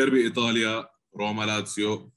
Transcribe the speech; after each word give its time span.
ديربي 0.00 0.22
إيطاليا 0.22 0.88
روما 1.16 1.44
لاتسيو 1.44 2.12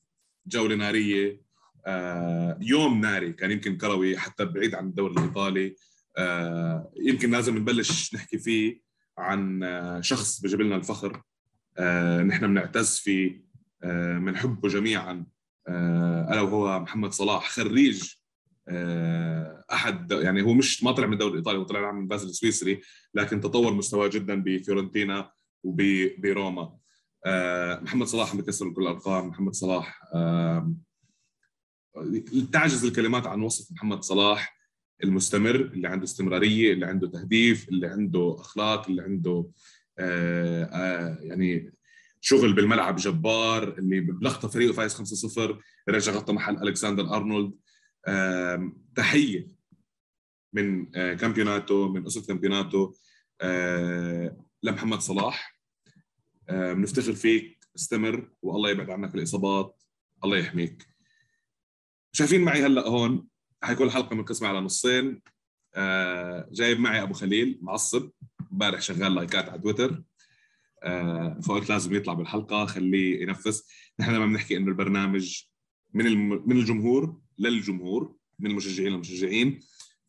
جولة 0.47 0.75
نارية 0.75 1.41
آه 1.85 2.57
يوم 2.61 3.01
ناري 3.01 3.33
كان 3.33 3.51
يمكن 3.51 3.77
كروي 3.77 4.17
حتى 4.17 4.45
بعيد 4.45 4.75
عن 4.75 4.85
الدوري 4.85 5.13
الإيطالي. 5.13 5.75
آه 6.17 6.91
يمكن 6.97 7.31
لازم 7.31 7.57
نبلش 7.57 8.15
نحكي 8.15 8.37
فيه 8.37 8.81
عن 9.17 9.63
آه 9.63 10.01
شخص 10.01 10.41
بجيب 10.41 10.61
لنا 10.61 10.75
الفخر 10.75 11.21
نحن 12.23 12.47
بنعتز 12.47 12.97
فيه. 12.97 13.45
بنحبه 14.17 14.69
جميعا. 14.69 15.25
ألا 15.67 16.41
وهو 16.41 16.79
محمد 16.79 17.11
صلاح 17.11 17.49
خريج 17.49 18.13
أحد 19.73 20.11
يعني 20.11 20.41
هو 20.41 20.53
مش 20.53 20.83
ما 20.83 20.91
طلع 20.91 21.07
من 21.07 21.13
الدوري 21.13 21.31
الإيطالي 21.31 21.57
هو 21.57 21.63
طلع 21.63 21.91
من 21.91 22.07
بازل 22.07 22.29
السويسري 22.29 22.81
لكن 23.13 23.41
تطور 23.41 23.73
مستواه 23.73 24.07
جدا 24.07 24.43
بفيورنتينا 24.43 25.31
وبروما 25.63 26.82
محمد 27.81 28.07
صلاح 28.07 28.31
عم 28.31 28.37
بكسر 28.37 28.69
كل 28.69 28.81
الأرقام 28.81 29.27
محمد 29.27 29.53
صلاح 29.53 30.01
آه 30.13 30.73
تعجز 32.53 32.85
الكلمات 32.85 33.27
عن 33.27 33.41
وصف 33.41 33.71
محمد 33.71 34.03
صلاح 34.03 34.57
المستمر 35.03 35.55
اللي 35.55 35.87
عنده 35.87 36.03
استمرارية 36.03 36.73
اللي 36.73 36.85
عنده 36.85 37.07
تهديف 37.07 37.69
اللي 37.69 37.87
عنده 37.87 38.35
أخلاق 38.39 38.89
اللي 38.89 39.01
عنده 39.01 39.51
آه 39.99 40.63
آه 40.63 41.17
يعني 41.21 41.73
شغل 42.21 42.53
بالملعب 42.53 42.95
جبار 42.95 43.77
اللي 43.77 43.99
بلخطه 43.99 44.47
فريقه 44.47 44.73
فايز 44.73 44.95
5-0 44.95 45.55
رجع 45.89 46.11
غطى 46.11 46.33
محل 46.33 46.67
ألكسندر 46.67 47.15
أرنولد. 47.15 47.53
آه 48.07 48.71
تحية 48.95 49.47
من 50.53 50.95
آه 50.95 51.13
كامبيوناتو 51.13 51.87
من 51.89 52.05
أسرة 52.05 52.25
كامبيوناتو 52.25 52.93
آه 53.41 54.45
لمحمد 54.63 54.99
صلاح. 54.99 55.49
آه 55.49 55.52
بنفتخر 56.49 57.13
فيك 57.13 57.67
استمر 57.75 58.29
والله 58.41 58.69
يبعد 58.69 58.89
عنك 58.89 59.15
الإصابات 59.15 59.83
الله 60.23 60.37
يحميك. 60.37 60.87
شايفين 62.11 62.41
معي 62.41 62.65
هلأ 62.65 62.87
هون؟ 62.87 63.27
حيكون 63.63 63.87
الحلقة 63.87 64.15
منقسمه 64.15 64.47
على 64.47 64.59
نصين. 64.59 65.21
آه 65.75 66.49
جايب 66.51 66.79
معي 66.79 67.01
أبو 67.01 67.13
خليل 67.13 67.59
معصب 67.61 68.09
امبارح 68.51 68.81
شغال 68.81 69.15
لايكات 69.15 69.49
على 69.49 69.61
تويتر. 69.61 70.03
آه 70.83 71.39
فقلت 71.39 71.69
لازم 71.69 71.95
يطلع 71.95 72.13
بالحلقة 72.13 72.65
خليه 72.65 73.21
ينفس 73.21 73.69
نحن 73.99 74.11
لما 74.11 74.25
بنحكي 74.25 74.57
إنه 74.57 74.67
البرنامج 74.67 75.43
من 75.93 76.07
الم... 76.07 76.49
من 76.49 76.57
الجمهور 76.57 77.21
للجمهور 77.37 78.15
من 78.39 78.51
المشجعين 78.51 78.91
للمشجعين. 78.91 79.59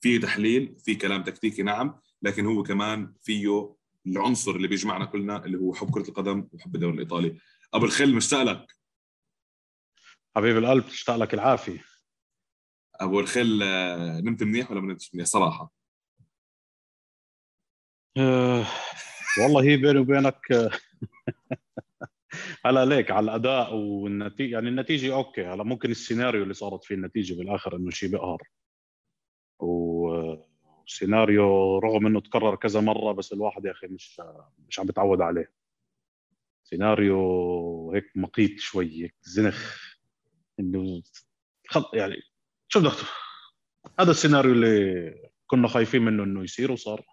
فيه 0.00 0.20
تحليل 0.20 0.77
في 0.78 0.94
كلام 0.94 1.22
تكتيكي 1.22 1.62
نعم 1.62 2.00
لكن 2.22 2.46
هو 2.46 2.62
كمان 2.62 3.12
فيه 3.22 3.74
العنصر 4.06 4.50
اللي 4.50 4.69
بيجمعنا 4.69 5.05
كلنا 5.05 5.44
اللي 5.44 5.58
هو 5.58 5.74
حب 5.74 5.91
كرة 5.91 6.08
القدم 6.08 6.48
وحب 6.52 6.74
الدوري 6.74 6.94
الإيطالي. 6.94 7.41
أبو 7.74 7.84
الخل 7.84 8.14
مشتاق 8.14 8.42
لك 8.42 8.66
حبيب 10.36 10.56
القلب 10.56 10.84
تشتاق 10.84 11.16
لك 11.16 11.34
العافية. 11.34 11.84
أبو 12.94 13.20
الخل 13.20 13.58
نمت 14.24 14.42
منيح 14.42 14.70
ولا 14.70 14.80
ما 14.80 14.86
نمتش 14.86 15.14
منيح؟ 15.14 15.27
صراحة. 15.27 15.72
أه 18.16 18.64
والله 19.42 19.62
هي 19.62 19.77
بيني 19.77 19.98
وبينك 19.98 20.70
هلا 22.64 22.84
ليك 22.84 23.11
على 23.11 23.24
الأداء 23.24 23.74
والنتيجه 23.74 24.52
يعني 24.52 24.68
النتيجة 24.68 25.14
okay 25.14 25.46
هلا 25.46 25.64
ممكن 25.64 25.91
السيناريو 25.91 26.42
اللي 26.42 26.55
صارت 26.55 26.84
فيه 26.84 26.94
النتيجة 26.94 27.34
بالآخر 27.34 27.77
إنه 27.77 27.91
شيء 27.91 28.11
بقهر. 28.11 28.42
وسيناريو 30.86 31.78
رغم 31.78 32.06
إنه 32.06 32.20
تكرر 32.20 32.54
كذا 32.54 32.80
مرة 32.80 33.12
بس 33.12 33.32
الواحد 33.32 33.64
يا 33.64 33.70
أخي 33.70 33.86
مش 33.86 34.20
مش 34.68 34.80
عم 34.80 34.86
بتعود 34.86 35.20
عليه. 35.20 35.52
سيناريو 36.64 37.92
هيك 37.95 38.11
مقيت 38.14 38.61
شوي 38.61 39.02
هيك 39.02 39.14
زنخ. 39.22 39.78
إنه 40.61 41.02
خط 41.68 41.95
يعني 41.95 42.17
شو 42.68 42.80
بدك 42.80 42.92
هذا 44.00 44.11
السيناريو 44.11 44.52
اللي 44.52 45.14
كنا 45.46 45.68
خايفين 45.68 46.02
منه 46.02 46.24
إنه 46.24 46.45
يصير 46.45 46.72
وصار. 46.72 47.05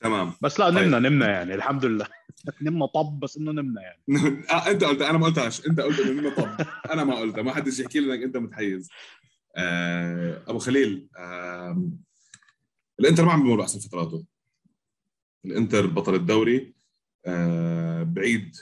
تمام. 0.00 0.32
بس 0.42 0.60
لا 0.60 0.70
نمنا 0.70 0.98
طيب. 0.98 1.06
نمنا 1.12 1.30
يعني 1.30 1.54
الحمد 1.54 1.84
لله. 1.84 2.06
نمنا 2.62 2.86
طب 2.86 3.20
بس 3.20 3.36
إنه 3.36 3.52
نمنا 3.52 3.82
يعني. 3.82 4.02
آه 4.50 4.66
أنت 4.70 4.84
قلت 4.84 5.02
أنا 5.02 5.18
ما 5.18 5.26
قلتهاش. 5.26 5.66
أنت 5.66 5.80
قلت 5.80 6.00
إنه 6.00 6.12
نمنا 6.12 6.34
طب. 6.34 6.66
أنا 6.90 7.04
ما 7.04 7.14
قلتها. 7.14 7.42
ما 7.42 7.54
حدش 7.54 7.80
يحكي 7.80 8.00
لي 8.00 8.14
إنك 8.14 8.22
أنت 8.24 8.36
متحيز. 8.36 8.90
آه 9.56 10.42
أبو 10.46 10.58
خليل 10.58 11.08
آه 11.18 11.90
الانتر 13.00 13.24
ما 13.24 13.32
عم 13.32 13.42
بيمر 13.42 13.62
احسن 13.62 13.78
فتراته. 13.78 14.24
الانتر 15.44 15.86
بطل 15.86 16.14
الدوري 16.14 16.74
آه 17.26 18.02
بعيد 18.02 18.56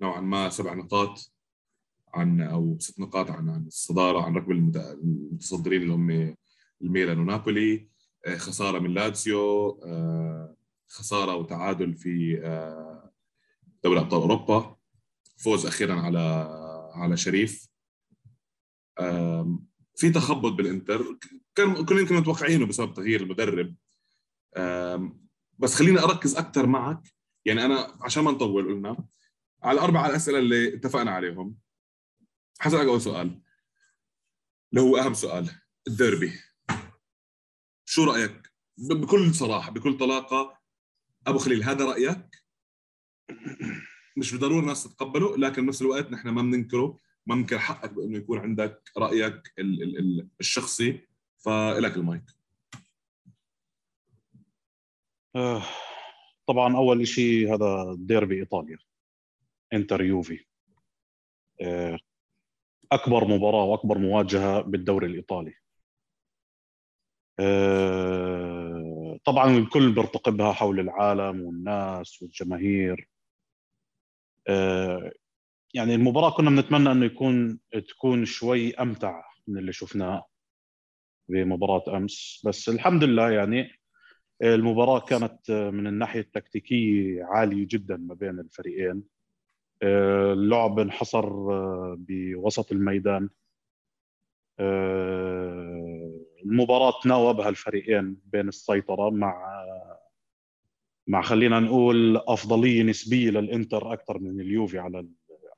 نوعا 0.00 0.20
ما 0.20 0.48
سبع 0.48 0.74
نقاط 0.74 1.32
عن 2.14 2.40
أو 2.40 2.78
ست 2.80 3.00
نقاط 3.00 3.30
عن 3.30 3.48
عن 3.48 3.66
الصدارة 3.66 4.22
عن 4.22 4.34
ركب 4.36 4.50
المتصدرين 4.50 5.82
اللي 5.82 5.92
هم 5.92 6.36
الميلان 6.82 7.18
ونابولي 7.18 7.88
آه 8.26 8.36
خسارة 8.36 8.78
من 8.78 8.94
لاتسيو 8.94 9.68
آه 9.84 10.56
خسارة 10.88 11.34
وتعادل 11.36 11.94
في 11.94 12.36
دوري 13.84 14.00
أبطال 14.00 14.20
أوروبا 14.20 14.76
فوز 15.36 15.66
أخيرا 15.66 15.94
على 16.00 16.48
على 16.94 17.16
شريف. 17.16 17.68
في 19.96 20.10
تخبط 20.10 20.52
بالإنتر. 20.52 21.18
كان 21.54 21.84
كنا 21.84 22.00
يمكن 22.00 22.14
متوقعينه 22.14 22.66
بسبب 22.66 22.94
تغيير 22.94 23.20
المدرب. 23.20 23.74
بس 25.58 25.74
خليني 25.74 25.98
أركز 25.98 26.36
أكثر 26.36 26.66
معك. 26.66 27.02
يعني 27.44 27.64
أنا 27.64 27.98
عشان 28.00 28.24
ما 28.24 28.30
نطول 28.30 28.66
قلنا 28.66 29.06
على 29.62 29.78
الاربع 29.78 30.06
الأسئلة 30.06 30.38
اللي 30.38 30.74
اتفقنا 30.74 31.10
عليهم 31.10 31.56
حسألك 32.58 32.86
أول 32.86 33.00
سؤال. 33.00 33.42
اللي 34.72 34.82
هو 34.82 34.96
أهم 34.96 35.14
سؤال 35.14 35.50
الديربي. 35.88 36.32
شو 37.84 38.04
رأيك؟ 38.04 38.52
بكل 38.78 39.34
صراحة 39.34 39.70
بكل 39.70 39.98
طلاقة 39.98 40.58
أبو 41.26 41.38
خليل 41.38 41.62
هذا 41.64 41.84
رأيك؟ 41.84 42.42
مش 44.16 44.32
بالضرورة 44.32 44.60
الناس 44.60 44.84
تتقبله 44.84 45.36
لكن 45.36 45.66
بنفس 45.66 45.82
الوقت 45.82 46.10
نحن 46.10 46.28
ما 46.28 46.42
بننكره. 46.42 46.98
بننكر 47.26 47.58
حقك 47.58 47.92
بإنه 47.92 48.18
يكون 48.18 48.38
عندك 48.38 48.90
رأيك 48.98 49.52
ال 49.58 49.82
ال 49.82 49.98
ال 49.98 50.28
الشخصي. 50.40 51.08
فلك 51.38 51.96
المايك. 51.96 52.24
آه 55.36 55.62
طبعا 56.46 56.76
أول 56.76 57.06
شيء 57.06 57.54
هذا 57.54 57.96
ديربي 57.98 58.40
إيطاليا. 58.40 58.78
إنتر 59.72 60.02
يوفي. 60.02 60.44
آه 61.62 61.98
أكبر 62.92 63.24
مباراة 63.24 63.64
وأكبر 63.64 63.98
مواجهة 63.98 64.60
بالدوري 64.60 65.06
الإيطالي. 65.06 65.54
آه 67.40 69.18
طبعا 69.24 69.50
الكل 69.50 69.94
بيرتقبها 69.94 70.52
حول 70.52 70.80
العالم 70.80 71.40
والناس 71.40 72.22
والجماهير. 72.22 73.08
يعني 75.74 75.94
المباراة 75.94 76.30
كنا 76.30 76.50
بنتمنى 76.50 76.92
إنه 76.92 77.04
يكون 77.06 77.58
تكون 77.88 78.24
شوي 78.24 78.74
أمتع 78.74 79.22
من 79.46 79.58
اللي 79.58 79.72
شفناه 79.72 80.26
بمباراة 81.28 81.96
أمس. 81.96 82.42
بس 82.46 82.68
الحمد 82.68 83.04
لله 83.04 83.30
يعني 83.30 83.70
المباراة 84.42 85.00
كانت 85.00 85.50
من 85.50 85.86
الناحية 85.86 86.20
التكتيكية 86.20 87.24
عالية 87.24 87.66
جدا 87.70 87.96
ما 87.96 88.14
بين 88.14 88.38
الفريقين. 88.38 89.02
اللعب 89.82 90.78
انحصر 90.78 91.28
بوسط 91.94 92.72
الميدان. 92.72 93.28
المباراة 96.44 97.00
تناوبها 97.02 97.48
الفريقين 97.48 98.16
بين 98.24 98.48
السيطرة 98.48 99.10
مع 99.10 99.62
مع 101.06 101.22
خلينا 101.22 101.60
نقول 101.60 102.16
أفضلية 102.16 102.82
نسبية 102.82 103.30
للإنتر 103.30 103.92
أكثر 103.92 104.18
من 104.18 104.40
اليوفي 104.40 104.78
على 104.78 105.06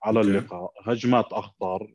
على 0.05 0.21
اللقاء. 0.21 0.73
هجمات 0.83 1.33
أخطار 1.33 1.95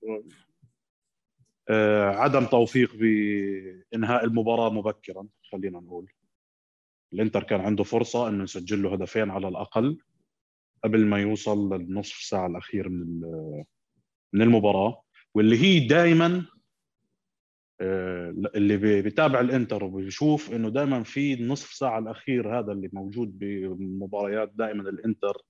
عدم 2.20 2.46
توفيق 2.46 2.96
بإنهاء 2.96 4.26
المباراة 4.26 4.70
مبكرا 4.70 5.28
خلينا 5.52 5.80
نقول. 5.80 6.12
الإنتر 7.14 7.44
كان 7.44 7.62
عنده 7.62 7.84
فرصة 7.84 8.30
إنه 8.30 8.44
يسجل 8.44 8.84
له 8.84 8.94
هدفين 8.94 9.30
على 9.30 9.48
الأقل 9.48 9.98
قبل 10.84 11.06
ما 11.06 11.20
يوصل 11.20 11.74
للنصف 11.74 12.16
ساعة 12.16 12.48
الأخير 12.48 12.90
من 12.90 13.22
من 14.34 14.42
المباراة. 14.42 15.02
واللي 15.36 15.58
هي 15.58 15.88
دائما 15.88 16.46
اللي 18.56 18.78
بيتابع 19.02 19.40
الإنتر 19.40 19.84
وبيشوف 19.84 20.52
إنه 20.54 20.70
دائما 20.70 21.04
في 21.04 21.34
النصف 21.34 21.74
ساعة 21.74 22.00
الأخير 22.00 22.60
هذا 22.60 22.72
اللي 22.72 22.90
موجود 22.94 23.40
بالمباريات 23.40 24.52
دائما 24.56 24.90
الإنتر 24.90 25.42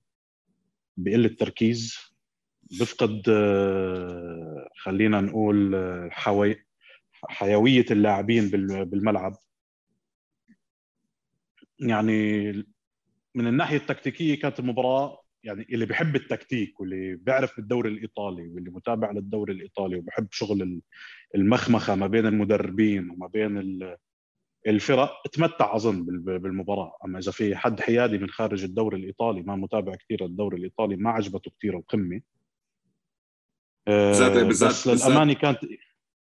بقل 0.96 1.24
التركيز 1.24 2.09
بفقد 2.70 3.22
خلينا 4.76 5.20
نقول 5.20 5.76
حوي 6.12 6.56
حيوية 7.24 7.86
اللاعبين 7.90 8.48
بالملعب. 8.84 9.36
يعني 11.78 12.52
من 13.34 13.46
الناحية 13.46 13.76
التكتيكية 13.76 14.40
كانت 14.40 14.60
المباراة 14.60 15.22
يعني 15.44 15.66
اللي 15.72 15.86
بيحب 15.86 16.16
التكتيك 16.16 16.80
واللي 16.80 17.16
بيعرف 17.16 17.56
بالدوري 17.56 17.90
الإيطالي 17.90 18.48
واللي 18.48 18.70
متابع 18.70 19.10
للدوري 19.10 19.52
الإيطالي 19.52 19.96
وبحب 19.96 20.28
شغل 20.30 20.80
المخمخة 21.34 21.94
ما 21.94 22.06
بين 22.06 22.26
المدربين 22.26 23.10
وما 23.10 23.26
بين 23.26 23.80
الفرق 24.66 25.12
تمتع 25.32 25.76
أظن 25.76 26.04
بالمباراة. 26.24 26.96
أما 27.04 27.18
إذا 27.18 27.32
في 27.32 27.56
حد 27.56 27.80
حيادي 27.80 28.18
من 28.18 28.28
خارج 28.28 28.64
الدوري 28.64 28.96
الإيطالي 28.96 29.42
ما 29.42 29.56
متابع 29.56 29.94
كثير 29.94 30.24
الدوري 30.24 30.56
الإيطالي 30.58 30.96
ما 30.96 31.10
عجبته 31.10 31.50
كثير 31.58 31.76
القمه 31.76 32.20
بالذات 33.90 34.46
بالذات 34.46 34.70
بس 34.70 34.86
للأمانة 34.86 35.32
كانت 35.32 35.58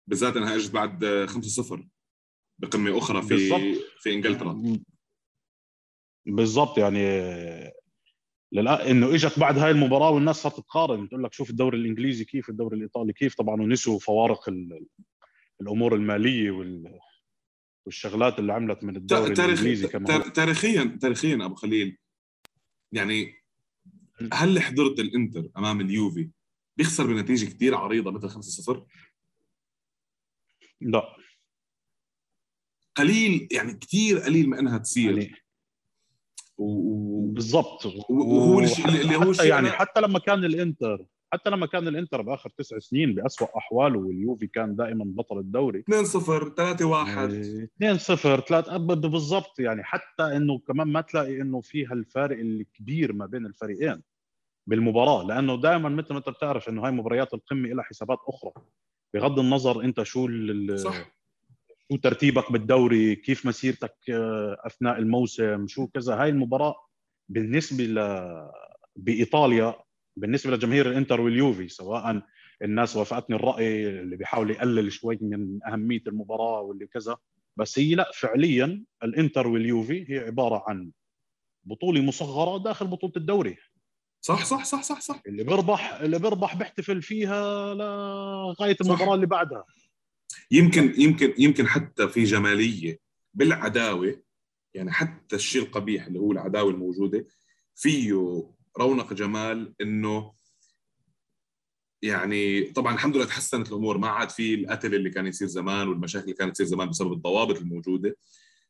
بالذات 0.06 0.36
إنها 0.36 0.56
اجت 0.56 0.72
بعد 0.72 1.26
5-0 1.28 1.78
بقمة 2.58 2.98
أخرى 2.98 3.22
في 3.22 3.28
بالزبط. 3.28 3.84
في 4.00 4.14
إنجلترا. 4.14 4.62
بالضبط 6.26 6.78
يعني 6.78 7.08
للا 8.52 8.90
إنه 8.90 9.14
إجت 9.14 9.38
بعد 9.38 9.58
هاي 9.58 9.70
المباراة 9.70 10.10
والناس 10.10 10.36
صارت 10.36 10.56
تقارن 10.56 11.08
تقول 11.08 11.24
لك 11.24 11.32
شوف 11.32 11.50
الدوري 11.50 11.78
الإنجليزي 11.78 12.24
كيف 12.24 12.48
الدوري 12.48 12.76
الإيطالي 12.76 13.12
كيف. 13.12 13.34
طبعا 13.34 13.62
ونسوا 13.62 13.98
فوارق 13.98 14.48
الأمور 15.60 15.94
المالية 15.94 16.50
وال 16.50 16.98
والشغلات 17.86 18.38
اللي 18.38 18.52
عملت 18.52 18.84
من 18.84 18.96
الدوري 18.96 19.34
تاريخ... 19.34 19.50
الإنجليزي 19.50 19.88
كمان 19.88 20.32
تاريخيا 20.32 20.98
تاريخيا 21.00 21.44
أبو 21.44 21.54
خليل 21.54 21.98
يعني 22.92 23.34
هل 24.32 24.60
حضرت 24.60 25.00
الإنتر 25.00 25.48
أمام 25.56 25.80
اليوفي 25.80 26.30
بيخسر 26.78 27.06
بنتيجة 27.06 27.46
كثير 27.46 27.74
عريضة 27.74 28.10
مثل 28.10 28.30
5-0 28.30 28.80
لا. 30.80 31.16
قليل 32.96 33.48
يعني 33.52 33.72
كثير 33.72 34.18
قليل 34.18 34.48
ما 34.48 34.58
إنها 34.58 34.78
تصير. 34.78 35.18
يعني 35.18 35.34
و... 36.58 37.26
بالضبط. 37.30 37.86
وهو 38.10 38.60
اللي 38.60 39.16
هو 39.16 39.32
حتى 39.32 39.48
يعني 39.48 39.70
حتى 39.70 40.00
لما 40.00 40.18
كان 40.18 40.44
الإنتر 40.44 41.04
حتى 41.32 41.50
لما 41.50 41.66
كان 41.66 41.88
الإنتر 41.88 42.22
بآخر 42.22 42.50
تسع 42.50 42.78
سنين 42.78 43.14
بأسوأ 43.14 43.58
أحواله 43.58 43.98
واليوفي 43.98 44.46
كان 44.46 44.76
دائما 44.76 45.04
بطل 45.04 45.38
الدوري. 45.38 45.78
2 45.78 46.04
0 46.04 46.54
3 46.54 46.84
1 46.84 47.30
2 47.30 47.98
0 47.98 48.40
3 48.40 48.76
بالضبط 48.76 49.60
يعني 49.60 49.84
حتى 49.84 50.22
إنه 50.22 50.58
كمان 50.58 50.88
ما 50.88 51.00
تلاقي 51.00 51.40
إنه 51.40 51.60
في 51.60 51.86
هالفارق 51.86 52.38
الكبير 52.38 53.12
ما 53.12 53.26
بين 53.26 53.46
الفريقين. 53.46 54.02
بالمباراة 54.68 55.22
لأنه 55.22 55.60
دائما 55.60 55.88
مثل 55.88 56.12
ما 56.12 56.18
أنت 56.18 56.28
بتعرف 56.28 56.68
إنه 56.68 56.86
هاي 56.86 56.90
مباريات 56.90 57.34
القمة 57.34 57.68
لها 57.68 57.84
حسابات 57.84 58.18
أخرى. 58.28 58.52
بغض 59.14 59.38
النظر 59.38 59.84
أنت 59.84 60.02
شو 60.02 60.28
صح. 60.76 61.18
شو 61.92 61.96
ترتيبك 61.96 62.52
بالدوري 62.52 63.16
كيف 63.16 63.46
مسيرتك 63.46 63.94
آه، 64.10 64.56
أثناء 64.66 64.98
الموسم 64.98 65.66
شو 65.66 65.86
كذا 65.86 66.14
هاي 66.22 66.28
المباراة 66.28 66.74
بالنسبة 67.28 67.84
ل 67.84 68.24
بإيطاليا 68.96 69.74
بالنسبة 70.16 70.56
لجماهير 70.56 70.90
الإنتر 70.90 71.20
واليوفي 71.20 71.68
سواء 71.68 72.22
الناس 72.62 72.96
وافقتني 72.96 73.36
الرأي 73.36 73.88
اللي 73.88 74.16
بيحاول 74.16 74.50
يقلل 74.50 74.92
شوي 74.92 75.18
من 75.22 75.58
أهمية 75.66 76.02
المباراة 76.06 76.60
واللي 76.60 76.86
كذا. 76.86 77.16
بس 77.56 77.78
هي 77.78 77.94
لا 77.94 78.10
فعليا 78.14 78.84
الإنتر 79.02 79.46
واليوفي 79.46 80.12
هي 80.12 80.18
عبارة 80.18 80.64
عن 80.66 80.90
بطولة 81.64 82.00
مصغرة 82.02 82.58
داخل 82.58 82.86
بطولة 82.86 83.12
الدوري. 83.16 83.56
صح 84.20 84.44
صح 84.44 84.64
صح 84.64 84.82
صح 84.82 85.00
صح. 85.00 85.22
اللي 85.26 85.44
بيربح 85.44 85.92
اللي 85.94 86.18
بيربح 86.18 86.56
بيحتفل 86.56 87.02
فيها 87.02 87.74
لغايه 87.74 88.76
المباراة 88.80 89.14
اللي 89.14 89.26
بعدها. 89.26 89.64
يمكن 90.50 90.94
يمكن 91.00 91.34
يمكن 91.38 91.66
حتى 91.68 92.08
في 92.08 92.24
جمالية 92.24 92.98
بالعداوة 93.34 94.22
يعني 94.74 94.92
حتى 94.92 95.36
الشيء 95.36 95.62
القبيح 95.62 96.06
اللي 96.06 96.18
هو 96.18 96.32
العداوة 96.32 96.70
الموجودة 96.70 97.26
فيه 97.74 98.12
رونق 98.78 99.12
جمال 99.12 99.74
إنه 99.80 100.32
يعني 102.02 102.62
طبعا 102.62 102.94
الحمد 102.94 103.16
لله 103.16 103.24
تحسنت 103.24 103.68
الأمور 103.68 103.98
ما 103.98 104.08
عاد 104.08 104.30
في 104.30 104.54
القتل 104.54 104.94
اللي 104.94 105.10
كان 105.10 105.26
يصير 105.26 105.48
زمان 105.48 105.88
والمشاكل 105.88 106.24
اللي 106.24 106.34
كانت 106.36 106.54
تصير 106.54 106.66
زمان 106.66 106.88
بسبب 106.88 107.12
الضوابط 107.12 107.56
الموجودة. 107.56 108.16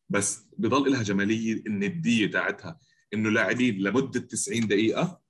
بس 0.08 0.46
بضل 0.58 0.92
لها 0.92 1.02
جمالية 1.02 1.52
الندية 1.66 2.30
تاعتها 2.30 2.78
إنه 3.14 3.30
لاعبين 3.30 3.78
لمدة 3.78 4.20
90 4.20 4.66
دقيقة 4.66 5.20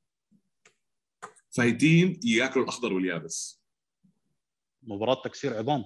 فايتين 1.50 2.20
ياكلوا 2.24 2.64
الأخضر 2.64 2.92
واليابس. 2.92 3.62
مباراة 4.82 5.22
تكسير 5.24 5.58
عظام. 5.58 5.84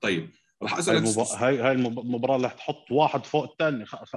طيب 0.00 0.30
راح 0.62 0.78
أسألك 0.78 1.02
هاي, 1.02 1.12
مب... 1.12 1.18
هاي 1.18 1.58
هاي 1.58 1.72
المباراه 1.72 2.36
اللي 2.36 2.48
تحط 2.48 2.90
واحد 2.90 3.26
فوق 3.26 3.50
الثاني. 3.50 3.86
خ... 3.86 4.04
خ... 4.04 4.16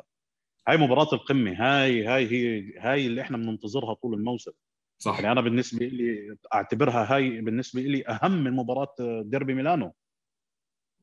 هاي 0.68 0.77
مباراة 0.77 1.13
القمة. 1.13 1.51
هاي 1.51 2.06
هاي 2.06 2.31
هي 2.31 2.74
هاي 2.80 3.07
اللي 3.07 3.22
إحنا 3.22 3.38
بننتظرها 3.38 3.94
طول 3.94 4.13
الموسم. 4.13 4.51
صح. 4.98 5.16
يعني 5.16 5.31
أنا 5.31 5.42
بالنسبة 5.42 5.86
لي 5.86 6.38
أعتبرها 6.54 7.16
هاي 7.16 7.42
بالنسبة 7.42 7.81
لي 7.81 8.07
أهم 8.07 8.44
من 8.44 8.51
مباراة 8.51 8.95
ديربي 9.22 9.54
ميلانو. 9.54 9.94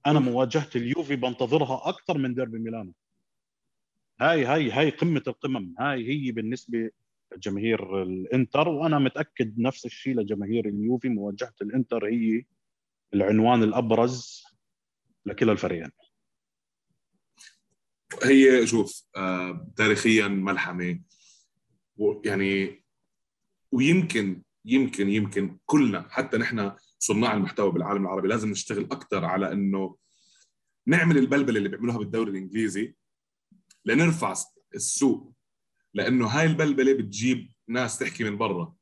أنا 0.06 0.20
مواجهة 0.20 0.70
اليوفي 0.76 1.16
بنتظرها 1.16 1.88
أكثر 1.88 2.18
من 2.18 2.34
ديربي 2.34 2.58
ميلانو. 2.58 2.94
هاي 4.20 4.44
هاي 4.44 4.70
هاي 4.70 4.90
قمة 4.90 5.22
القمم. 5.26 5.74
هاي 5.78 6.08
هي 6.08 6.32
بالنسبة 6.32 6.90
لجماهير 7.36 8.02
الانتر 8.02 8.68
وأنا 8.68 8.98
متأكد 8.98 9.58
نفس 9.58 9.86
الشيء 9.86 10.14
لجماهير 10.14 10.68
اليوفي. 10.68 11.08
مواجهة 11.08 11.54
الانتر 11.62 12.06
هي 12.06 12.44
العنوان 13.14 13.62
الأبرز 13.62 14.44
لكلا 15.26 15.52
الفريقين. 15.52 15.90
هي 18.22 18.66
شوف 18.66 19.04
آه 19.16 19.72
تاريخيا 19.76 20.28
ملحمة. 20.28 21.00
يعني 22.24 22.82
ويمكن 23.72 24.42
يمكن 24.64 25.08
يمكن 25.08 25.58
كلنا 25.66 26.08
حتى 26.10 26.38
نحن 26.38 26.72
صناع 26.98 27.34
المحتوى 27.34 27.72
بالعالم 27.72 28.02
العربي 28.02 28.28
لازم 28.28 28.50
نشتغل 28.50 28.84
أكثر 28.84 29.24
على 29.24 29.52
إنه 29.52 29.96
نعمل 30.86 31.18
البلبلة 31.18 31.58
اللي 31.58 31.68
بيعملوها 31.68 31.98
بالدوري 31.98 32.30
الإنجليزي 32.30 32.94
لنرفع 33.84 34.34
السوق 34.74 35.31
لأنه 35.94 36.26
هاي 36.26 36.46
البلبلة 36.46 36.92
بتجيب 36.92 37.52
ناس 37.68 37.98
تحكي 37.98 38.24
من 38.24 38.38
برا. 38.38 38.74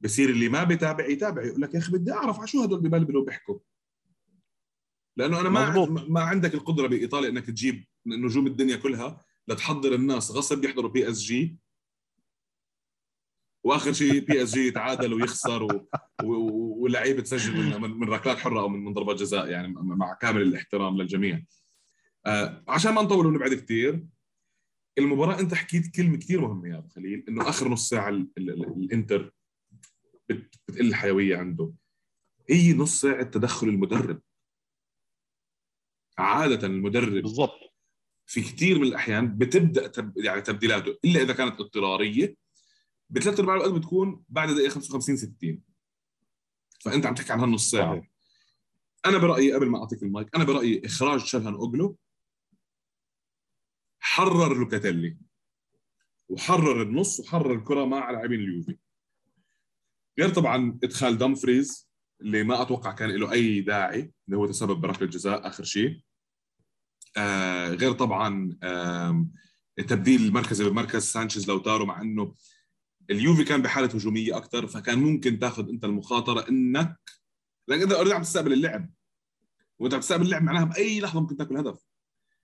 بصير 0.00 0.30
اللي 0.30 0.48
ما 0.48 0.64
بيتابع 0.64 1.06
يتابع 1.06 1.44
يقول 1.44 1.60
لك 1.60 1.74
يا 1.74 1.78
أخي 1.78 1.92
بدي 1.92 2.12
أعرف 2.12 2.38
على 2.38 2.48
شو 2.48 2.62
هدول 2.62 2.80
ببلبلوا 2.80 3.22
وبيحكوا 3.22 3.58
لأنه 5.16 5.40
أنا 5.40 5.48
ما 5.48 5.70
مزبوط. 5.70 5.88
ما 6.10 6.20
عندك 6.20 6.54
القدرة 6.54 6.86
بإيطاليا 6.86 7.28
إنك 7.28 7.46
تجيب 7.46 7.84
نجوم 8.06 8.46
الدنيا 8.46 8.76
كلها 8.76 9.24
لتحضر 9.48 9.94
الناس. 9.94 10.30
غصب 10.30 10.64
يحضروا 10.64 10.90
بي 10.90 11.10
اس 11.10 11.22
جي 11.22 11.58
وآخر 13.64 13.92
شيء 13.92 14.20
بي 14.24 14.42
اس 14.42 14.54
جي 14.54 14.66
يتعادل 14.66 15.14
ويخسر 15.14 15.62
و... 15.62 15.88
و... 16.22 16.32
واللعيبة 16.82 17.22
تسجل 17.22 17.80
من, 17.80 17.90
من 17.90 18.08
ركلات 18.08 18.38
حرة 18.38 18.60
أو 18.60 18.68
من 18.68 18.92
ضربات 18.92 19.16
جزاء 19.16 19.48
يعني 19.48 19.68
مع 19.68 20.14
كامل 20.14 20.42
الاحترام 20.42 20.96
للجميع. 20.96 21.42
آه 22.26 22.64
عشان 22.68 22.94
ما 22.94 23.02
نطول 23.02 23.26
ونبعد 23.26 23.54
كثير 23.54 24.06
المباراة 24.98 25.40
أنت 25.40 25.54
حكيت 25.54 25.96
كلمة 25.96 26.16
كثير 26.16 26.40
مهمة 26.40 26.68
يا 26.68 26.78
ابو 26.78 26.88
خليل 26.88 27.24
إنه 27.28 27.48
آخر 27.48 27.68
نص 27.68 27.88
ساعة 27.88 28.08
ال... 28.08 28.28
ال... 28.38 28.50
الإنتر 28.64 29.34
بت... 30.28 30.54
بتقل 30.68 30.86
الحيوية 30.86 31.36
عنده. 31.36 31.72
هي 32.50 32.72
نص 32.72 33.00
ساعة 33.00 33.22
تدخل 33.22 33.68
المدرب. 33.68 34.22
عادة 36.18 36.66
المدرب 36.66 37.12
بالضبط. 37.12 37.74
في 38.26 38.40
كثير 38.40 38.78
من 38.78 38.86
الأحيان 38.86 39.38
بتبدأ 39.38 39.86
تب... 39.86 40.18
يعني 40.18 40.40
تبديلاته 40.40 40.98
إلا 41.04 41.22
إذا 41.22 41.32
كانت 41.32 41.60
اضطرارية 41.60 42.36
بثلاث 43.10 43.40
أرباع 43.40 43.54
الوقت 43.54 43.70
بتكون 43.70 44.24
بعد 44.28 44.48
دقيقة 44.48 44.70
55 44.70 45.16
60 45.16 45.60
فأنت 46.80 47.06
عم 47.06 47.14
تحكي 47.14 47.32
عن 47.32 47.40
هالنص 47.40 47.70
ساعة. 47.70 48.02
أنا 49.06 49.18
برأيي 49.18 49.52
قبل 49.52 49.66
ما 49.68 49.78
أعطيك 49.78 50.02
المايك 50.02 50.36
أنا 50.36 50.44
برأيي 50.44 50.82
إخراج 50.86 51.20
شالهان 51.20 51.54
اوجلو 51.54 51.98
حرر 54.06 54.58
لوكاتيلي 54.58 55.16
وحرر 56.28 56.82
النص 56.82 57.20
وحرر 57.20 57.54
الكرة 57.54 57.84
مع 57.84 58.10
لاعبين 58.10 58.40
اليوفي. 58.40 58.78
غير 60.18 60.28
طبعا 60.28 60.78
إدخال 60.84 61.18
دمفريز 61.18 61.90
اللي 62.20 62.42
ما 62.42 62.62
أتوقع 62.62 62.92
كان 62.92 63.10
له 63.10 63.32
أي 63.32 63.60
داعي 63.60 64.12
اللي 64.26 64.36
هو 64.36 64.46
تسبب 64.46 64.80
بركله 64.80 65.08
جزاء 65.08 65.46
آخر 65.46 65.64
شيء. 65.64 66.00
آه 67.16 67.68
غير 67.68 67.92
طبعا 67.92 68.58
آه 68.62 69.26
تبديل 69.76 70.22
المركز 70.26 70.70
بمركز 70.70 71.02
سانشيز 71.02 71.48
لوتارو 71.48 71.86
مع 71.86 72.00
إنه 72.00 72.34
اليوفي 73.10 73.44
كان 73.44 73.62
بحالة 73.62 73.86
هجومية 73.86 74.36
أكثر 74.36 74.66
فكان 74.66 74.98
ممكن 74.98 75.38
تاخذ 75.38 75.68
أنت 75.68 75.84
المخاطرة 75.84 76.48
إنك 76.48 76.96
لانك 77.68 77.82
انت 77.82 77.92
already 77.92 78.14
عم 78.14 78.22
تستقبل 78.22 78.52
اللعب 78.52 78.90
وانت 79.78 79.94
عم 79.94 80.00
تستقبل 80.00 80.26
اللعب 80.26 80.42
معناها 80.42 80.64
بأي 80.64 81.00
لحظة 81.00 81.20
ممكن 81.20 81.36
تاكل 81.36 81.56
هدف. 81.56 81.95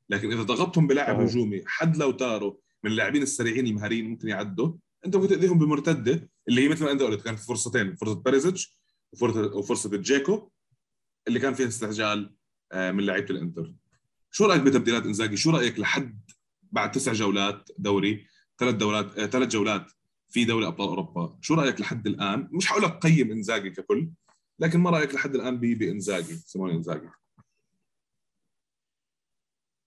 لكن 0.08 0.32
إذا 0.32 0.42
ضغطتهم 0.42 0.86
بلاعب 0.86 1.20
هجومي 1.20 1.62
حد 1.66 1.96
لوتارو 1.96 2.60
من 2.84 2.90
اللاعبين 2.90 3.22
السريعين 3.22 3.66
المهاريين 3.66 4.10
ممكن 4.10 4.28
يعدوا 4.28 4.72
أنت 5.06 5.16
ممكن 5.16 5.28
تأذيهم 5.28 5.58
بمرتدة 5.58 6.30
اللي 6.48 6.62
هي 6.62 6.68
مثل 6.68 6.84
ما 6.84 6.92
أنت 6.92 7.02
قلت 7.02 7.22
كانت 7.24 7.38
فرصتين 7.38 7.96
فرصة 7.96 8.14
باريزيتش 8.14 8.78
وفرصه 9.12 9.56
وفرصة 9.56 9.96
جيكو 9.96 10.50
اللي 11.28 11.38
كان 11.38 11.54
فيها 11.54 11.68
استعجال 11.68 12.34
آه، 12.72 12.90
من 12.90 13.06
لعيبة 13.06 13.30
الإنتر. 13.30 13.74
شو 14.30 14.46
رأيك 14.46 14.62
بتبديلات 14.62 15.06
إنزاجي؟ 15.06 15.36
شو 15.36 15.50
رأيك 15.50 15.78
لحد 15.78 16.20
بعد 16.62 16.90
تسع 16.90 17.12
جولات 17.12 17.70
دوري 17.78 18.26
ثلاث 18.58 18.74
دورات 18.74 19.20
ثلاث 19.20 19.48
جولات 19.48 19.92
في 20.28 20.44
دوري 20.44 20.66
أبطال 20.66 20.88
أوروبا؟ 20.88 21.38
شو 21.40 21.54
رأيك 21.54 21.80
لحد 21.80 22.06
الآن؟ 22.06 22.48
مش 22.52 22.66
حقول 22.66 22.82
لك 22.82 22.90
قيم 22.92 23.30
إنزاجي 23.30 23.70
ككل 23.70 24.10
لكن 24.58 24.80
ما 24.80 24.90
رأيك 24.90 25.14
لحد 25.14 25.34
الآن 25.34 25.60
بإنزاجي 25.60 26.34
سيمون 26.34 26.70
إنزاجي؟ 26.70 27.08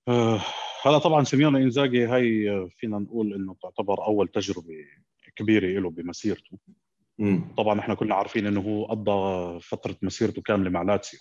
آه، 0.07 0.41
هلا 0.83 0.97
طبعا 0.97 1.24
سيمون 1.24 1.55
إنزاجي 1.55 2.05
هاي 2.05 2.50
آه، 2.50 2.69
فينا 2.77 3.00
نقول 3.00 3.33
إنه 3.33 3.55
تعتبر 3.62 4.05
أول 4.05 4.27
تجربة 4.27 4.85
كبيرة 5.35 5.79
له 5.79 5.89
بمسيرته. 5.89 6.57
مم. 7.19 7.55
طبعا 7.57 7.79
إحنا 7.79 7.93
كلنا 7.95 8.15
عارفين 8.15 8.47
إنه 8.47 8.62
هو 8.62 8.85
قضى 8.85 9.59
فترة 9.59 9.95
مسيرته 10.01 10.41
كاملة 10.41 10.69
مع 10.69 10.81
لاتسيو. 10.81 11.19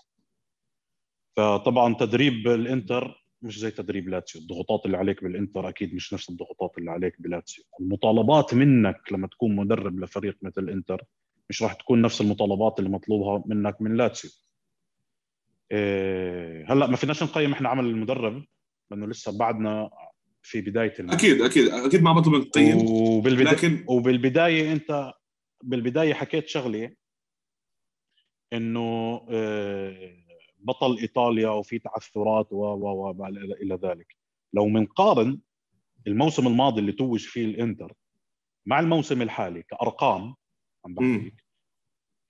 فطبعا 1.37 1.95
تدريب 1.95 2.49
الانتر 2.49 3.25
مش 3.43 3.59
زي 3.59 3.71
تدريب 3.71 4.09
لاتسيو. 4.09 4.43
الضغوطات 4.43 4.87
اللي 4.87 4.97
عليك 4.97 5.25
بالإنتر 5.25 5.69
أكيد 5.69 5.95
مش 5.95 6.15
نفس 6.15 6.31
الضغوطات 6.31 6.79
اللي 6.79 6.91
عليك 6.91 7.23
بلاتسيو. 7.23 7.65
المطالبات 7.81 8.55
منك 8.55 9.13
لما 9.13 9.27
تكون 9.27 9.57
مدرب 9.57 10.01
لفريق 10.01 10.37
مثل 10.43 10.63
الانتر 10.63 11.05
مش 11.51 11.63
راح 11.63 11.73
تكون 11.73 12.03
نفس 12.03 12.21
المطالبات 12.21 12.79
اللي 12.79 12.91
مطلوبها 12.91 13.45
منك 13.47 13.83
من 13.83 13.97
لاتسيو. 13.97 14.31
إيه 15.73 16.73
هلأ 16.73 16.87
ما 16.87 16.97
فيناش 16.97 17.23
نقيم 17.23 17.53
إحنا 17.53 17.69
عمل 17.69 17.85
المدرب. 17.85 18.45
لأنه 18.91 19.07
لسه 19.07 19.39
بعدنا 19.39 19.91
في 20.43 20.61
بداية 20.61 20.95
المدرب. 20.99 21.19
أكيد 21.19 21.41
أكيد 21.43 21.69
أكيد 21.69 22.03
ما 22.03 22.13
بطلب 22.13 22.35
نقيم 22.35 22.87
وبالبدا... 22.91 23.51
لكن 23.51 23.85
وبالبداية 23.89 24.73
انت 24.73 25.13
بالبداية 25.63 26.15
حكيت 26.15 26.49
شغله 26.49 26.95
إنه 28.53 29.21
إيه 29.31 30.25
بطل 30.59 30.99
إيطاليا 30.99 31.49
وفي 31.49 31.79
تعثرات 31.79 32.53
و 32.53 32.57
و 32.57 33.11
و 33.11 33.27
إلى 33.63 33.75
ذلك. 33.75 34.17
لو 34.53 34.67
منقارن 34.69 35.41
الموسم 36.07 36.47
الماضي 36.47 36.81
اللي 36.81 36.93
توج 36.93 37.21
فيه 37.27 37.45
الإنتر 37.45 37.93
مع 38.67 38.81
الموسم 38.81 39.23
الحالي 39.23 39.63
كأرقام 39.63 40.35
عم 40.85 40.95
بحكيك 40.95 41.45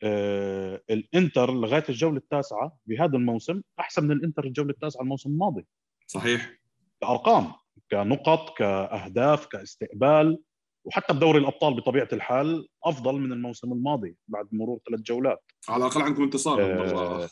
آه 0.02 0.82
الإنتر 0.90 1.54
لغاية 1.54 1.84
الجولة 1.88 2.16
التاسعة 2.16 2.78
بهذا 2.86 3.16
الموسم 3.16 3.62
أحسن 3.80 4.04
من 4.04 4.12
الإنتر 4.12 4.44
الجولة 4.44 4.70
التاسعة 4.70 5.02
الموسم 5.02 5.30
الماضي. 5.30 5.66
صحيح. 6.14 6.58
كأرقام 7.00 7.52
كنقط 7.90 8.58
كأهداف 8.58 9.46
كاستقبال 9.46 10.42
وحتى 10.84 11.14
بدوري 11.14 11.38
الأبطال 11.38 11.74
بطبيعة 11.74 12.08
الحال 12.12 12.68
أفضل 12.84 13.14
من 13.14 13.32
الموسم 13.32 13.72
الماضي 13.72 14.16
بعد 14.28 14.48
مرور 14.52 14.78
ثلاث 14.88 15.00
جولات. 15.00 15.42
على 15.68 15.84
الأقل 15.84 16.02
عندكم 16.02 16.22
انتصار 16.22 16.62
آه 16.62 17.28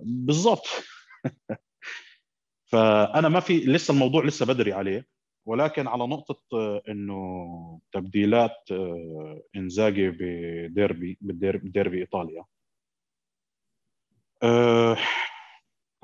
بالضبط. 0.00 0.66
فأنا 2.70 3.28
ما 3.28 3.40
في 3.40 3.60
لسه 3.60 3.94
الموضوع 3.94 4.24
لسه 4.24 4.46
بدري 4.46 4.72
عليه 4.72 5.06
ولكن 5.46 5.86
على 5.88 6.06
نقطة 6.06 6.38
إنه 6.88 7.80
تبديلات 7.92 8.56
آه، 8.72 9.42
إنزاجي 9.56 10.10
بديربي 10.10 11.18
بديربي 11.20 11.98
إيطاليا. 11.98 12.44
أه 14.42 14.96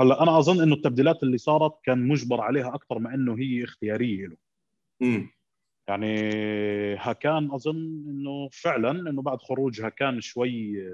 هلا 0.01 0.23
أنا 0.23 0.39
أظن 0.39 0.63
إنه 0.63 0.75
التبديلات 0.75 1.23
اللي 1.23 1.39
صارت 1.39 1.73
كان 1.85 2.09
مجبر 2.09 2.41
عليها 2.41 2.75
أكثر 2.75 2.99
ما 2.99 3.15
إنه 3.15 3.39
هي 3.39 3.65
اختيارية 3.65 4.27
له. 4.27 4.37
يعني 5.89 6.17
هكان 6.97 7.53
أظن 7.53 8.05
إنه 8.09 8.49
فعلا 8.53 8.91
إنه 8.91 9.23
بعد 9.23 9.39
خروج 9.39 9.83
هكان 9.83 10.21
شوي 10.21 10.89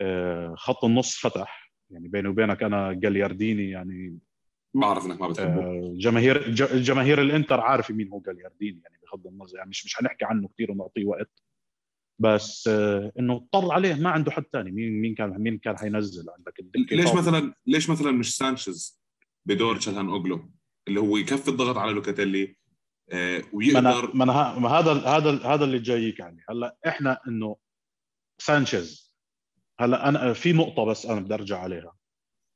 آه، 0.00 0.54
خط 0.56 0.84
النص 0.84 1.18
فتح. 1.18 1.72
يعني 1.90 2.08
بيني 2.08 2.28
وبينك 2.28 2.62
أنا 2.62 2.92
جاليارديني 2.92 3.70
يعني 3.70 4.18
بعرف 4.74 5.06
إنك 5.06 5.20
ما 5.20 5.28
بتحبه. 5.28 5.60
آه، 5.60 5.94
جماهير 5.96 6.50
جماهير 6.54 7.20
الإنتر 7.20 7.60
عارفه 7.60 7.94
مين 7.94 8.08
هو 8.08 8.20
جاليارديني 8.20 8.80
يعني 8.84 8.98
بغض 9.02 9.26
النظر. 9.26 9.58
يعني 9.58 9.70
مش 9.70 9.84
مش 9.84 9.96
حنحكي 9.96 10.24
عنه 10.24 10.48
كثير 10.48 10.70
ونعطيه 10.70 11.04
وقت. 11.04 11.42
بس 12.18 12.68
آه، 12.68 13.12
إنه 13.18 13.34
اضطر 13.34 13.72
عليه 13.72 13.94
ما 13.94 14.10
عنده 14.10 14.30
حد 14.30 14.44
ثاني 14.52 14.70
مين 14.70 15.00
مين 15.00 15.14
كان 15.14 15.30
مين 15.30 15.58
كان 15.58 15.78
حينزل؟ 15.78 16.26
عندك 16.30 16.92
ليش 16.92 17.14
مثلا 17.14 17.54
ليش 17.66 17.90
مثلا 17.90 18.12
مش 18.12 18.36
سانشيز 18.36 19.00
بدور 19.46 19.80
شلهان 19.80 20.08
أوغلو؟ 20.08 20.50
اللي 20.88 21.00
هو 21.00 21.16
يكفي 21.16 21.48
الضغط 21.48 21.76
على 21.76 21.92
لوكاتيلي 21.92 22.56
آه 23.12 23.42
ويقدر 23.52 24.16
ما 24.16 24.24
أنا 24.24 24.68
هذا 24.68 24.92
هذا 24.92 25.46
هذا 25.46 25.64
اللي 25.64 25.78
جايك 25.78 26.18
يعني. 26.18 26.44
هلأ 26.50 26.76
إحنا 26.86 27.20
إنه 27.28 27.56
سانشيز 28.40 29.14
هلأ 29.80 30.08
أنا 30.08 30.32
في 30.32 30.52
نقطة 30.52 30.84
بس 30.84 31.06
أنا 31.06 31.20
بدي 31.20 31.34
أرجع 31.34 31.58
عليها. 31.58 31.94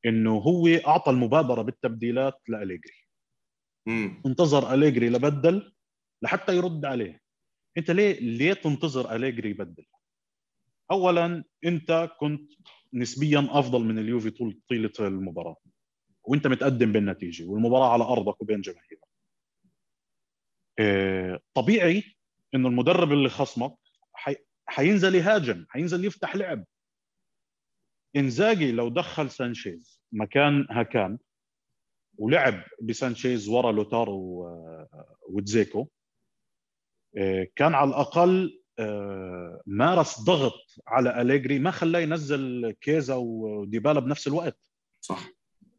إنه 0.06 0.30
هو 0.30 0.66
أعطى 0.66 1.10
المبادرة 1.10 1.62
بالتبديلات 1.62 2.40
لأليجري. 2.48 3.06
انتظر 4.26 4.74
أليجري 4.74 5.08
لبدل 5.08 5.72
لحتى 6.22 6.56
يرد 6.56 6.84
عليه. 6.84 7.21
انت 7.78 7.90
ليه 7.90 8.20
ليه 8.20 8.52
تنتظر 8.52 9.14
اليجري 9.14 9.50
يبدل؟ 9.50 9.84
اولا 10.90 11.44
أنت 11.64 12.10
كنت 12.20 12.52
نسبيا 12.94 13.48
أفضل 13.50 13.84
من 13.84 13.98
اليوفي 13.98 14.30
طول 14.30 14.60
طيلة 14.68 14.92
المباراة 15.00 15.56
وأنت 16.24 16.46
متقدم 16.46 16.92
بالنتيجة 16.92 17.44
والمباراة 17.44 17.92
على 17.92 18.04
أرضك 18.04 18.42
وبين 18.42 18.60
جماهيرك. 18.60 19.08
آه، 20.78 21.40
طبيعي 21.54 22.02
إنه 22.54 22.68
المدرب 22.68 23.12
اللي 23.12 23.28
خصمك 23.28 23.74
حي... 24.14 24.36
حينزل 24.66 25.14
يهاجم 25.14 25.66
حينزل 25.68 26.04
يفتح 26.04 26.36
لعب. 26.36 26.64
إنزاجي 28.16 28.72
لو 28.72 28.88
دخل 28.88 29.30
سانشيز 29.30 30.02
مكان 30.12 30.66
هاكان 30.70 31.18
ولعب 32.18 32.64
بسانشيز 32.82 33.48
ورا 33.48 33.72
لوتارو 33.72 34.46
ودزيكو 35.28 35.88
كان 37.56 37.74
على 37.74 37.90
الأقل 37.90 38.62
آه، 38.78 39.62
مارس 39.66 40.20
ضغط 40.20 40.74
على 40.86 41.20
أليجري 41.20 41.58
ما 41.58 41.70
خلاه 41.70 42.00
ينزل 42.00 42.70
كيزا 42.80 43.14
وديبالا 43.14 44.00
بنفس 44.00 44.26
الوقت. 44.26 44.68
صح. 45.00 45.28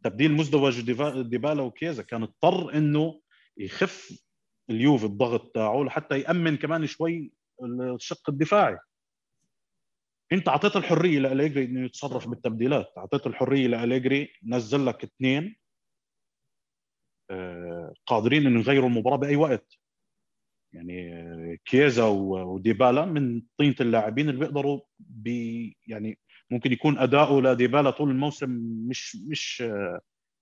تبديل 0.04 0.32
مزدوج 0.32 0.82
ديبالا 1.22 1.62
وكيزا. 1.62 2.04
كان 2.04 2.24
اضطر 2.24 2.78
إنه 2.78 3.22
يخف 3.58 4.24
اليوفي 4.70 5.06
الضغط 5.06 5.52
تاعه 5.56 5.84
لحتى 5.84 6.20
يأمن 6.20 6.58
كمان 6.58 6.88
شوي 6.88 7.32
الشق 7.96 8.30
الدفاعي. 8.30 8.78
أنت 10.32 10.48
أعطيت 10.48 10.76
الحرية 10.76 11.20
لأليجري 11.20 11.66
إنه 11.66 11.86
يتصرف 11.86 12.28
بالتبديلات. 12.28 12.94
أعطيت 12.98 13.28
الحرية 13.28 13.68
لأليجري 13.68 14.30
نزل 14.44 14.86
لك 14.86 15.04
اثنين 15.04 15.56
آه، 17.30 17.94
قادرين 18.06 18.48
إنه 18.48 18.60
يغيروا 18.60 18.90
المباراة 18.90 19.18
بأي 19.18 19.36
وقت. 19.36 19.83
يعني 20.74 21.58
كيزا 21.66 22.06
وديبالا 22.06 23.06
من 23.06 23.42
طينة 23.58 23.76
اللاعبين 23.82 24.30
اللي 24.30 24.40
بيقدروا 24.40 24.82
بي 25.00 25.78
يعني 25.88 26.20
ممكن 26.52 26.72
يكون 26.72 26.98
أداؤه 26.98 27.42
لديبالا 27.42 27.90
طول 27.90 28.10
الموسم 28.10 28.50
مش 28.90 29.16
مش 29.16 29.64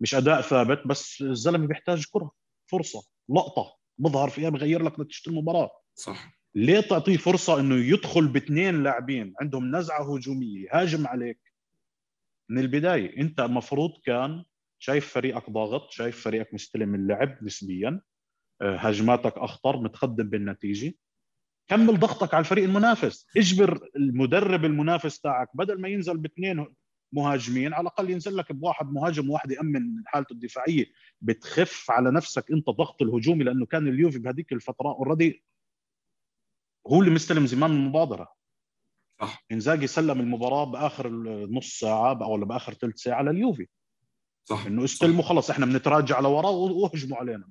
مش 0.01 0.15
أداء 0.15 0.41
ثابت 0.41 0.87
بس 0.87 1.21
الزلمة 1.21 1.67
بيحتاج 1.67 2.05
كرة 2.11 2.31
فرصة 2.71 3.03
لقطة 3.29 3.77
بظهر 3.97 4.29
فيها 4.29 4.49
بغير 4.49 4.83
لك 4.83 4.99
نتيجة 4.99 5.29
المباراة. 5.29 5.71
صح. 5.95 6.41
ليه 6.55 6.79
تعطيه 6.79 7.17
فرصة 7.17 7.59
إنه 7.59 7.75
يدخل 7.75 8.27
باثنين 8.27 8.83
لاعبين؟ 8.83 9.33
عندهم 9.41 9.75
نزعة 9.75 10.15
هجومية 10.15 10.65
يهاجم 10.65 11.07
عليك. 11.07 11.39
من 12.49 12.59
البداية 12.59 13.17
أنت 13.17 13.39
المفروض 13.39 13.91
كان 14.03 14.43
شايف 14.79 15.13
فريقك 15.13 15.49
ضاغط 15.49 15.91
شايف 15.91 16.23
فريقك 16.23 16.53
مستلم 16.53 16.95
اللعب 16.95 17.43
نسبيا. 17.43 18.01
هجماتك 18.61 19.37
أخطر 19.37 19.77
متقدم 19.77 20.29
بالنتيجة. 20.29 20.93
كمل 21.67 21.99
ضغطك 21.99 22.33
على 22.33 22.41
الفريق 22.41 22.63
المنافس. 22.63 23.27
اجبر 23.37 23.89
المدرب 23.95 24.65
المنافس 24.65 25.19
تاعك 25.19 25.49
بدل 25.53 25.81
ما 25.81 25.87
ينزل 25.87 26.17
باثنين 26.17 26.67
مهاجمين 27.13 27.73
على 27.73 27.81
الأقل 27.81 28.09
ينزل 28.09 28.37
لك 28.37 28.51
بواحد 28.51 28.91
مهاجم 28.91 29.29
واحد 29.29 29.51
يأمن 29.51 30.03
حالته 30.05 30.33
الدفاعية. 30.33 30.85
بتخف 31.21 31.91
على 31.91 32.11
نفسك 32.11 32.51
أنت 32.51 32.69
ضغط 32.69 33.01
الهجومي 33.01 33.43
لأنه 33.43 33.65
كان 33.65 33.87
اليوفي 33.87 34.19
بهذيك 34.19 34.53
الفترة 34.53 34.89
اوريدي 34.89 35.43
هو 36.87 36.99
اللي 36.99 37.11
مستلم 37.11 37.45
زمام 37.45 37.71
المبادرة. 37.71 38.33
صح. 39.21 39.45
إنزاجي 39.51 39.87
سلم 39.87 40.19
المباراة 40.19 40.63
بآخر 40.63 41.09
نص 41.45 41.79
ساعة 41.79 42.27
ولا 42.27 42.45
بآخر 42.45 42.73
ثلث 42.73 42.97
ساعة 42.97 43.21
لليوفي 43.21 43.67
صح. 44.45 44.65
إنه 44.65 44.83
استلموا 44.83 45.23
خلص 45.23 45.49
إحنا 45.49 45.65
بنتراجع 45.65 46.19
لورا 46.19 46.49
واهجموا 46.49 47.17
علينا. 47.17 47.49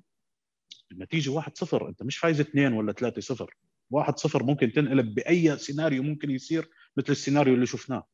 النتيجه 0.91 1.41
1-0 1.41 1.73
أنت 1.73 2.03
مش 2.03 2.17
فايز 2.17 2.39
2 2.39 2.73
ولا 2.73 2.93
3-0 2.93 3.45
1-0 3.91 4.43
ممكن 4.43 4.71
تنقلب 4.71 5.15
بأي 5.15 5.57
سيناريو 5.57 6.03
ممكن 6.03 6.31
يصير 6.31 6.69
مثل 6.97 7.11
السيناريو 7.11 7.53
اللي 7.53 7.65
شفناه. 7.65 8.07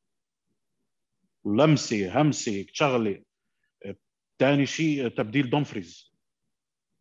لمسة 1.45 2.21
همسة 2.21 2.65
شغلة. 2.71 3.23
ثاني 4.39 4.65
شيء 4.65 5.07
تبديل 5.07 5.49
دومفريز. 5.49 6.13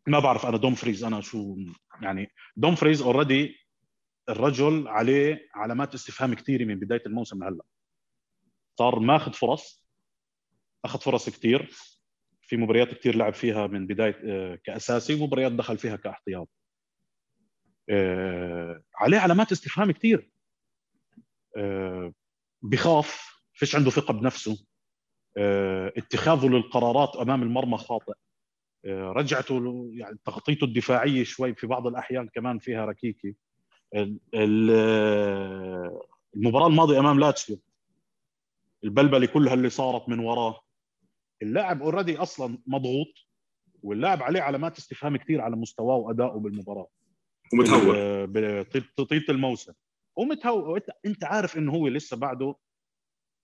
ما 0.07 0.19
بعرف 0.19 0.47
أنا 0.47 0.57
دومفريز 0.57 1.05
أنا 1.05 1.21
شو 1.21 1.57
يعني 2.03 2.31
دومفريز 2.57 3.03
already 3.03 3.57
الرجل 4.29 4.89
عليه 4.89 5.49
علامات 5.55 5.95
استفهام 5.95 6.35
كثيره 6.35 6.65
من 6.65 6.79
بداية 6.79 7.03
الموسم 7.07 7.45
لهلأ. 7.45 7.65
صار 8.79 8.99
ماخذ 8.99 9.33
فرص 9.33 9.87
أخذ 10.85 11.01
فرص 11.01 11.29
كثير 11.29 11.71
في 12.47 12.57
مباريات 12.57 12.95
كثير 12.95 13.17
لعب 13.17 13.35
فيها 13.35 13.67
من 13.67 13.87
بداية 13.87 14.21
آه، 14.25 14.59
كأساسي 14.65 15.15
ومباريات 15.15 15.53
دخل 15.53 15.79
فيها 15.79 15.97
كاحتياط. 15.97 16.49
آه 17.91 18.83
عليه 18.95 19.19
علامات 19.19 19.53
استفهام 19.53 19.91
كثير 19.91 20.31
آه 21.57 22.13
بخاف 22.63 23.37
فيش 23.55 23.77
عنده 23.77 23.91
ثقة 23.91 24.15
بنفسه. 24.15 24.67
اتخاذه 25.97 26.47
للقرارات 26.47 27.17
أمام 27.17 27.43
المرمى 27.43 27.79
خاطئ. 27.79 28.13
رجعته 28.87 29.89
يعني 29.93 30.19
تغطيته 30.25 30.65
الدفاعية 30.65 31.25
شوي 31.25 31.55
في 31.55 31.67
بعض 31.67 31.87
الأحيان 31.87 32.29
كمان 32.29 32.59
فيها 32.59 32.85
ركيكة. 32.85 33.35
المباراة 36.35 36.67
الماضية 36.67 36.99
أمام 37.01 37.21
لاتسيو 37.21 37.61
البلبلة 38.85 39.27
كلها 39.27 39.55
اللي 39.55 39.71
صارت 39.71 40.09
من 40.09 40.19
وراه. 40.19 40.61
اللاعب 41.43 41.83
already 41.83 42.17
أصلا 42.17 42.59
مضغوط 42.67 43.27
واللاعب 43.83 44.23
عليه 44.23 44.41
علامات 44.41 44.79
استفهام 44.79 45.17
كثير 45.17 45.41
على 45.41 45.57
مستواه 45.57 45.97
وادائه 45.97 46.39
بالمباراة. 46.39 46.89
ومتهور. 47.53 48.25
بطيله 48.99 49.25
الموسم. 49.29 49.73
ومتهور. 50.17 50.81
إنت 51.07 51.25
عارف 51.25 51.59
إنه 51.59 51.73
هو 51.73 51.89
لسه 51.89 52.17
بعده 52.17 52.55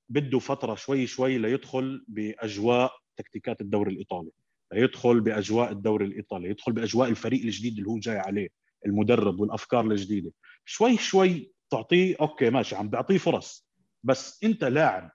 بده 0.08 0.38
فترة 0.38 0.74
شوي 0.74 1.06
شوي 1.06 1.38
ليدخل 1.38 2.04
بأجواء 2.08 2.92
تكتيكات 3.16 3.60
الدوري 3.60 3.92
الإيطالي. 3.92 4.30
ليدخل 4.72 5.20
بأجواء 5.20 5.72
الدوري 5.72 6.04
الإيطالي 6.04 6.48
يدخل 6.50 6.72
بأجواء 6.72 7.08
الفريق 7.08 7.42
الجديد 7.42 7.78
اللي 7.78 7.90
هو 7.90 7.98
جاي 7.98 8.18
عليه 8.18 8.48
المدرب 8.86 9.40
والأفكار 9.40 9.84
الجديدة. 9.84 10.32
شوي 10.64 10.96
شوي 10.96 11.52
تعطيه 11.70 12.16
okay 12.20 12.50
ماشي 12.50 12.76
عم 12.76 12.88
بيعطيه 12.88 13.18
فرص. 13.18 13.68
بس 14.02 14.44
إنت 14.44 14.64
لاعب 14.64 15.10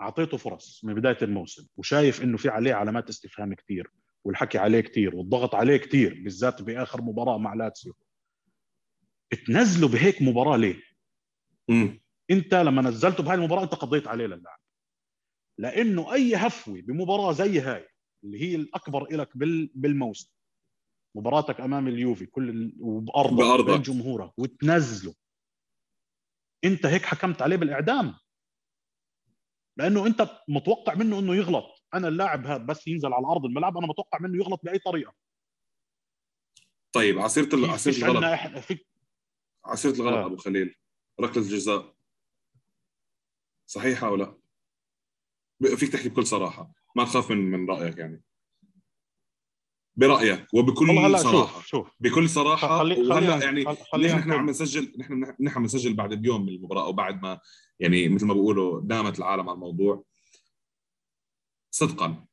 أعطيته 0.00 0.36
فرص 0.36 0.84
من 0.84 0.94
بداية 0.94 1.18
الموسم 1.22 1.66
وشايف 1.76 2.22
إنه 2.22 2.36
في 2.36 2.48
عليه 2.48 2.74
علامات 2.74 3.08
استفهام 3.08 3.54
كثير 3.54 3.90
والحكي 4.24 4.58
عليه 4.58 4.80
كثير 4.80 5.16
والضغط 5.16 5.54
عليه 5.54 5.76
كثير 5.76 6.22
بالذات 6.24 6.62
بآخر 6.62 7.02
مباراة 7.02 7.38
مع 7.38 7.54
لاتسيو. 7.54 7.94
تنزله 9.46 9.88
بهيك 9.88 10.22
مباراة 10.22 10.56
ليه؟ 10.56 10.82
مم. 11.68 12.00
أنت 12.30 12.54
لما 12.54 12.82
نزلته 12.82 13.22
بهاي 13.22 13.36
المباراة 13.36 13.62
أنت 13.62 13.74
قضيت 13.74 14.08
عليه 14.08 14.26
للاعب 14.26 14.58
لأنه 15.58 16.12
أي 16.14 16.34
هفوه 16.36 16.80
بمباراة 16.80 17.32
زي 17.32 17.60
هاي 17.60 17.88
اللي 18.24 18.42
هي 18.42 18.54
الأكبر 18.54 19.06
لك 19.16 19.36
بالموسم 19.74 20.32
مباراتك 21.14 21.60
أمام 21.60 21.88
اليوفي 21.88 22.26
كل 22.26 22.72
وبأرضك 22.80 23.66
بين 23.66 23.82
جمهورك 23.82 24.38
وتنزله 24.38 25.14
أنت 26.64 26.86
هيك 26.86 27.02
حكمت 27.02 27.42
عليه 27.42 27.56
بالإعدام؟ 27.56 28.14
لأنه 29.78 30.06
انت 30.06 30.40
متوقع 30.48 30.94
منه 30.94 31.18
انه 31.18 31.34
يغلط. 31.34 31.84
أنا 31.94 32.08
اللاعب 32.08 32.46
هذا 32.46 32.64
بس 32.64 32.88
ينزل 32.88 33.12
على 33.12 33.26
ارض 33.26 33.44
الملعب 33.44 33.78
أنا 33.78 33.86
متوقع 33.86 34.18
منه 34.20 34.36
يغلط 34.36 34.60
بأي 34.64 34.78
طريقة. 34.78 35.14
طيب 36.92 37.18
عصيرة 37.18 37.72
عصيرة 37.72 38.10
الغلط. 38.10 38.58
في... 38.58 38.84
عصيرة 39.64 39.94
الغلط 39.94 40.16
آه. 40.16 40.26
أبو 40.26 40.36
خليل. 40.36 40.74
ركلة 41.20 41.42
الجزاء. 41.42 41.94
صحيحة 43.66 44.06
أو 44.06 44.16
لا؟ 44.16 44.38
فيك 45.76 45.92
تحكي 45.92 46.08
بكل 46.08 46.26
صراحة. 46.26 46.72
ما 46.96 47.04
تخاف 47.04 47.30
من 47.30 47.38
من 47.38 47.70
رأيك 47.70 47.98
يعني. 47.98 48.22
برأيك 49.96 50.54
وبكل 50.54 51.18
صراحة 51.18 51.52
شوف 51.52 51.66
شوف. 51.66 51.90
بكل 52.00 52.28
صراحة 52.28 52.78
خلي 52.78 53.08
وهلا 53.08 53.44
يعني 53.44 53.64
نحن 53.96 54.32
عم 54.32 54.50
نسجل 54.50 54.94
نحن 54.98 55.34
نحن 55.40 55.56
عم 55.56 55.64
نسجل 55.64 55.94
بعد 55.94 56.12
اليوم 56.12 56.42
من 56.42 56.48
المباراه 56.48 56.84
أو 56.84 56.92
بعد 56.92 57.22
ما 57.22 57.40
يعني 57.80 58.08
مثل 58.08 58.26
ما 58.26 58.34
بيقولوا 58.34 58.80
دامت 58.80 59.18
العالم 59.18 59.48
على 59.48 59.54
الموضوع 59.54 60.04
صدقا. 61.70 62.26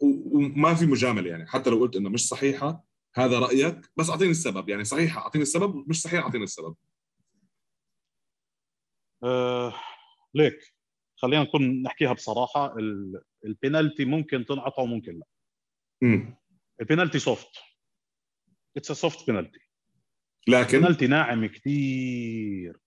وما 0.00 0.74
في 0.74 0.86
مجاملة 0.86 1.30
يعني. 1.30 1.46
حتى 1.46 1.70
لو 1.70 1.78
قلت 1.78 1.96
إنه 1.96 2.08
مش 2.08 2.28
صحيحة 2.28 2.84
هذا 3.14 3.38
رأيك 3.38 3.90
بس 3.96 4.10
أعطيني 4.10 4.30
السبب. 4.30 4.68
يعني 4.68 4.84
صحيحة 4.84 5.20
أعطيني 5.20 5.42
السبب 5.42 5.88
مش 5.88 6.00
صحيحة 6.02 6.22
أعطيني 6.22 6.44
السبب. 6.44 6.76
أه 9.24 9.74
ليك 10.34 10.74
خلينا 11.16 11.42
نكون 11.42 11.82
نحكيها 11.82 12.12
بصراحة 12.12 12.76
البينالتي 13.44 14.04
ممكن 14.04 14.44
تنعطى 14.44 14.82
وممكن 14.82 15.12
لا. 15.18 15.26
امم 16.02 16.36
ال 16.80 16.85
penalty 16.85 17.18
soft 17.18 17.48
it's 18.76 18.92
soft 18.92 19.26
penalty 19.26 19.60
لكن؟ 20.48 20.78
بينالتي 20.78 21.06
ناعم 21.06 21.46
كثير 21.46 22.78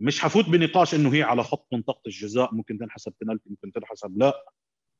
مش 0.00 0.20
حفوت 0.20 0.44
بنقاش 0.44 0.94
إنه 0.94 1.14
هي 1.14 1.22
على 1.22 1.44
خط 1.44 1.66
منطقة 1.72 2.02
الجزاء 2.06 2.54
ممكن 2.54 2.78
تنحسب 2.78 3.12
بينالتي 3.20 3.50
ممكن 3.50 3.72
تنحسب 3.72 4.18
لا. 4.18 4.44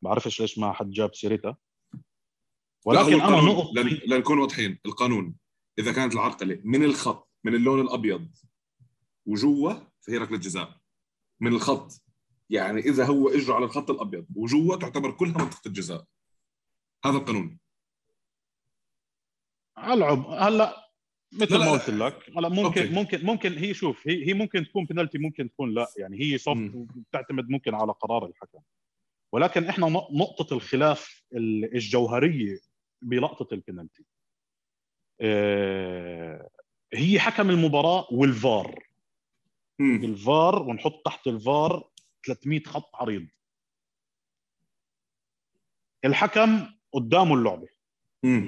بعرفش 0.03 0.41
ليش 0.41 0.59
ما 0.59 0.73
حد 0.73 0.91
جاب 0.91 1.15
سيرتها. 1.15 1.57
ولكن 2.85 3.21
أنا 3.21 3.41
نقط 3.41 3.73
لن... 3.75 4.01
لنكون 4.07 4.39
واضحين 4.39 4.79
القانون 4.87 5.35
إذا 5.79 5.93
كانت 5.93 6.15
العرقلة 6.15 6.61
من 6.65 6.85
الخط 6.85 7.31
من 7.45 7.55
اللون 7.55 7.81
الأبيض 7.81 8.29
وجوا 9.27 9.73
فهي 10.01 10.17
ركلة 10.17 10.39
جزاء. 10.39 10.81
من 11.41 11.53
الخط 11.53 12.03
يعني 12.51 12.81
إذا 12.81 13.07
هو 13.07 13.29
اجره 13.29 13.55
على 13.55 13.65
الخط 13.65 13.91
الأبيض 13.91 14.27
وجوا 14.35 14.77
تعتبر 14.77 15.11
كلها 15.11 15.39
منطقة 15.39 15.69
الجزاء. 15.69 16.05
هذا 17.05 17.17
القانون. 17.17 17.59
العب 19.79 20.27
هلا 20.27 20.86
مثل 21.41 21.59
ما 21.59 21.71
قلت 21.71 21.91
لك. 21.91 22.31
هلا 22.39 22.49
ممكن 22.49 22.81
أوكي. 22.81 22.95
ممكن 22.95 23.27
ممكن 23.27 23.53
هي 23.53 23.75
شوف 23.75 24.09
هي 24.09 24.29
هي 24.29 24.35
ممكن 24.35 24.65
تكون 24.65 24.85
بنالتي 24.85 25.19
ممكن 25.19 25.51
تكون 25.51 25.75
لا. 25.75 25.87
يعني 25.99 26.21
هي 26.21 26.39
صف 26.39 26.57
بتعتمد 26.77 27.49
ممكن 27.51 27.75
على 27.75 27.93
قرار 27.93 28.27
الحكم. 28.27 28.59
ولكن 29.33 29.65
إحنا 29.65 29.87
نقطة 30.13 30.55
الخلاف 30.55 31.23
الجوهرية 31.75 32.59
بلقطة 33.03 33.55
البنالتي 33.55 34.05
آه، 35.21 36.49
هي 36.95 37.21
حكم 37.21 37.51
المباراة 37.51 38.07
والفار. 38.13 38.87
مم. 39.79 40.05
الفار 40.05 40.63
ونحط 40.63 41.03
تحت 41.05 41.27
الفار 41.27 41.91
300 42.27 42.61
خط 42.61 42.97
عريض. 42.97 43.27
الحكم 46.05 46.67
قدامه 46.93 47.35
اللعبة. 47.35 47.69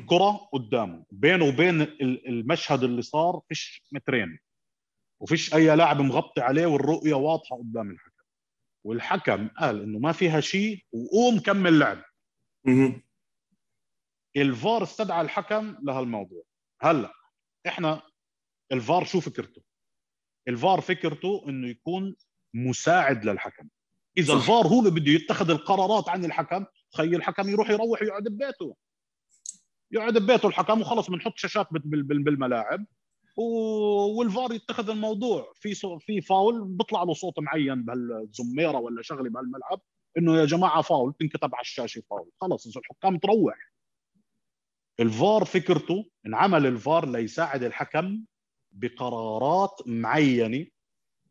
كرة 0.09 0.49
قدامه. 0.53 1.05
بينه 1.11 1.45
وبين 1.45 1.81
المشهد 2.03 2.83
اللي 2.83 3.03
صار 3.03 3.41
فيش 3.49 3.83
مترين. 3.93 4.39
وفيش 5.21 5.55
أي 5.55 5.77
لاعب 5.77 6.01
مغطي 6.01 6.41
عليه 6.41 6.67
والرؤية 6.67 7.15
واضحة 7.15 7.57
قدام 7.57 7.91
الحكم. 7.91 8.25
والحكم 8.85 9.49
قال 9.49 9.83
إنه 9.83 9.99
ما 9.99 10.13
فيها 10.13 10.41
شيء 10.41 10.85
وقوم 10.93 11.41
كمل 11.41 11.79
لعب 11.79 12.03
الفار 14.37 14.83
استدعى 14.83 15.21
الحكم 15.21 15.77
لهالموضوع. 15.83 16.43
هلأ 16.81 17.13
إحنا 17.67 18.03
الفار 18.73 19.05
شو 19.05 19.21
فكرته؟ 19.21 19.63
الفار 20.49 20.81
فكرته 20.81 21.45
إنه 21.49 21.69
يكون 21.69 22.17
مساعد 22.55 23.25
للحكم. 23.25 23.69
إذا 24.19 24.27
صح. 24.27 24.35
الفار 24.35 24.67
هو 24.67 24.79
اللي 24.81 24.91
بده 24.91 25.13
يتخذ 25.13 25.51
القرارات 25.51 26.09
عن 26.09 26.25
الحكم 26.25 26.65
خي 26.95 27.17
الحكم 27.17 27.49
يروح 27.49 27.71
يروح 27.71 28.03
يقعد 28.03 28.23
ببيته. 28.23 28.77
يقعد 29.93 30.19
ببيته 30.19 30.49
الحكم 30.49 30.81
وخلص 30.81 31.11
بنحط 31.11 31.37
شاشات 31.37 31.67
بالملاعب. 31.71 32.87
والفار 34.17 34.53
يتخذ 34.53 34.91
الموضوع. 34.91 35.53
في 35.55 35.75
في 36.01 36.21
فاول 36.21 36.65
بيطلع 36.65 37.03
له 37.03 37.15
صوت 37.15 37.39
معين 37.39 37.85
بهالزميرة 37.85 38.79
ولا 38.79 39.03
شغلة 39.03 39.31
بهالملعب 39.31 39.81
إنه 40.19 40.37
يا 40.37 40.45
جماعة 40.45 40.83
فاول 40.83 41.15
تنكتب 41.21 41.55
على 41.55 41.63
الشاشة 41.63 42.03
فاول. 42.11 42.31
خلص 42.41 42.77
الحكام 42.77 43.19
تروح. 43.19 43.73
الفار 45.01 45.45
فكرته 45.45 46.11
انعمل 46.27 46.67
الفار 46.67 47.09
ليساعد 47.09 47.63
الحكم 47.63 48.25
بقرارات 48.73 49.83
معينة 49.87 50.67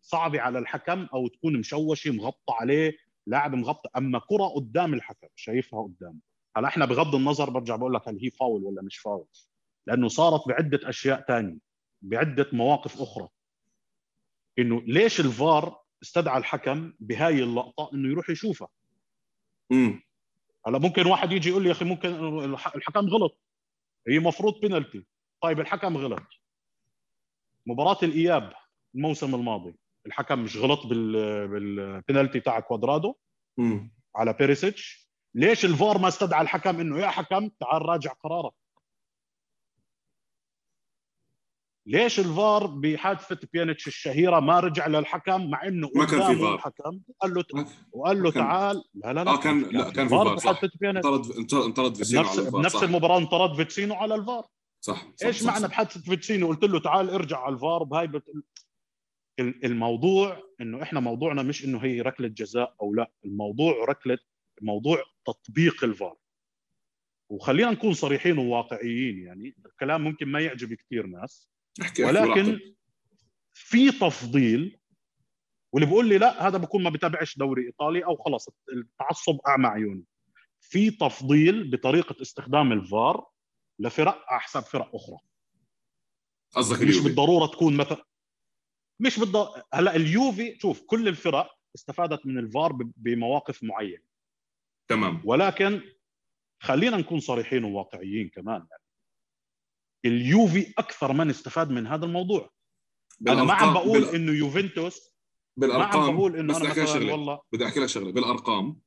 صعبة 0.02 0.41
على 0.41 0.60
الحكم 0.60 1.08
أو 1.13 1.28
تكون 1.28 1.60
مشوشة 1.60 2.12
مغطى 2.12 2.54
عليه 2.60 2.98
لاعب 3.28 3.56
مغطى. 3.56 3.89
أما 3.98 4.20
كرة 4.20 4.46
قدام 4.48 4.93
الحكم 4.93 5.28
شايفها 5.36 5.84
قدامه 5.84 6.20
هلا 6.58 6.67
إحنا 6.67 6.86
بغض 6.86 7.15
النظر 7.15 7.50
برجع 7.50 7.76
بقول 7.76 7.93
لك 7.93 8.08
هل 8.08 8.20
هي 8.22 8.30
فاول 8.30 8.63
ولا 8.63 8.82
مش 8.82 8.98
فاول؟ 8.98 9.28
لأنه 9.88 10.08
صارت 10.08 10.48
بعدة 10.48 10.89
أشياء 10.89 11.22
ثانية 11.22 11.58
بعدة 12.02 12.50
مواقف 12.54 13.02
أخرى. 13.02 13.28
إنه 14.60 14.82
ليش 14.82 15.20
الفار 15.20 15.82
استدعى 16.04 16.38
الحكم 16.38 16.93
بهاي 17.00 17.43
اللقطة؟ 17.43 17.89
إنه 17.93 18.10
يروح 18.10 18.30
يشوفها. 18.30 18.67
امم 19.72 20.04
هلا 20.67 20.80
ممكن 20.80 21.08
واحد 21.08 21.32
يجي 21.32 21.50
يقول 21.50 21.63
لي 21.63 21.67
يا 21.70 21.74
أخي 21.74 21.86
ممكن 21.86 22.10
الحكم 22.76 23.08
غلط. 23.08 23.38
هي 24.08 24.20
مفروض 24.20 24.60
بينالتي 24.62 25.06
طيب 25.41 25.60
الحكم 25.60 25.98
غلط. 25.98 26.24
مباراة 27.65 27.98
الإياب 28.04 28.54
الموسم 28.96 29.36
الماضي. 29.36 29.76
الحكم 30.06 30.39
مش 30.39 30.58
غلط 30.58 30.86
بال 30.86 31.48
بالبينالتي 31.48 32.39
تاع 32.39 32.60
كوادرادو 32.60 33.15
على 34.15 34.34
بيريسيتش 34.34 35.07
ليش 35.35 35.65
الفار 35.65 35.97
ما 35.97 36.07
استدعى 36.07 36.41
الحكم؟ 36.41 36.79
إنه 36.79 36.99
يا 36.99 37.07
حكم 37.07 37.47
تعال 37.47 37.81
راجع 37.81 38.11
قرارك. 38.13 38.53
ليش 41.85 42.19
الفار 42.19 42.65
بحادثه 42.67 43.39
بيانيتش 43.53 43.87
الشهيرة 43.87 44.39
ما 44.39 44.59
رجع 44.59 44.87
للحكم 44.87 45.49
مع 45.49 45.67
إنه 45.67 45.89
ما 45.95 46.05
كان 46.05 46.27
في 46.35 46.41
فار. 46.41 46.55
الحكم؟ 46.55 46.99
قال 47.21 47.33
له 47.33 47.43
وقال 47.91 48.23
له 48.23 48.31
تعال. 48.31 48.83
لا 48.93 49.13
لا 49.13 49.23
لا 49.23 49.31
آه 49.31 49.37
كان 49.39 49.61
لا 49.61 49.89
كان 49.89 50.07
في 50.07 50.15
فار 50.15 50.37
صح. 50.37 50.59
انطرد 50.83 51.31
انطرد 51.53 51.95
فيتسينو 51.95 52.21
على 52.21 52.39
الفار 52.39 52.61
بنفس 52.61 52.83
المباراة 52.83 53.17
انطرد 53.17 53.55
فيتسينو 53.55 53.95
على 53.95 54.15
الفار. 54.15 54.45
صح, 54.81 55.05
صح 55.15 55.25
إيش 55.27 55.41
صح 55.41 55.47
معنى 55.47 55.59
صح. 55.63 55.67
بحادثه 55.69 56.01
فيتسينو 56.01 56.43
قلت 56.43 56.63
له 56.63 56.79
تعال 56.79 57.09
ارجع 57.09 57.39
على 57.39 57.53
الفار 57.55 57.83
بهاي 57.83 58.07
بت... 58.07 58.23
ال- 59.39 59.65
الموضوع 59.65 60.43
إنه 60.61 60.83
إحنا 60.83 60.99
موضوعنا 60.99 61.43
مش 61.43 61.65
إنه 61.65 61.79
هي 61.83 62.01
ركلة 62.01 62.27
جزاء 62.27 62.75
أو 62.81 62.93
لا. 62.93 63.11
الموضوع 63.25 63.85
ركلة 63.89 64.17
موضوع 64.62 65.04
تطبيق 65.26 65.84
الفار. 65.84 66.17
وخلينا 67.32 67.72
نكون 67.72 67.93
صريحين 67.93 68.38
وواقعيين 68.38 69.24
يعني 69.24 69.56
الكلام 69.65 70.02
ممكن 70.02 70.28
ما 70.28 70.39
يعجب 70.39 70.74
كثير 70.74 71.06
ناس. 71.08 71.50
ولكن 72.00 72.60
في 73.54 73.91
تفضيل 73.91 74.80
واللي 75.74 75.86
بيقول 75.88 76.10
لي 76.10 76.17
لا 76.17 76.48
هذا 76.48 76.58
بكون 76.58 76.84
ما 76.84 76.89
بتابعش 76.89 77.38
دوري 77.38 77.65
إيطالي 77.65 78.06
أو 78.06 78.15
خلص 78.15 78.50
التعصب 78.74 79.39
أعمى 79.48 79.67
عيوني. 79.67 80.04
في 80.60 80.91
تفضيل 80.91 81.72
بطريقة 81.72 82.22
استخدام 82.22 82.72
الفار 82.72 83.28
لفرق 83.80 84.26
على 84.28 84.41
حساب 84.41 84.63
فرق 84.63 84.96
أخرى. 84.96 85.17
قصدك 86.52 86.88
مش 86.88 87.00
بالضرورة 87.00 87.48
تكون 87.48 87.78
مثلا 87.78 88.06
مش 89.00 89.20
بالض... 89.20 89.36
هلأ 89.74 89.96
اليوفي 89.96 90.60
شوف 90.60 90.82
كل 90.82 91.08
الفرق 91.08 91.58
استفادت 91.76 92.26
من 92.26 92.38
الفار 92.38 92.74
بمواقف 92.74 93.63
معينة. 93.63 94.07
تمام. 94.88 95.21
ولكن 95.26 95.82
خلينا 96.63 96.97
نكون 96.97 97.19
صريحين 97.19 97.63
وواقعيين 97.63 98.30
كمان. 98.30 98.67
يعني. 98.71 98.84
اليوفي 100.06 100.73
أكثر 100.78 101.13
من 101.13 101.30
استفاد 101.30 101.69
من 101.71 101.88
هذا 101.88 102.06
الموضوع. 102.06 102.50
أنا 103.28 103.43
ما 103.43 103.54
عم 103.54 103.73
بقول 103.73 104.02
بال- 104.02 104.15
إنه 104.15 104.32
يوفنتوس 104.32 105.00
ما 105.58 105.67
عم 105.67 105.71
بالأرقام 105.71 106.15
بقول 106.15 106.36
إنه 106.36 106.54
بس 106.54 106.62
أنا 106.62 106.69
بدي 106.69 106.82
أحكي 106.82 106.82
لك 106.82 106.88
مثلا 106.89 107.00
شغلة. 107.00 107.12
والله 107.12 107.39
بدي 107.54 107.65
أحكي 107.65 107.80
لك 107.80 107.86
شغلة. 107.86 108.12
بالأرقام 108.12 108.80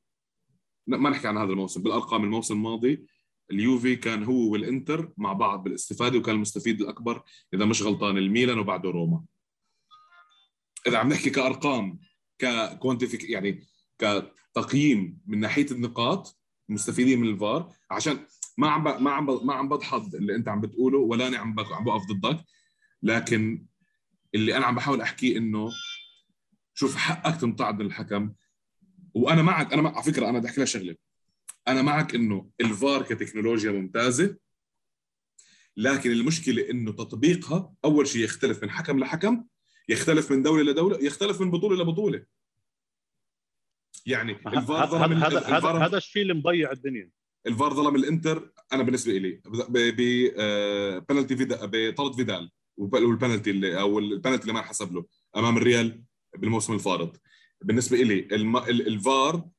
لا 0.87 0.97
ما 0.97 1.09
نحكي 1.09 1.27
عن 1.27 1.37
هذا 1.37 1.51
الموسم. 1.51 1.83
بالأرقام 1.83 2.23
الموسم 2.23 2.53
الماضي 2.53 3.05
اليوفي 3.51 3.95
كان 3.95 4.23
هو 4.23 4.51
والإنتر 4.51 5.13
مع 5.17 5.33
بعض 5.33 5.63
بالاستفادة 5.63 6.17
وكان 6.17 6.35
المستفيد 6.35 6.81
الأكبر 6.81 7.23
إذا 7.53 7.65
مش 7.65 7.81
غلطان 7.81 8.17
الميلان 8.17 8.59
وبعده 8.59 8.89
روما. 8.89 9.23
إذا 10.87 10.97
عم 10.97 11.09
نحكي 11.09 11.29
كأرقام 11.29 11.99
ككوانتيفيك 12.39 13.29
يعني 13.29 13.67
كتقييم 14.01 15.17
من 15.27 15.39
ناحية 15.39 15.65
النقاط 15.71 16.39
المستفيدين 16.69 17.19
من 17.19 17.27
الفار 17.27 17.73
عشان 17.91 18.25
ما 18.57 18.69
عم. 18.69 19.03
ما 19.03 19.11
عم. 19.11 19.45
ما 19.45 19.53
عم 19.53 19.69
بضحض 19.69 20.15
اللي 20.15 20.35
انت 20.35 20.47
عم 20.47 20.61
بتقوله 20.61 20.97
ولا 20.97 21.27
أنا 21.27 21.37
عم. 21.37 21.59
عم 21.59 21.83
بقف 21.83 22.01
ضدك 22.11 22.45
لكن 23.03 23.65
اللي 24.35 24.57
أنا 24.57 24.65
عم 24.65 24.75
بحاول 24.75 25.01
أحكيه 25.01 25.37
إنه 25.37 25.69
شوف 26.73 26.95
حقك 26.95 27.41
تنطعد 27.41 27.81
الحكم 27.81 28.33
وأنا 29.13 29.41
معك 29.41 29.73
أنا 29.73 29.81
مع... 29.81 29.93
على 29.95 30.03
فكرة 30.03 30.29
أنا 30.29 30.39
بدي 30.39 30.47
أحكي 30.47 30.61
لك 30.61 30.67
شغلة 30.67 30.95
أنا 31.67 31.81
معك 31.81 32.15
إنه 32.15 32.49
الفار 32.61 33.01
كتكنولوجيا 33.01 33.71
ممتازة 33.71 34.37
لكن 35.77 36.11
المشكلة 36.11 36.69
إنه 36.69 36.91
تطبيقها 36.91 37.73
أول 37.85 38.07
شيء 38.07 38.23
يختلف 38.23 38.63
من 38.63 38.69
حكم 38.69 38.99
لحكم 38.99 39.43
يختلف 39.89 40.31
من 40.31 40.43
دولة 40.43 40.71
لدولة 40.71 40.97
يختلف 40.97 41.41
من 41.41 41.51
بطولة 41.51 41.83
لبطولة 41.83 42.25
يعني 44.05 44.31
الفار 44.31 44.83
هذا 44.83 44.85
ظلم 44.85 45.13
هذا 45.13 45.85
هذا 45.85 45.97
الشيء 45.97 46.21
اللي 46.21 46.33
مضيع 46.33 46.71
الدنيا. 46.71 47.09
الفار 47.47 47.73
ظلم 47.73 47.95
الانتر 47.95 48.51
أنا 48.73 48.83
بالنسبة 48.83 49.13
لي 49.13 49.41
ببنالتي 49.69 51.35
فيدا 51.35 51.59
بطرد 51.65 52.15
فيدال 52.15 52.51
والبنالتي 52.77 53.49
اللي 53.51 53.79
أو 53.79 53.99
البنالتي 53.99 54.41
اللي 54.41 54.53
ما 54.53 54.59
انحسب 54.59 54.93
له 54.93 55.05
أمام 55.37 55.57
الريال 55.57 56.03
بالموسم 56.37 56.73
الفارط 56.73 57.21
بالنسبة 57.61 57.97
لي 57.97 58.27
الفار 58.69 59.49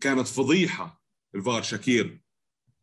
كانت 0.00 0.26
فضيحة. 0.28 1.02
الفار 1.34 1.62
شاكير 1.62 2.20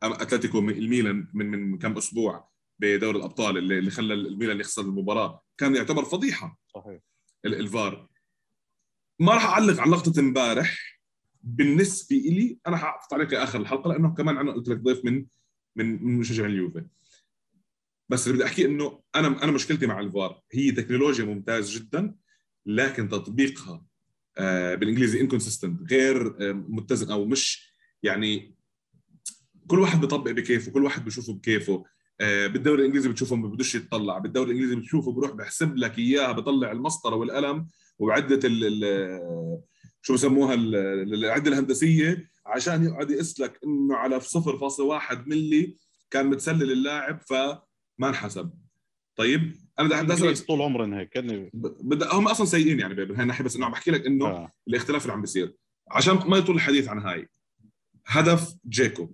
أتلتيكو 0.04 0.60
الميلان 0.60 1.28
من 1.34 1.46
من 1.52 1.78
كم 1.78 1.98
أسبوع 1.98 2.50
بدوري 2.80 3.18
الأبطال 3.18 3.58
اللي 3.58 3.80
اللي 3.80 3.92
خلى 3.92 4.14
الميلان 4.14 4.60
يخسر 4.60 4.82
المباراة. 4.82 5.42
كان 5.58 5.76
يعتبر 5.76 6.06
فضيحة. 6.06 6.58
صحيح. 6.76 7.00
ال- 7.46 7.56
الفار 7.60 8.08
ما 9.20 9.34
راح 9.34 9.46
أعلق 9.46 9.80
على 9.82 9.92
لقطة 9.92 10.20
إمبارح. 10.20 11.01
بالنسبة 11.44 12.16
لي 12.16 12.58
أنا 12.68 12.78
حاحط 12.78 13.14
عليك 13.14 13.34
اخر 13.34 13.62
الحلقة 13.62 13.90
لأنه 13.90 14.14
كمان 14.14 14.38
أنا 14.38 14.52
قلت 14.52 14.68
لك 14.68 14.78
ضيف 14.78 15.06
من 15.06 15.26
من 15.76 16.04
من 16.04 16.20
مشجع 16.20 16.46
اليوفي. 16.46 16.86
بس 18.10 18.28
اللي 18.28 18.38
بدي 18.38 18.46
أحكي 18.46 18.66
إنه 18.66 19.02
أنا 19.16 19.44
أنا 19.44 19.52
مشكلتي 19.52 19.88
مع 19.88 20.00
الفار 20.00 20.42
هي 20.52 20.72
تكنولوجيا 20.72 21.26
ممتاز 21.26 21.78
جدا 21.78 22.16
لكن 22.66 23.10
تطبيقها 23.10 23.86
آه، 24.38 24.76
بالإنجليزي 24.76 25.22
انكونسيستنت 25.22 25.92
غير 25.92 26.36
آه، 26.40 26.52
متزن 26.52 27.12
أو 27.12 27.26
مش 27.26 27.74
يعني 28.04 28.56
كل 29.68 29.80
واحد 29.80 30.02
بيطبق 30.02 30.32
بكيفه 30.32 30.72
كل 30.72 30.84
واحد 30.84 31.06
بيشوفه 31.06 31.34
بكيفه. 31.34 31.84
آه، 32.22 32.48
بالدوري 32.48 32.82
الإنجليزي 32.82 33.10
بتشوفه 33.10 33.36
ما 33.36 33.48
بدوش 33.48 33.76
يتطلع 33.76 34.18
بالدوري 34.18 34.52
الإنجليزي 34.52 34.76
بتشوفه 34.76 35.12
بروح 35.12 35.32
بحسب 35.32 35.78
لك 35.78 36.00
إياها 36.00 36.32
بطلع 36.32 36.72
المسطرة 36.72 37.16
والقلم 37.16 37.68
ال 38.64 38.84
شو 40.02 40.14
بسموها 40.14 40.54
ال- 40.54 40.76
ال- 40.76 41.14
العدة 41.26 41.52
الهندسية 41.52 42.30
عشان 42.46 42.84
يقعد 42.84 43.12
يقيس 43.12 43.40
لك 43.40 43.60
إنه 43.64 43.96
على 43.96 44.20
0.1 44.20 45.28
ملي 45.28 45.78
كان 46.12 46.28
متسلل 46.28 46.72
اللاعب 46.72 47.22
فما 47.22 47.60
انحسب. 48.10 48.52
طيب 49.16 49.56
أنا 49.80 49.88
بدي 49.88 50.02
بدي 50.04 50.14
اسالك 50.14 50.48
طول 50.48 50.62
عمرهم 50.62 50.94
هيك 50.94 51.18
كأني- 51.18 51.50
ب- 51.54 51.90
بدي 51.90 52.06
هم 52.12 52.28
أصلا 52.28 52.46
سيئين 52.46 52.80
يعني 52.80 52.94
بهاي 52.94 53.22
الناحية 53.22 53.44
بس 53.44 53.56
إنه 53.56 53.66
عم 53.66 53.72
بحكي 53.72 53.92
لك 53.92 54.06
إنه 54.06 54.26
آه. 54.28 54.52
الاختلاف 54.68 55.02
اللي 55.02 55.14
عم 55.14 55.22
بيصير. 55.22 55.54
عشان 55.92 56.16
ما 56.16 56.38
يطول 56.38 56.56
الحديث 56.56 56.88
عن 56.88 57.00
هاي. 57.00 57.28
هدف 58.08 58.54
جيكو. 58.70 59.14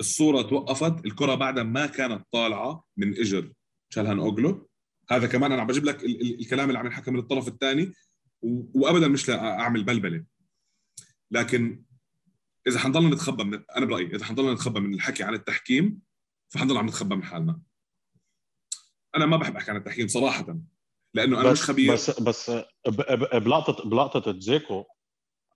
الصورة 0.00 0.42
توقفت 0.42 1.06
الكرة 1.06 1.34
بعد 1.34 1.58
ما 1.58 1.86
كانت 1.86 2.24
طالعة 2.32 2.84
من 2.96 3.18
إجر 3.20 3.52
شالهان 3.90 4.18
أوغلو. 4.18 4.68
هذا 5.10 5.26
كمان 5.26 5.52
أنا 5.52 5.60
عم 5.62 5.66
بجيب 5.66 5.84
لك 5.84 6.04
ال- 6.04 6.20
ال- 6.20 6.40
الكلام 6.40 6.68
اللي 6.68 6.78
عم 6.78 6.86
ينحكى 6.86 7.10
من 7.10 7.18
الطرف 7.18 7.48
الثاني. 7.48 7.92
وابدا 8.74 9.08
مش 9.08 9.28
لاعمل 9.28 9.84
بلبلة. 9.84 10.24
لكن 11.30 11.82
إذا 12.68 12.78
حنضلنا 12.78 13.14
نتخبى 13.14 13.44
من 13.44 13.64
أنا 13.76 13.86
برأيي 13.86 14.06
إذا 14.06 14.24
حنضلنا 14.24 14.52
نتخبى 14.52 14.80
من 14.80 14.94
الحكي 14.94 15.22
عن 15.22 15.34
التحكيم 15.34 16.00
فحنضل 16.48 16.76
عم 16.76 16.86
نتخبى 16.86 17.14
من 17.16 17.24
حالنا. 17.24 17.60
أنا 19.16 19.26
ما 19.26 19.36
بحب 19.36 19.56
أحكي 19.56 19.70
عن 19.70 19.76
التحكيم 19.76 20.08
صراحة 20.08 20.58
لأنه 21.14 21.40
أنا 21.40 21.52
مش 21.52 21.58
بس 21.60 21.64
خبير. 21.64 21.92
بس 21.92 22.20
بس 22.20 22.50
بلقطه 23.32 23.88
بلقطة 23.88 24.32
دزيكو 24.32 24.84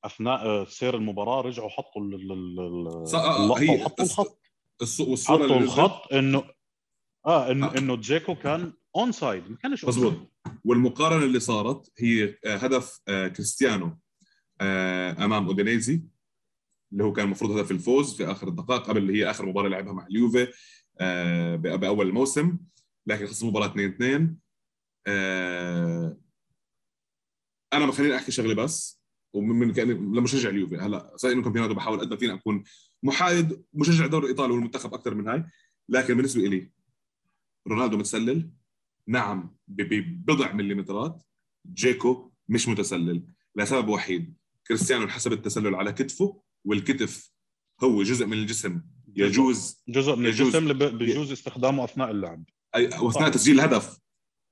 أثناء 0.04 0.64
سير 0.64 0.94
المباراة 0.96 1.40
رجعوا 1.40 1.68
حطوا 1.68 2.02
ال- 2.02 2.14
ال- 2.32 2.60
ال- 3.02 3.08
ص- 3.08 3.14
آه، 3.14 3.44
اللقطة 3.44 3.70
وحطوا 3.72 4.04
الخط. 4.04 4.40
الص- 4.84 5.00
والصورة 5.08 5.44
حطوا 5.44 5.56
الخط 5.58 6.12
انه 6.12 6.44
آه 7.26 7.50
انه 7.50 7.66
آه. 7.66 7.78
إنه 7.78 7.96
جيكو 7.96 8.34
كان 8.34 8.72
onside 8.96 9.50
ما 9.50 9.56
كانش 9.56 9.86
offside. 9.86 10.14
والمقارنة 10.64 11.24
اللي 11.24 11.40
صارت 11.40 11.92
هي 11.98 12.38
آه، 12.44 12.56
هدف 12.56 13.00
آه، 13.08 13.28
كريستيانو 13.28 13.98
آه، 14.60 15.24
أمام 15.24 15.46
أودينيزي 15.46 16.02
اللي 16.92 17.04
هو 17.04 17.12
كان 17.12 17.24
المفروض 17.24 17.50
هدف 17.50 17.70
الفوز 17.70 18.16
في 18.16 18.24
آخر 18.24 18.48
الدقائق 18.48 18.82
قبل 18.82 18.98
اللي 18.98 19.18
هي 19.18 19.30
آخر 19.30 19.46
مباراة 19.46 19.68
لعبها 19.68 19.92
مع 19.92 20.06
اليوفي 20.06 20.48
بأول 21.58 22.08
الموسم 22.08 22.58
لكن 23.06 23.26
خلص 23.26 23.42
المباراة 23.42 23.66
2 23.66 23.90
2 23.90 24.36
أنا 27.72 27.86
بخليني 27.86 28.16
أحكي 28.16 28.32
شغله 28.32 28.54
بس 28.54 29.00
ومن 29.32 29.72
لمشجع 30.16 30.48
اليوفي. 30.48 30.76
هلا 30.76 31.16
صحيح 31.16 31.34
إنه 31.34 31.42
كامبيوناتو 31.42 31.74
بحاول 31.74 31.98
اقدم 31.98 32.16
فيني 32.16 32.34
أكون 32.34 32.64
محايد 33.02 33.64
مشجع 33.72 34.04
الدوري 34.04 34.24
الايطالي 34.24 34.52
والمنتخب 34.52 34.94
أكثر 34.94 35.14
من 35.14 35.28
هاي 35.28 35.44
لكن 35.88 36.14
بالنسبة 36.14 36.42
لي 36.42 36.70
رونالدو 37.68 37.96
متسلل. 37.96 38.50
نعم 39.10 39.56
ببضع 39.68 40.52
مليمترات. 40.52 41.22
جيكو 41.72 42.32
مش 42.48 42.68
متسلل. 42.68 43.26
لسبب 43.56 43.88
وحيد 43.88 44.34
كريستيانو 44.66 45.04
انحسب 45.04 45.32
التسلل 45.32 45.74
على 45.74 45.92
كتفه 45.92 46.42
والكتف 46.64 47.32
هو 47.82 48.02
جزء 48.02 48.26
من 48.26 48.32
الجسم. 48.32 48.82
يجوز 49.16 49.82
جزء 49.88 50.16
من 50.16 50.26
يجوز. 50.26 50.56
الجسم 50.56 50.70
اللي 50.70 50.90
بيجوز 50.98 51.32
استخدامه 51.32 51.84
أثناء 51.84 52.10
اللعب. 52.10 52.44
أي- 52.76 53.02
واثناء. 53.02 53.30
تسجيل 53.30 53.60
الهدف 53.60 54.00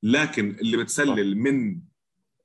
لكن 0.03 0.51
اللي 0.51 0.77
متسلل 0.77 1.39
من 1.39 1.81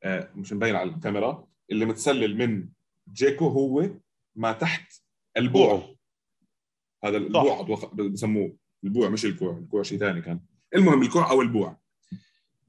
آه، 0.03 0.31
مش 0.35 0.53
مبين 0.53 0.75
على 0.75 0.89
الكاميرا. 0.89 1.47
اللي 1.71 1.85
متسلل 1.85 2.37
من 2.37 2.69
جيكو 3.13 3.47
هو 3.47 3.89
ما 4.35 4.51
تحت 4.51 4.93
البوع. 5.37 5.95
هذا 7.03 7.17
البوع 7.17 7.61
بسموه 7.93 8.57
البوع 8.83 9.09
مش 9.09 9.25
الكوع. 9.25 9.57
الكوع 9.57 9.83
شيء 9.83 9.99
ثاني 9.99 10.21
كان. 10.21 10.39
المهم 10.75 11.01
الكوع 11.01 11.29
أو 11.31 11.41
البوع. 11.41 11.82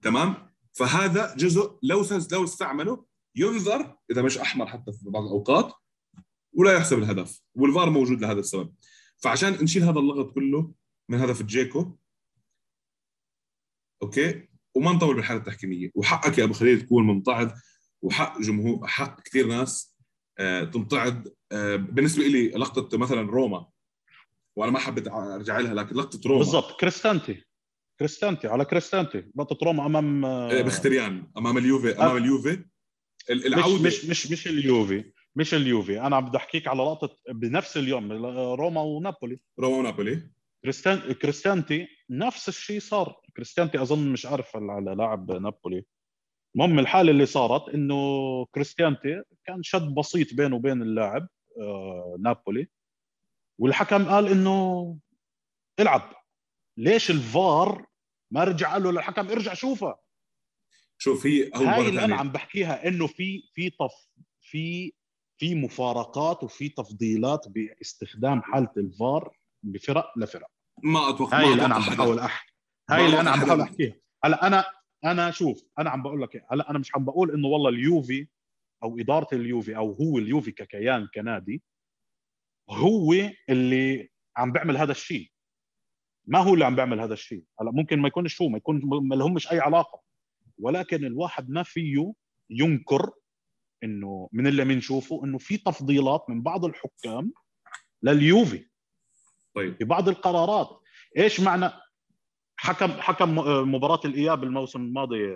تمام؟ 0.04 0.52
فهذا 0.72 1.34
جزء 1.36 1.78
لو 1.82 2.06
لو 2.32 2.44
استعمله 2.44 3.04
ينذر 3.36 3.96
إذا 4.10 4.22
مش 4.22 4.38
أحمر 4.38 4.66
حتى 4.66 4.92
في 4.92 5.10
بعض 5.10 5.24
الأوقات 5.24 5.72
ولا 6.52 6.72
يحسب 6.72 6.98
الهدف 6.98 7.42
والفار 7.54 7.90
موجود 7.90 8.20
لهذا 8.20 8.40
السبب. 8.40 8.74
فعشان 9.16 9.52
نشيل 9.52 9.82
هذا 9.82 9.98
اللغط 9.98 10.34
كله 10.34 10.72
من 11.08 11.20
هدف 11.20 11.42
جيكو 11.42 11.96
okay؟ 14.02 14.48
وما 14.74 14.92
نطول 14.92 15.14
بالحالة 15.14 15.40
التحكيمية. 15.40 15.90
وحقك 15.94 16.38
يا 16.38 16.44
أبو 16.44 16.52
خليل 16.52 16.80
تكون 16.82 17.06
ممتعض 17.06 17.54
وحق 18.02 18.40
جمهور 18.40 18.86
حق 18.86 19.20
كثير 19.20 19.46
ناس 19.46 19.96
آه 20.38 20.64
تمتعض. 20.64 21.34
آه 21.52 21.76
بالنسبة 21.76 22.24
لي 22.24 22.48
لقطة 22.48 22.98
مثلا 22.98 23.30
روما 23.30 23.66
وأنا 24.56 24.72
ما 24.72 24.78
حبيت 24.78 25.08
أرجع 25.08 25.58
لها 25.58 25.74
لكن 25.74 25.96
لقطة 25.96 26.20
روما. 26.26 26.38
بالضبط. 26.38 26.80
كريستانتي. 26.80 27.44
كريستانتي 27.98 28.48
على 28.48 28.64
كريستانتي. 28.64 29.24
لقطه 29.36 29.66
روما 29.66 29.86
أمام 29.86 30.24
إيه، 30.24 30.62
بختريان. 30.62 31.30
أمام 31.36 31.58
اليوفي 31.58 31.98
أمام 31.98 32.16
اليوفي. 32.16 32.64
العودة. 33.30 33.82
مش 33.82 34.04
مش 34.04 34.32
مش 34.32 34.48
اليوفي 34.48 35.12
مش 35.36 35.54
اليوفي. 35.54 36.00
أنا 36.00 36.16
عم 36.16 36.28
بدي 36.28 36.36
أحكيك 36.36 36.68
على 36.68 36.82
لقطة 36.82 37.16
بنفس 37.28 37.76
اليوم 37.76 38.12
روما 38.36 38.80
ونابولي. 38.80 39.40
روما 39.60 39.76
ونابولي. 39.76 40.30
كريستان 40.62 41.12
كريستانتي 41.12 41.86
نفس 42.10 42.48
الشيء 42.48 42.80
صار. 42.80 43.16
كريستانتي 43.36 43.82
أظن 43.82 44.12
مش 44.12 44.26
عارف 44.26 44.56
على 44.56 44.94
لاعب 44.94 45.32
نابولي. 45.32 45.84
المهم 46.56 46.78
الحالة 46.78 47.10
اللي 47.10 47.26
صارت 47.26 47.68
إنه 47.68 47.96
كريستيانتي 48.54 49.22
كان 49.44 49.62
شد 49.62 49.94
بسيط 49.94 50.34
بينه 50.34 50.56
وبين 50.56 50.82
اللاعب 50.82 51.28
آه 51.60 52.16
نابولي. 52.20 52.68
والحكم 53.58 54.04
قال 54.04 54.28
إنه 54.28 54.98
العب. 55.80 56.23
ليش 56.76 57.10
الفار 57.10 57.86
ما 58.30 58.44
رجع 58.44 58.72
قال 58.72 58.82
له 58.82 58.92
للحكم 58.92 59.28
ارجع 59.28 59.54
شوفها 59.54 60.00
شوف 60.98 61.26
هي 61.26 61.50
هاي 61.54 61.88
اللي 61.88 62.04
أنا 62.04 62.16
عم 62.16 62.32
بحكيها 62.32 62.88
إنه 62.88 63.06
في 63.06 63.42
في 63.54 63.70
طف 63.70 64.08
في 64.40 64.92
في 65.36 65.54
مفارقات 65.54 66.42
وفي 66.42 66.68
تفضيلات 66.68 67.48
باستخدام 67.48 68.42
حالة 68.42 68.72
الفار 68.76 69.38
بفرق 69.62 70.18
لفرق. 70.18 70.50
ما 70.82 71.10
أتوقع 71.10 71.40
هاي 71.40 71.52
اللي 71.52 71.64
أنا 71.64 71.74
عم 71.74 71.82
بحاول 71.82 72.18
أحكي. 72.18 72.52
هاي 72.90 73.06
اللي 73.06 73.20
أنا 73.20 73.30
عم 73.30 73.40
بحاول 73.40 73.60
أحكيها. 73.60 73.94
هلأ 74.24 74.46
أنا 74.46 74.64
أنا 75.04 75.30
شوف 75.30 75.64
أنا 75.78 75.90
عم 75.90 76.02
بقول 76.02 76.22
لك 76.22 76.44
هلأ 76.52 76.70
أنا 76.70 76.78
مش 76.78 76.94
عم 76.94 77.04
بقول 77.04 77.30
إنه 77.30 77.48
والله 77.48 77.68
اليوفي 77.68 78.28
أو 78.82 78.98
إدارة 78.98 79.28
اليوفي 79.32 79.76
أو 79.76 79.92
هو 79.92 80.18
اليوفي 80.18 80.52
ككيان 80.52 81.08
كنادي 81.14 81.62
هو 82.70 83.14
اللي 83.48 84.10
عم 84.36 84.52
بيعمل 84.52 84.76
هذا 84.76 84.92
الشيء. 84.92 85.30
ما 86.26 86.38
هو 86.38 86.54
اللي 86.54 86.64
عم 86.64 86.76
بيعمل 86.76 87.00
هذا 87.00 87.14
الشيء؟ 87.14 87.44
هلا 87.60 87.70
ممكن 87.70 87.98
ما 87.98 88.08
يكونش 88.08 88.42
هو 88.42 88.48
ما 88.48 88.56
يكون 88.56 88.80
ما 88.84 89.14
لهمش 89.14 89.52
أي 89.52 89.60
علاقة. 89.60 90.00
ولكن 90.58 91.04
الواحد 91.04 91.50
ما 91.50 91.62
فيه 91.62 92.12
ينكر 92.50 93.10
إنه 93.84 94.28
من 94.32 94.46
اللي 94.46 94.64
بنشوفه 94.64 95.24
إنه 95.24 95.38
في 95.38 95.56
تفضيلات 95.56 96.24
من 96.28 96.42
بعض 96.42 96.64
الحكام 96.64 97.32
لليوفي. 98.02 98.68
طيب. 99.54 99.76
في 99.78 99.84
بعض 99.84 100.08
القرارات. 100.08 100.80
إيش 101.18 101.40
معنى 101.40 101.70
حكم 102.56 102.88
حكم 102.88 103.34
مباراة 103.74 104.00
الإياب 104.04 104.44
الموسم 104.44 104.80
الماضي؟ 104.80 105.34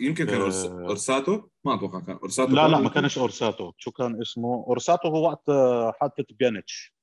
يمكن 0.00 0.26
كان 0.26 0.40
أه. 0.40 0.88
أورساتو؟ 0.88 1.48
ما 1.64 1.74
أتوقع 1.74 2.00
كان 2.00 2.16
أورساتو 2.16 2.52
لا 2.52 2.68
لا 2.68 2.78
ما 2.78 2.88
كانش 2.88 3.18
أورساتو. 3.18 3.72
شو 3.78 3.90
كان 3.90 4.20
اسمه؟ 4.20 4.64
أورساتو 4.68 5.08
هو 5.08 5.28
وقت 5.28 5.50
حادثه 6.00 6.34
بيانيتش. 6.38 6.94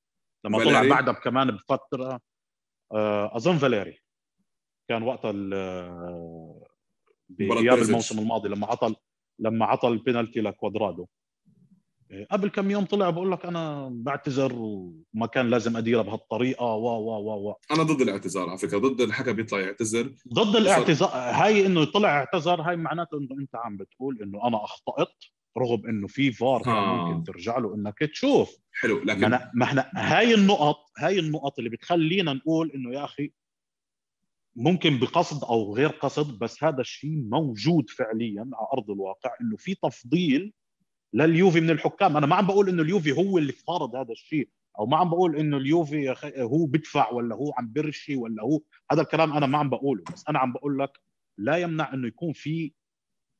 لما 0.45 0.57
فاليري. 0.57 0.79
طلع 0.79 0.89
بعدها 0.89 1.13
كمان 1.13 1.51
بفترة 1.51 2.19
آه، 2.91 3.35
أظن 3.35 3.57
فاليري 3.57 3.99
كان 4.89 5.03
وقتها 5.03 5.31
بإياب 7.29 7.77
الموسم 7.77 8.19
الماضي 8.19 8.49
لما 8.49 8.67
عطل 8.67 8.95
لما 9.39 9.65
عطل 9.65 9.91
البينالتي 9.91 10.41
لكوادرادو. 10.41 11.07
إيه، 12.11 12.27
قبل 12.31 12.49
كم 12.49 12.71
يوم 12.71 12.85
طلع 12.85 13.09
بقول 13.09 13.31
لك 13.31 13.45
أنا 13.45 13.89
بعتذر 13.91 14.53
وما 14.55 15.27
كان 15.33 15.49
لازم 15.49 15.77
اديرها 15.77 16.01
بهالطريقة 16.01 16.65
و 16.65 16.87
و 16.87 17.17
و 17.19 17.49
و. 17.49 17.55
أنا 17.71 17.83
ضد 17.83 18.01
الاعتذار 18.01 18.49
على 18.49 18.57
فكرة 18.57 18.77
ضد 18.77 19.01
الحكم 19.01 19.39
يطلع 19.39 19.59
يعتذر. 19.59 20.15
ضد 20.33 20.55
الاعتذار 20.55 21.09
هاي 21.13 21.65
إنه 21.65 21.83
طلع 21.85 22.09
اعتذر 22.09 22.61
هاي 22.61 22.75
معناته 22.75 23.17
إنه 23.17 23.41
أنت 23.41 23.55
عم 23.55 23.77
بتقول 23.77 24.21
إنه 24.21 24.47
أنا 24.47 24.63
أخطأت. 24.63 25.23
رغم 25.59 25.87
إنه 25.87 26.07
في 26.07 26.31
فار 26.31 26.61
كان 26.61 26.83
ممكن 26.83 27.23
ترجع 27.23 27.57
له 27.57 27.75
إنك 27.75 27.99
تشوف. 27.99 28.57
حلو 28.73 28.99
لكن 29.03 29.29
ما 29.53 29.63
إحنا 29.63 29.91
هاي 29.95 30.33
النقط 30.33 30.77
هاي 30.97 31.19
النقط 31.19 31.57
اللي 31.57 31.69
بتخلينا 31.69 32.33
نقول 32.33 32.71
إنه 32.71 32.93
يا 32.93 33.03
أخي 33.03 33.31
ممكن 34.55 34.99
بقصد 34.99 35.43
أو 35.43 35.75
غير 35.75 35.89
قصد 35.89 36.39
بس 36.39 36.63
هذا 36.63 36.81
الشيء 36.81 37.23
موجود 37.29 37.89
فعليا 37.89 38.41
على 38.41 38.67
أرض 38.73 38.91
الواقع 38.91 39.31
إنه 39.41 39.57
في 39.57 39.75
تفضيل 39.75 40.53
لليوفي 41.13 41.61
من 41.61 41.69
الحكام. 41.69 42.17
أنا 42.17 42.25
ما 42.25 42.35
عم 42.35 42.47
بقول 42.47 42.69
إنه 42.69 42.81
اليوفي 42.81 43.11
هو 43.11 43.37
اللي 43.37 43.51
فرض 43.51 43.95
هذا 43.95 44.11
الشيء 44.11 44.49
أو 44.79 44.85
ما 44.85 44.97
عم 44.97 45.09
بقول 45.09 45.35
إنه 45.35 45.57
اليوفي 45.57 46.15
هو 46.37 46.65
بدفع 46.65 47.11
ولا 47.11 47.35
هو 47.35 47.53
عم 47.57 47.73
برشي 47.73 48.15
ولا 48.15 48.43
هو 48.43 48.61
هذا 48.91 49.01
الكلام 49.01 49.33
أنا 49.33 49.45
ما 49.45 49.57
عم 49.57 49.69
بقوله 49.69 50.03
بس 50.13 50.23
أنا 50.29 50.39
عم 50.39 50.53
بقول 50.53 50.79
لك 50.79 50.99
لا 51.37 51.57
يمنع 51.57 51.93
إنه 51.93 52.07
يكون 52.07 52.33
في 52.33 52.71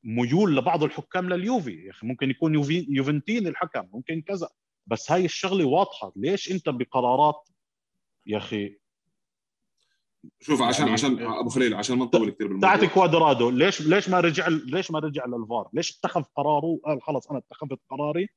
ميول 0.03 0.57
لبعض 0.57 0.83
الحكام 0.83 1.29
لليوفي. 1.29 1.85
يا 1.85 1.91
أخي 1.91 2.07
ممكن 2.07 2.29
يكون 2.29 2.53
يوفي 2.53 2.85
يوفنتين 2.89 3.47
الحكم 3.47 3.87
ممكن 3.93 4.21
كذا. 4.21 4.49
بس 4.87 5.11
هاي 5.11 5.25
الشغلة 5.25 5.65
واضحة. 5.65 6.13
ليش 6.15 6.51
أنت 6.51 6.69
بقرارات 6.69 7.49
يا 8.25 8.37
أخي؟ 8.37 8.79
شوف 10.39 10.61
عشان 10.61 10.81
يعني 10.81 10.93
عشان 10.93 11.19
أبو 11.19 11.49
خليل 11.49 11.73
عشان 11.73 11.97
ما 11.97 12.05
نطول 12.05 12.29
كثير 12.29 12.47
بالموضوع. 12.47 12.75
تاعت 12.75 12.93
كوادرادو 12.93 13.49
ليش 13.49 13.81
ليش 13.81 14.09
ما 14.09 14.19
رجع 14.19 14.47
ليش 14.47 14.91
ما 14.91 14.99
رجع 14.99 15.25
للفار؟ 15.25 15.69
ليش 15.73 15.99
اتخذ 15.99 16.23
قراره؟ 16.23 16.79
قال 16.85 17.01
خلص 17.01 17.27
أنا 17.27 17.39
اتخذت 17.39 17.79
قراري. 17.89 18.27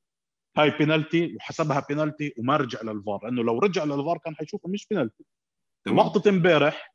هاي 0.57 0.77
بينالتي 0.77 1.35
وحسبها 1.35 1.85
بينالتي 1.89 2.33
وما 2.37 2.57
رجع 2.57 2.81
للفار. 2.81 3.19
لأنه 3.23 3.43
لو 3.43 3.59
رجع 3.59 3.83
للفار 3.83 4.17
كان 4.17 4.35
حيشوفها 4.35 4.71
مش 4.71 4.87
بينالتي 4.87 5.23
لقطه 5.87 6.29
امبارح 6.29 6.92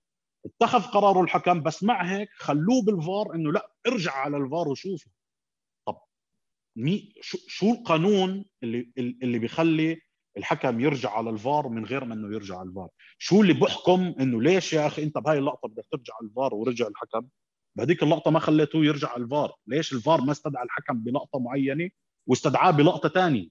اتخذ 0.48 0.82
قراره 0.82 1.20
الحكم 1.22 1.62
بس 1.62 1.82
مع 1.82 2.04
هيك 2.16 2.28
خلوه 2.36 2.82
بالفار 2.82 3.34
إنه 3.34 3.52
لا 3.52 3.72
ارجع 3.86 4.12
على 4.12 4.36
الفار 4.36 4.68
وشوفه. 4.68 5.10
طب 5.86 5.98
مي 6.76 7.12
شو, 7.20 7.38
شو 7.48 7.70
القانون 7.70 8.44
اللي 8.62 8.92
اللي 8.98 9.38
بيخلي 9.38 10.00
الحكم 10.36 10.80
يرجع 10.80 11.10
على 11.10 11.30
الفار 11.30 11.68
من 11.68 11.84
غير 11.84 12.04
ما 12.04 12.14
إنه 12.14 12.34
يرجع 12.34 12.58
على 12.58 12.68
الفار؟ 12.68 12.88
شو 13.18 13.42
اللي 13.42 13.52
بحكم 13.52 14.14
إنه 14.20 14.42
ليش 14.42 14.72
يا 14.72 14.86
أخي 14.86 15.02
أنت 15.02 15.18
بهاي 15.18 15.38
اللقطة 15.38 15.68
بدك 15.68 15.84
ترجع 15.92 16.14
على 16.20 16.28
الفار 16.28 16.54
ورجع 16.54 16.86
الحكم؟ 16.86 17.28
بهذيك 17.76 18.02
اللقطة 18.02 18.30
ما 18.30 18.38
خليته 18.38 18.84
يرجع 18.84 19.08
على 19.08 19.22
الفار. 19.24 19.52
ليش 19.66 19.92
الفار 19.92 20.20
ما 20.20 20.32
استدعى 20.32 20.64
الحكم 20.64 20.98
بلقطة 20.98 21.38
معينة 21.38 21.90
واستدعاه 22.28 22.70
بلقطة 22.70 23.08
ثانية 23.08 23.48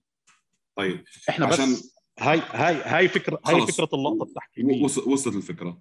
طيب 0.78 1.04
إحنا 1.30 1.46
عشان 1.46 1.74
بس 1.74 1.98
هاي 2.20 2.40
هاي 2.40 2.76
هاي 2.76 3.08
فكره 3.08 3.40
هاي 3.46 3.68
فكرة 3.68 3.90
اللقطة 3.94 4.24
التحكيميه 4.24 4.84
وصلت 4.84 5.36
الفكرة. 5.36 5.80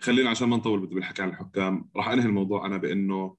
خلينا 0.00 0.30
عشان 0.30 0.48
ما 0.48 0.56
نطول 0.56 0.86
بالحكي 0.86 1.22
عن 1.22 1.28
الحكام 1.28 1.90
راح 1.96 2.08
انهي 2.08 2.26
الموضوع 2.26 2.66
أنا 2.66 2.76
بإنه 2.76 3.36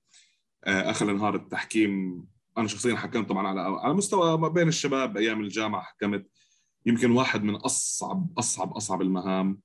آه، 0.63 0.91
آخر 0.91 1.13
نهار 1.13 1.35
التحكيم. 1.35 2.23
أنا 2.57 2.67
شخصيا 2.67 2.95
حكمت 2.95 3.29
طبعا 3.29 3.47
على 3.47 3.61
على 3.61 3.93
مستوى 3.93 4.37
ما 4.37 4.47
بين 4.47 4.67
الشباب 4.67 5.17
أيام 5.17 5.41
الجامعة 5.41 5.81
حكمت 5.81 6.27
يمكن 6.85 7.11
واحد 7.11 7.43
من 7.43 7.55
أصعب 7.55 8.29
أصعب 8.37 8.73
أصعب 8.73 9.01
المهام. 9.01 9.59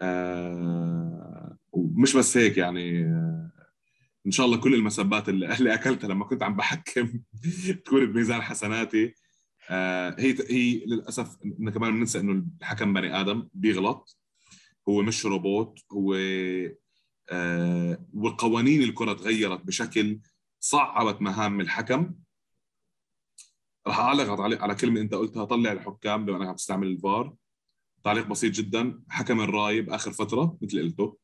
آه 0.00 1.56
ومش 1.72 2.16
بس 2.16 2.36
هيك 2.36 2.56
يعني 2.58 3.04
آه 3.04 3.50
إن 4.26 4.30
شاء 4.30 4.46
الله 4.46 4.56
كل 4.56 4.74
المسبات 4.74 5.28
اللي, 5.28 5.54
اللي 5.56 5.74
أكلتها 5.74 6.08
لما 6.08 6.24
كنت 6.24 6.42
عم 6.42 6.56
بحكم 6.56 7.12
تكون 7.84 8.06
بميزان 8.06 8.42
حسناتي. 8.42 9.14
آه 9.70 10.16
هي 10.18 10.36
هي 10.50 10.84
للأسف 10.86 11.36
كمان 11.74 11.92
بننسى 11.92 12.20
إنه 12.20 12.44
الحكم 12.60 12.92
بني 12.94 13.20
آدم 13.20 13.48
بيغلط. 13.54 14.25
هو 14.88 15.02
مش 15.02 15.26
روبوت 15.26 15.78
هو 15.92 16.14
آه 17.30 18.06
وقوانين 18.14 18.82
الكرة 18.82 19.12
تغيرت 19.12 19.66
بشكل 19.66 20.20
صعبت 20.60 21.22
مهام 21.22 21.60
الحكم. 21.60 22.14
راح 23.86 23.98
أعلق 23.98 24.40
على 24.40 24.56
على 24.56 24.74
كلمة 24.74 25.00
أنت 25.00 25.14
قلتها 25.14 25.44
طلع 25.44 25.72
الحكام 25.72 26.26
بما 26.26 26.36
إنك 26.36 26.48
عم 26.48 26.54
تستعمل 26.54 26.86
الفار. 26.86 27.34
تعليق 28.04 28.26
بسيط 28.26 28.52
جدا 28.52 29.02
حكم 29.08 29.40
الرايه 29.40 29.80
باخر 29.80 30.12
فترة 30.12 30.58
مثل 30.62 30.82
قلته. 30.82 31.18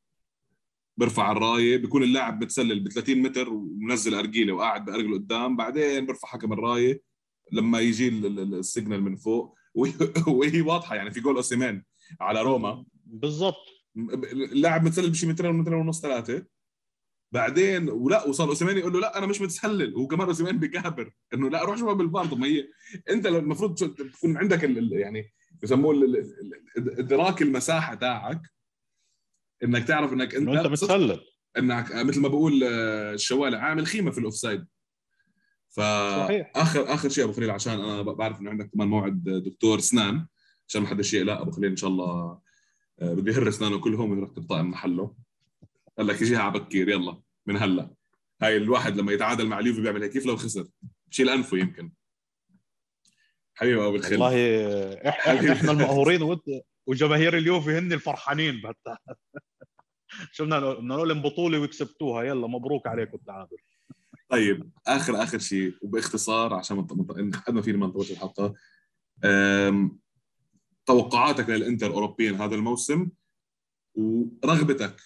برفع 0.97 1.33
الراية 1.33 1.77
بيكون 1.77 2.03
اللاعب 2.03 2.43
متسلل 2.43 2.81
ب 2.81 2.89
30 2.89 3.23
متر 3.23 3.49
ومنزل 3.53 4.15
أرجيلة 4.15 4.53
وقاعد 4.53 4.85
بأرجله 4.85 5.15
قدام 5.15 5.57
بعدين 5.57 6.07
برفع 6.07 6.29
حكم 6.29 6.53
الراية 6.53 7.03
لما 7.53 7.81
يجي 7.81 8.09
ال 8.09 8.22
signal 8.22 9.03
من 9.03 9.17
فوق. 9.17 9.57
وهي 10.29 10.61
واضحة 10.63 10.95
يعني 10.95 11.11
في 11.11 11.21
جول 11.21 11.37
اوسيمان 11.37 11.83
على 12.21 12.43
روما. 12.43 12.85
بالضبط. 13.07 13.67
اللاعب 14.33 14.85
متسلل 14.85 15.11
بشي 15.11 15.27
مترين 15.27 15.55
مترين 15.55 15.79
ونص 15.79 16.01
ثلاثة 16.01 16.47
بعدين 17.33 17.89
ولا 17.91 18.27
وصل 18.29 18.49
اوسيمان 18.49 18.79
يقول 18.79 18.93
له 18.93 19.01
لا 19.01 19.19
أنا 19.19 19.27
مش 19.27 19.41
متسلل. 19.41 19.97
وكمان 19.97 20.27
اوسيمان 20.27 20.59
بكابر 20.59 21.13
إنه 21.35 21.51
لا 21.51 21.65
روح 21.65 21.77
شوف 21.77 21.91
بالفار 21.91 22.27
طب 22.27 22.39
ما 22.39 22.47
هي 22.47 22.69
أنت 23.11 23.27
المفروض 23.27 23.75
تكون 23.75 24.37
عندك 24.37 24.65
ال 24.65 24.93
يعني 24.93 25.33
بسموه 25.63 25.95
إدراك 26.77 27.43
المساحة 27.43 27.95
تاعك 27.95 28.41
إنك 29.65 29.85
تعرف 29.85 30.13
إنك 30.13 30.35
أنت 30.35 30.49
أنت 30.49 30.67
متسلل. 30.67 31.21
إنك 31.59 31.93
مثل 31.93 32.21
ما 32.21 32.29
بقول 32.29 32.65
آه، 32.65 33.15
الشوالي 33.15 33.59
عامل 33.59 33.87
خيمة 33.87 34.11
في 34.11 34.19
ال 34.19 34.24
offside. 34.24 34.67
فاخر 35.69 36.95
آخر 36.95 37.09
شيء 37.09 37.25
أبو 37.25 37.33
خليل 37.33 37.51
عشان 37.51 37.73
أنا 37.73 38.03
بعرف 38.03 38.41
إنه 38.41 38.51
عندك 38.51 38.71
كمان 38.71 38.89
موعد 38.89 39.25
دكتور 39.25 39.79
اسنان 39.79 40.27
عشان 40.69 40.83
ما 40.83 40.89
حدش 40.89 41.15
يقلق 41.15 41.41
أبو 41.41 41.51
خليل 41.51 41.71
إن 41.71 41.77
شاء 41.77 41.91
الله 41.91 42.05
آه، 42.05 42.43
بده 43.03 43.33
يهر 43.33 43.49
اسنانه 43.49 43.81
كلهم 43.81 44.11
ويركب 44.11 44.47
طائم 44.47 44.71
محله. 44.71 45.15
قال 45.99 46.07
لك 46.07 46.23
يجيها 46.23 46.39
على 46.39 46.61
بكير 46.61 46.89
يلا 46.89 47.23
من 47.47 47.57
هلا. 47.57 47.91
هاي 48.43 48.57
الواحد 48.57 48.97
لما 48.97 49.13
يتعادل 49.13 49.47
مع 49.47 49.59
اليوفي 49.59 49.81
بيعمل 49.81 50.03
هيك 50.03 50.13
كيف 50.13 50.27
لو 50.27 50.37
خسر؟ 50.37 50.67
بشيل 51.07 51.29
أنفه 51.29 51.59
يمكن. 51.59 51.93
حبيبي 53.55 53.87
أبو 53.87 53.97
الخيل. 53.97 54.23
والله 54.23 55.09
إحنا 55.09 55.53
إحنا 55.53 55.71
المقهورين 55.73 56.39
وجماهير 56.87 57.39
اليوفي 57.39 57.79
هن 57.79 57.93
الفرحانين 57.93 58.61
بهالتا 58.61 58.99
شو 60.33 60.45
بدنا 60.45 60.59
نقول؟ 60.81 61.23
بطولة 61.23 61.59
وكسبتوها 61.59 62.23
يلا 62.23 62.47
مبروك 62.47 62.87
عليكم 62.87 63.17
التعادل. 63.17 63.57
طيب 64.29 64.71
اخر 64.87 65.23
آخر 65.23 65.39
شيء 65.39 65.75
وباختصار 65.83 66.55
عشان 66.55 66.83
قد 66.85 67.53
ما 67.55 67.63
فينا 67.63 67.79
ما 67.79 67.87
نطولش 67.87 68.11
الحلقة 68.11 68.55
توقعاتك 70.87 71.49
للإنتر 71.51 71.93
اوروبيا 71.93 72.33
هذا 72.33 72.55
الموسم 72.55 73.11
ورغبتك 73.95 75.01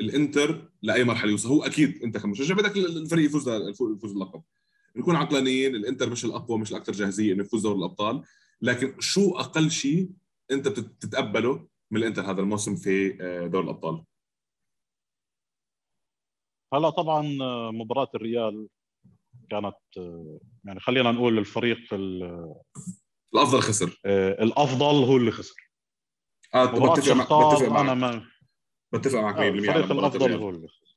الإنتر 0.00 0.72
لأي 0.82 1.04
مرحلة 1.04 1.30
يوصل. 1.30 1.48
هو 1.48 1.62
أكيد 1.62 2.02
أنت 2.02 2.18
كمشجع 2.18 2.54
بدك 2.54 2.76
الفريق 2.76 3.26
يفوز 3.26 3.48
يفوز 3.48 4.12
باللقب 4.12 4.42
نكون 4.96 5.16
عقلانيين 5.16 5.74
الإنتر 5.74 6.10
مش 6.10 6.24
الأقوى 6.24 6.58
مش 6.58 6.70
الأكثر 6.70 6.92
جاهزية 6.92 7.32
إنه 7.32 7.44
يفوز 7.44 7.62
دوري 7.62 7.78
الأبطال 7.78 8.22
لكن 8.62 9.00
شو 9.00 9.36
أقل 9.36 9.70
شيء 9.70 10.10
أنت 10.50 10.68
بتتقبله 10.68 11.68
من 11.90 12.00
الإنتر 12.00 12.30
هذا 12.30 12.40
الموسم 12.40 12.76
في 12.76 13.18
آه، 13.20 13.46
دوري 13.46 13.64
الأبطال؟ 13.64 14.04
هلا 16.74 16.90
طبعا 16.90 17.38
آه، 17.42 17.70
مباراة 17.70 18.08
الريال 18.14 18.68
كانت 19.50 19.76
آه، 19.98 20.38
يعني 20.64 20.80
خلينا 20.80 21.12
نقول 21.12 21.38
الفريق 21.38 21.78
الأفضل 23.34 23.60
خسر. 23.60 24.00
الأفضل 24.06 25.04
هو 25.04 25.16
اللي 25.16 25.30
خسر. 25.30 25.70
آه 26.54 26.64
بتفق 26.64 27.12
معك 27.12 27.26
بتفق 27.26 27.68
معك. 27.68 27.80
أنا 27.80 27.94
ما 27.94 28.24
بتفق 28.92 29.18
معك 29.18 29.36
100% 29.36 29.38
الفريق 29.38 29.90
الأفضل 29.92 30.32
هو 30.32 30.50
اللي 30.50 30.68
خسر. 30.68 30.96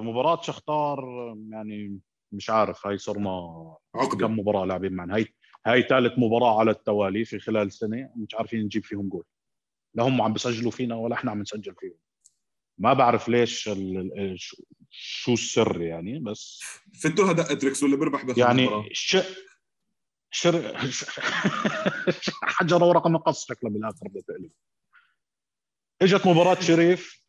مباراة 0.00 0.42
شختار 0.42 1.04
يعني 1.50 1.98
مش 2.32 2.50
عارف 2.50 2.86
هاي 2.86 2.98
صرنا 2.98 3.30
عقدة. 3.94 4.26
كم 4.26 4.38
مباراة 4.38 4.64
لاعبين 4.64 4.92
معنا. 4.92 5.14
هاي 5.14 5.34
هاي 5.66 5.82
ثالث 5.82 6.18
مباراة 6.18 6.58
على 6.58 6.70
التوالي 6.70 7.24
في 7.24 7.38
خلال 7.38 7.72
سنة 7.72 8.10
مش 8.16 8.34
عارفين 8.34 8.60
نجيب 8.60 8.84
فيهم 8.84 9.08
جول. 9.08 9.24
لا 9.94 10.02
هم 10.02 10.22
عم 10.22 10.32
بيسجلوا 10.32 10.70
فينا 10.70 10.94
ولا 10.96 11.14
إحنا 11.14 11.30
عم 11.30 11.40
نسجل 11.40 11.74
فيهم. 11.80 11.96
ما 12.78 12.92
بعرف 12.92 13.28
ليش 13.28 13.68
ال... 13.68 14.36
شو 14.90 15.32
السر 15.32 15.82
يعني 15.82 16.18
بس 16.18 16.60
فتوها 17.02 17.32
دقة 17.32 17.54
تريكس 17.54 17.82
ولا 17.82 17.96
بيربح 17.96 18.24
بس 18.24 18.38
يعني 18.38 18.68
ش... 18.92 19.16
شر 20.34 20.76
حجر 22.56 22.84
ورقة 22.84 23.10
مقص 23.10 23.46
شكله 23.46 23.70
بالاخر 23.70 24.08
بتقلب 24.08 24.50
إجت 26.02 26.26
مباراة 26.26 26.60
شريف. 26.60 27.24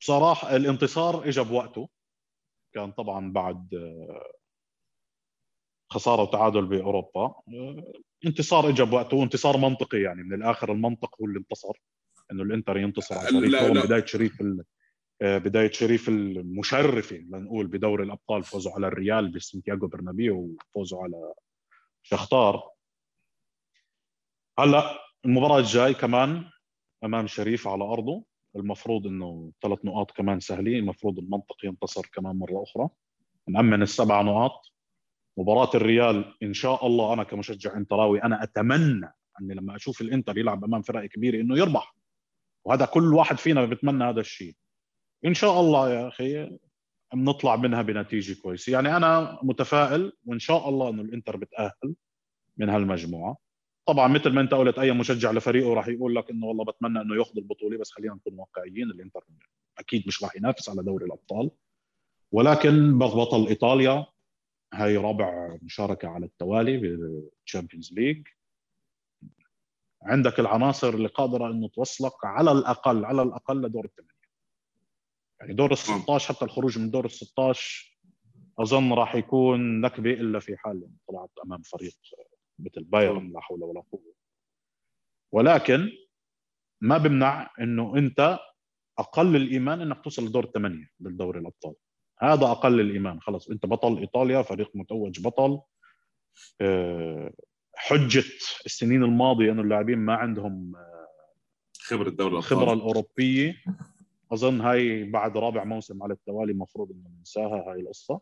بصراحة 0.00 0.56
الانتصار 0.56 1.28
اجى 1.28 1.40
بوقته. 1.40 1.88
كان 2.74 2.92
طبعا 2.92 3.32
بعد 3.32 3.68
خسارة 5.92 6.22
وتعادل 6.22 6.66
بأوروبا. 6.66 7.34
انتصار 8.26 8.68
اجى 8.68 8.82
بوقته. 8.82 9.16
وانتصار 9.16 9.56
منطقي 9.56 10.00
يعني. 10.00 10.22
من 10.22 10.34
الآخر 10.34 10.72
المنطق 10.72 11.20
هو 11.20 11.26
اللي 11.26 11.38
انتصر. 11.38 11.82
إنه 12.32 12.42
الإنتر 12.42 12.76
ينتصر 12.76 13.18
على 13.18 13.28
شريف. 13.28 13.50
لا 13.50 13.68
لا. 13.68 13.84
بداية 13.84 14.04
شريف 14.04 14.40
ال... 14.40 14.64
بداية 15.22 15.70
شريف 15.70 16.08
المشرفه 16.08 17.16
لنقول 17.16 17.66
بدوري 17.66 18.04
الأبطال 18.04 18.44
فوزوا 18.44 18.72
على 18.72 18.86
الريال 18.86 19.32
بسانتياغو 19.32 19.86
برنابيو 19.86 20.36
وفوزوا 20.36 21.02
على 21.02 21.34
شختار. 22.02 22.70
هلا 24.58 24.98
المباراة 25.24 25.58
الجاي 25.58 25.94
كمان 25.94 26.50
أمام 27.04 27.26
شريف 27.26 27.68
على 27.68 27.84
أرضه. 27.84 28.24
المفروض 28.56 29.06
إنه 29.06 29.52
ثلاث 29.62 29.84
نقاط 29.84 30.10
كمان 30.10 30.40
سهلين. 30.40 30.76
المفروض 30.76 31.18
المنطق 31.18 31.56
ينتصر 31.64 32.06
كمان 32.12 32.36
مرة 32.36 32.62
أخرى. 32.62 32.88
نأمن 33.48 33.82
السبع 33.82 34.22
نقاط. 34.22 34.72
مباراة 35.38 35.70
الريال 35.74 36.34
إن 36.42 36.52
شاء 36.54 36.86
الله 36.86 37.12
أنا 37.12 37.24
كمشجع 37.24 37.76
إنتراوي 37.76 38.22
أنا 38.22 38.42
أتمنى 38.42 39.12
إني 39.40 39.54
لما 39.54 39.76
أشوف 39.76 40.00
الإنتر 40.00 40.38
يلعب 40.38 40.64
أمام 40.64 40.82
فرق 40.82 41.06
كبيره 41.06 41.40
إنه 41.40 41.58
يربح. 41.58 41.96
وهذا 42.64 42.84
كل 42.84 43.14
واحد 43.14 43.38
فينا 43.38 43.64
بيتمنى 43.64 44.04
هذا 44.04 44.20
الشيء. 44.20 44.56
إن 45.24 45.34
شاء 45.34 45.60
الله 45.60 45.90
يا 45.90 46.08
أخي 46.08 46.58
بنطلع 47.14 47.56
منها 47.56 47.82
بنتيجة 47.82 48.40
كويسة. 48.42 48.72
يعني 48.72 48.96
أنا 48.96 49.38
متفائل 49.42 50.12
وإن 50.24 50.38
شاء 50.38 50.68
الله 50.68 50.90
إنه 50.90 51.02
الإنتر 51.02 51.36
بتأهل 51.36 51.94
من 52.56 52.68
هالمجموعة. 52.68 53.36
طبعا 53.86 54.08
مثل 54.08 54.30
ما 54.30 54.40
أنت 54.40 54.54
قلت 54.54 54.78
أي 54.78 54.92
مشجع 54.92 55.30
لفريقه 55.30 55.74
راح 55.74 55.88
يقول 55.88 56.14
لك 56.16 56.30
إنه 56.30 56.46
والله 56.46 56.64
بتمنى 56.64 57.00
إنه 57.00 57.16
ياخذ 57.16 57.38
البطولة 57.38 57.78
بس 57.78 57.90
خلينا 57.90 58.14
نكون 58.14 58.38
واقعيين 58.38 58.90
الإنتر 58.90 59.24
أكيد 59.78 60.04
مش 60.06 60.22
راح 60.22 60.36
ينافس 60.36 60.68
على 60.68 60.82
دوري 60.82 61.04
الأبطال. 61.06 61.50
ولكن 62.32 62.98
بطل 62.98 63.46
ايطاليا 63.46 64.06
هاي 64.74 64.96
رابع 64.96 65.58
مشاركة 65.62 66.08
على 66.08 66.26
التوالي 66.26 66.76
بال 66.76 66.97
Champions 66.97 67.92
League. 67.92 68.26
عندك 70.02 70.40
العناصر 70.40 70.88
اللي 70.88 71.08
قادرة 71.08 71.50
إنه 71.50 71.68
توصلك 71.68 72.24
على 72.24 72.52
الأقل 72.52 73.04
على 73.04 73.22
الأقل 73.22 73.62
لدور 73.62 73.84
الثمانيه 73.84 74.19
يعني 75.40 75.54
دور 75.54 75.72
ال 75.72 75.78
16 75.78 76.34
حتى 76.34 76.44
الخروج 76.44 76.78
من 76.78 76.90
دور 76.90 77.04
ال 77.04 77.10
16 77.10 77.98
أظن 78.58 78.92
راح 78.92 79.14
يكون 79.14 79.80
نكبة 79.80 80.10
إلا 80.10 80.38
في 80.38 80.56
حال 80.56 80.88
طلعت 81.08 81.30
أمام 81.44 81.62
فريق 81.62 81.96
مثل 82.58 82.84
بايرن 82.84 83.32
لا 83.32 83.40
حول 83.40 83.62
ولا 83.62 83.82
قوة. 83.92 84.14
ولكن 85.32 85.88
ما 86.80 86.98
بمنع 86.98 87.50
إنه 87.60 87.96
أنت 87.96 88.38
أقل 88.98 89.36
الإيمان 89.36 89.80
إنك 89.80 90.04
توصل 90.04 90.26
لدور 90.26 90.44
الثمانية 90.44 90.90
بالدوري 90.98 91.40
الأبطال. 91.40 91.74
هذا 92.18 92.46
أقل 92.46 92.80
الإيمان. 92.80 93.20
خلص 93.20 93.50
أنت 93.50 93.66
بطل 93.66 93.98
إيطاليا 93.98 94.42
فريق 94.42 94.70
متوج 94.74 95.20
بطل. 95.20 95.60
آه، 96.60 97.32
حجة 97.74 98.24
السنين 98.66 99.02
الماضية 99.02 99.52
إنه 99.52 99.62
اللاعبين 99.62 99.98
ما 99.98 100.14
عندهم 100.14 100.76
آه، 100.76 101.08
خبرة 101.80 102.08
الدوري 102.08 102.36
الخبره 102.36 102.72
الأوروبية. 102.72 103.54
أظن 104.32 104.60
هاي 104.60 105.04
بعد 105.04 105.36
رابع 105.36 105.64
موسم 105.64 106.02
على 106.02 106.12
التوالي 106.12 106.52
المفروض 106.52 106.90
إنه 106.90 107.10
ننساها 107.18 107.64
هاي 107.66 107.80
القصة. 107.80 108.20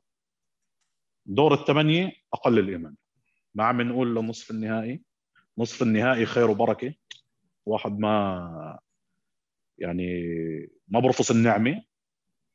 دور 1.27 1.55
الثمانية 1.55 2.13
أقل 2.35 2.59
الإيمان. 2.59 2.95
ما 3.55 3.65
عم 3.65 3.83
نقول 3.83 4.17
لنصف 4.17 4.51
النهائي. 4.51 5.03
نصف 5.59 5.83
النهائي 5.83 6.27
خير 6.27 6.51
وبركة. 6.51 6.95
واحد 7.67 7.99
ما 7.99 8.79
يعني 9.79 10.23
ما 10.89 11.01
برفص 11.01 11.31
النعمة. 11.31 11.83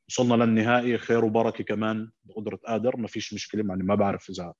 وصلنا 0.10 0.44
للنهائي 0.44 0.98
خير 0.98 1.26
وبركة 1.26 1.64
كمان 1.64 2.12
بقدرة 2.24 2.56
قادر. 2.56 2.98
ما 2.98 3.08
فيش 3.08 3.34
مشكلة. 3.34 3.66
يعني 3.70 3.84
ما 3.84 3.96
بعرف 3.96 4.30
إذا 4.30 4.54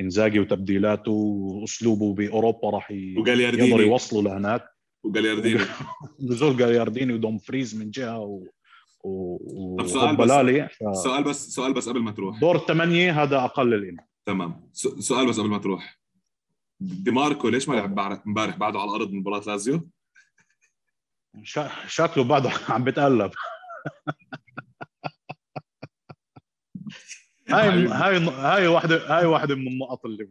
إنزاجي 0.00 0.40
وتبديلاته 0.40 1.12
وأسلوبه 1.12 2.14
بأوروبا 2.14 2.70
راح 2.70 2.90
يقدر 2.90 3.80
يوصلوا 3.80 4.22
لهناك. 4.22 4.77
وجاليارديني 5.04 5.64
نزول 6.20 6.56
جاليارديني 6.60 7.12
ودوم 7.12 7.38
فريز 7.38 7.74
من 7.74 7.90
جهة 7.90 8.18
و... 8.18 8.46
و... 9.04 9.76
طب 9.78 9.86
سؤال 9.86 10.16
بس 10.16 10.30
ف... 10.30 10.96
سؤال 10.96 11.24
بس 11.24 11.48
سؤال 11.48 11.74
بس 11.74 11.88
قبل 11.88 12.00
ما 12.00 12.10
تروح. 12.10 12.40
دور 12.40 12.56
الثمانيه 12.56 13.22
هذا 13.22 13.44
أقل 13.44 13.74
الايمان 13.74 14.06
تمام. 14.26 14.70
سؤال 14.72 15.28
بس 15.28 15.40
قبل 15.40 15.48
ما 15.48 15.58
تروح. 15.58 15.98
دي 16.80 17.10
ماركو 17.10 17.48
ليش 17.48 17.68
ما 17.68 17.74
لعب 17.74 17.98
امبارح 18.26 18.56
بعده 18.56 18.78
على 18.78 18.90
الأرض 18.90 19.10
من 19.10 19.18
مباراة 19.18 19.42
لازيو؟ 19.46 19.88
شكله 21.86 22.24
بعده 22.24 22.50
عم 22.74 22.84
بتقلب. 22.84 23.30
هاي 27.48 27.86
هاي 27.86 28.18
هاي 28.18 28.66
واحدة 28.66 29.18
هاي 29.18 29.26
واحدة 29.26 29.54
من 29.54 29.68
النقط 29.68 30.06
اللي 30.06 30.28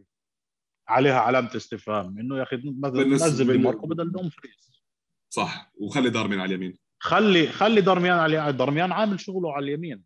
عليها 0.88 1.20
علامة 1.20 1.56
استفهام 1.56 2.18
إنه 2.18 2.38
يا 2.38 2.42
أخي 2.42 2.56
نزل 2.56 3.52
دي 3.52 3.58
ماركو 3.58 3.86
بدل 3.86 4.12
دومفريز. 4.12 4.82
صح 5.30 5.72
وخلي 5.74 6.10
دارميان 6.10 6.40
على 6.40 6.54
اليمين. 6.54 6.78
خلي 6.98 7.46
خلي 7.46 7.80
دارميان 7.80 8.18
على 8.18 8.52
دارميان 8.52 8.92
عامل 8.92 9.20
شغله 9.20 9.52
على 9.52 9.64
اليمين. 9.64 10.02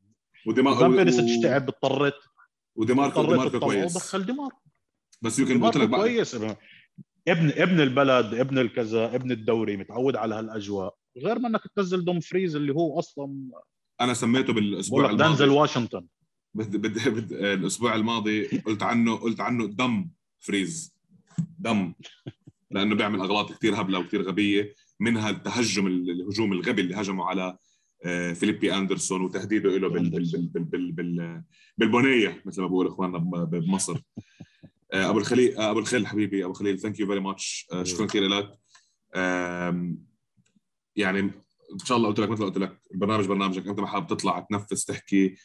وديما 0.46 0.70
و... 0.70 1.42
تعب 1.42 1.68
اضطرت 1.68 2.14
وديماركو 2.76 3.22
ديماركو 3.22 3.61
كويس. 3.61 3.94
دخل 3.94 4.26
ديماركو. 4.26 4.61
بس 5.22 5.38
يمكن 5.38 5.64
قلت 5.64 5.76
لك 5.76 5.90
كويس. 5.90 6.34
ابن 6.34 6.57
ابن 7.28 7.80
البلد 7.80 8.34
ابن 8.34 8.59
الكذا 8.59 9.14
ابن 9.14 9.32
الدوري 9.32 9.76
متعود 9.76 10.16
على 10.16 10.34
هالأجواء. 10.34 10.94
غير 11.16 11.38
ما 11.38 11.48
إنك 11.48 11.61
تنزل 11.76 12.04
دوم 12.04 12.20
فريز 12.20 12.57
اللي 12.57 12.72
هو 12.74 12.98
أصلا 12.98 13.50
أنا 14.00 14.14
سميته 14.14 14.52
بالأسبوع 14.52 15.11
الماضي. 15.11 15.30
دنزل 15.30 15.48
واشنطن. 15.48 16.07
بد 16.54 16.76
بد 16.76 17.09
بد 17.09 17.32
الأسبوع 17.32 17.94
الماضي 17.94 18.46
قلت 18.46 18.82
عنه 18.82 19.16
قلت 19.16 19.40
عنه 19.40 19.66
دم. 19.66 20.11
فريز 20.43 20.97
دم 21.59 21.95
لأنه 22.70 22.95
بيعمل 22.95 23.20
اغلاط 23.20 23.53
كثير 23.53 23.80
هبلة 23.80 23.99
وكثير 23.99 24.22
غبية 24.22 24.74
منها 25.01 25.30
التهجم 25.30 25.86
الهجوم 25.86 26.53
الغبي 26.53 26.82
اللي 26.82 26.95
هجموا 26.95 27.24
على 27.24 27.59
آه، 28.05 28.32
فيليبي 28.32 28.74
أندرسون 28.74 29.22
وتهديده 29.22 29.78
له 29.78 29.88
بال 29.88 30.11
بال 30.11 30.47
بال 30.47 30.64
بال 30.64 30.93
بال 30.93 31.43
بالبنية 31.78 32.43
مثل 32.47 32.61
ما 32.62 32.66
بقول 32.66 32.86
إخواننا 32.86 33.18
بمصر. 33.45 33.99
آه، 34.93 35.11
أبو 35.11 35.18
الخليل 35.18 35.57
آه، 35.57 35.70
أبو 35.70 35.78
الخليل 35.78 36.07
حبيبي 36.07 36.45
أبو 36.45 36.53
خليل 36.53 36.78
thank 36.78 37.00
you 37.00 37.07
very 37.07 37.20
much 37.20 37.66
شكرا 37.82 38.07
كثير 38.07 38.28
لك. 38.28 38.59
يعني 40.97 41.20
إن 41.72 41.78
شاء 41.84 41.97
الله 41.97 42.09
قلت 42.09 42.20
لك 42.20 42.28
مثل 42.28 42.45
قلت 42.45 42.59
لك 42.59 42.80
البرنامج 42.95 43.26
برنامجك 43.26 43.66
أنت 43.66 43.80
ما 43.80 43.86
حابب 43.86 44.07
تطلع 44.07 44.40
تنفس 44.40 44.84
تحكي 44.84 45.36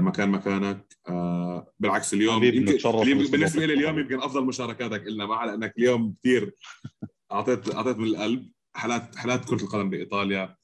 مكان 0.00 0.28
مكانك. 0.28 0.96
آه، 1.08 1.72
بالعكس 1.80 2.14
اليوم 2.14 2.44
يمكن. 2.44 3.30
بالنسبة 3.30 3.66
لي 3.66 3.74
اليوم 3.74 3.98
يمكن 3.98 4.22
أفضل 4.22 4.44
مشاركاتك 4.44 5.06
لنا 5.06 5.26
معها 5.26 5.46
لانك 5.46 5.74
اليوم 5.78 6.14
كثير 6.20 6.54
اعطيت 7.32 7.74
أعطيت 7.74 7.98
من 7.98 8.06
القلب. 8.06 8.52
حالات 8.74 9.16
حالات 9.16 9.44
كرة 9.44 9.62
القدم 9.62 9.90
بإيطاليا 9.90 10.56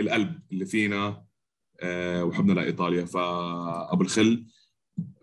القلب 0.00 0.40
اللي 0.52 0.66
فينا 0.66 1.24
آه، 1.80 2.24
وحبنا 2.24 2.52
لإيطاليا. 2.52 3.04
فأبو 3.04 4.02
الخل 4.02 4.46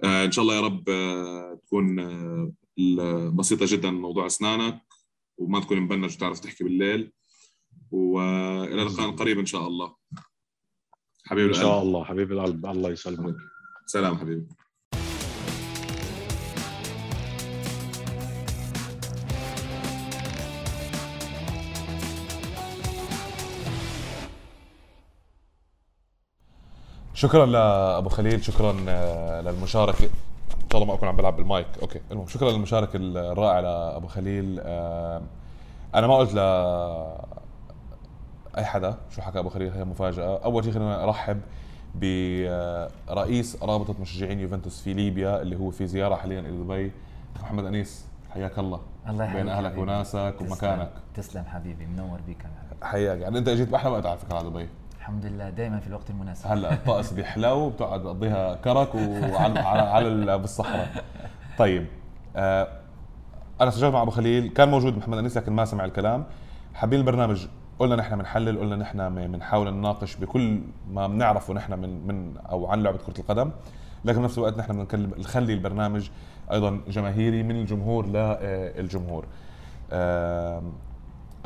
آه، 0.04 0.26
إن 0.26 0.32
شاء 0.32 0.44
الله 0.44 0.56
يا 0.56 0.62
رب 0.62 0.89
آه، 0.89 1.60
تكون 1.66 2.00
آه، 2.00 3.30
بسيطة 3.36 3.66
جدا 3.70 3.92
موضوع 3.92 4.26
أسنانك 4.26 4.82
وما 5.38 5.60
تكون 5.60 5.80
مبنج 5.80 6.16
وتعرف 6.16 6.39
تحكي 6.39 6.64
بالليل. 6.64 7.12
وإلى 7.92 8.84
لقاء 8.84 9.12
قريب 9.12 9.39
إن 9.39 9.46
شاء 9.46 9.68
الله. 9.68 9.96
حبيبي 11.32 11.49
إن 11.49 11.53
شاء 11.53 11.82
الله 11.82 12.03
حبيب 12.03 12.32
القلب. 12.32 12.65
الله 12.65 12.89
يسلمك. 12.89 13.36
سلام 13.86 14.17
حبيبي. 14.17 14.47
شكرا 27.13 27.45
لابو 27.45 28.09
خليل 28.09 28.43
شكرا 28.43 28.86
آه، 28.89 29.41
للمشاركة. 29.41 30.03
إن 30.03 30.69
شاء 30.71 30.82
الله 30.82 30.86
ما 30.86 30.93
أكون 30.93 31.07
عم 31.07 31.15
بلعب 31.15 31.38
بال 31.38 31.47
mic. 31.47 31.68
okay. 31.82 32.01
المهم 32.11 32.27
شكرا 32.27 32.51
للمشاركة 32.51 32.97
الرائعة 32.97 33.61
لأبو 33.61 34.07
خليل. 34.07 34.59
أنا 35.95 36.07
ما 36.07 36.17
قلت 36.17 36.34
ل 36.34 36.39
أي 38.58 38.66
حدا 38.66 38.95
شو 39.10 39.22
حكى 39.22 39.39
أبو 39.39 39.49
خليل 39.49 39.72
هي 39.72 39.86
مفاجأة. 39.86 40.38
أول 40.43 40.64
شيء 40.64 40.74
خلينا 40.74 41.04
ارحب 41.04 41.41
برئيس 41.95 43.58
رابطة 43.64 43.95
مشجعين 44.02 44.39
يوفنتوس 44.39 44.82
في 44.82 44.93
ليبيا 44.93 45.41
اللي 45.41 45.56
هو 45.56 45.70
في 45.72 45.88
زيارة 45.88 46.16
حاليا 46.16 46.39
إلى 46.39 46.52
دبي. 46.52 46.91
محمد 47.41 47.66
أنيس 47.66 48.06
حياك 48.34 48.60
الله. 48.60 48.80
الله 49.10 49.26
يحييك 49.26 49.41
بين 49.43 49.49
أهلك 49.52 49.66
حبيبي. 49.72 49.82
وناسك 49.82 50.34
تسلم. 50.39 50.52
ومكانك. 50.52 50.91
تسلم 51.16 51.43
حبيبي 51.43 51.86
منور 51.86 52.20
بيك 52.28 52.38
أنا 52.45 52.89
حياك. 52.89 53.20
يعني 53.20 53.38
أنت 53.38 53.47
اجيت 53.47 53.70
بأحلى 53.70 53.91
وقت 53.91 54.06
على 54.06 54.18
فكرة 54.18 54.36
على 54.38 54.49
دبي. 54.49 54.68
الحمد 54.97 55.26
لله 55.26 55.49
دائما 55.49 55.80
في 55.80 55.88
الوقت 55.88 56.10
المناسب. 56.10 56.47
هلأ 56.47 56.74
الطقس 56.74 57.14
بيحلو 57.18 57.70
بتقعد 57.70 58.04
تقضيها 58.04 58.56
كرك 58.56 58.95
وعلى 58.95 59.60
على, 59.60 59.82
على 59.82 60.08
ال- 60.08 60.39
بالصحراء. 60.39 61.04
طيب 61.58 61.86
آه 62.36 62.68
أنا 63.62 63.72
سجلت 63.72 63.93
مع 63.93 64.02
أبو 64.02 64.12
خليل. 64.12 64.47
كان 64.47 64.70
موجود 64.70 64.97
محمد 64.97 65.18
أنيس 65.18 65.38
لكن 65.38 65.54
ما 65.54 65.66
سمع 65.66 65.86
الكلام. 65.86 66.26
حابين 66.74 66.99
البرنامج 66.99 67.47
قلنا 67.82 67.95
نحن 67.95 68.15
بنحلل 68.15 68.59
قلنا 68.59 68.75
نحن 68.75 69.32
بنحاول 69.32 69.73
نناقش 69.73 70.15
بكل 70.15 70.61
ما 70.89 71.07
بنعرفه 71.07 71.53
نحن 71.53 71.79
من 71.79 72.07
من 72.07 72.38
أو 72.38 72.67
عن 72.67 72.84
لعبة 72.84 72.97
كرة 72.97 73.19
القدم. 73.19 73.51
لكن 74.05 74.19
بنفس 74.19 74.38
الوقت 74.38 74.57
نحن 74.57 74.73
بنكلم 74.73 75.11
نخلي 75.17 75.53
البرنامج 75.53 76.09
أيضا 76.51 76.82
جماهيري 76.88 77.43
من 77.43 77.55
الجمهور 77.55 78.05
للجمهور 78.07 79.25
آه 79.91 80.63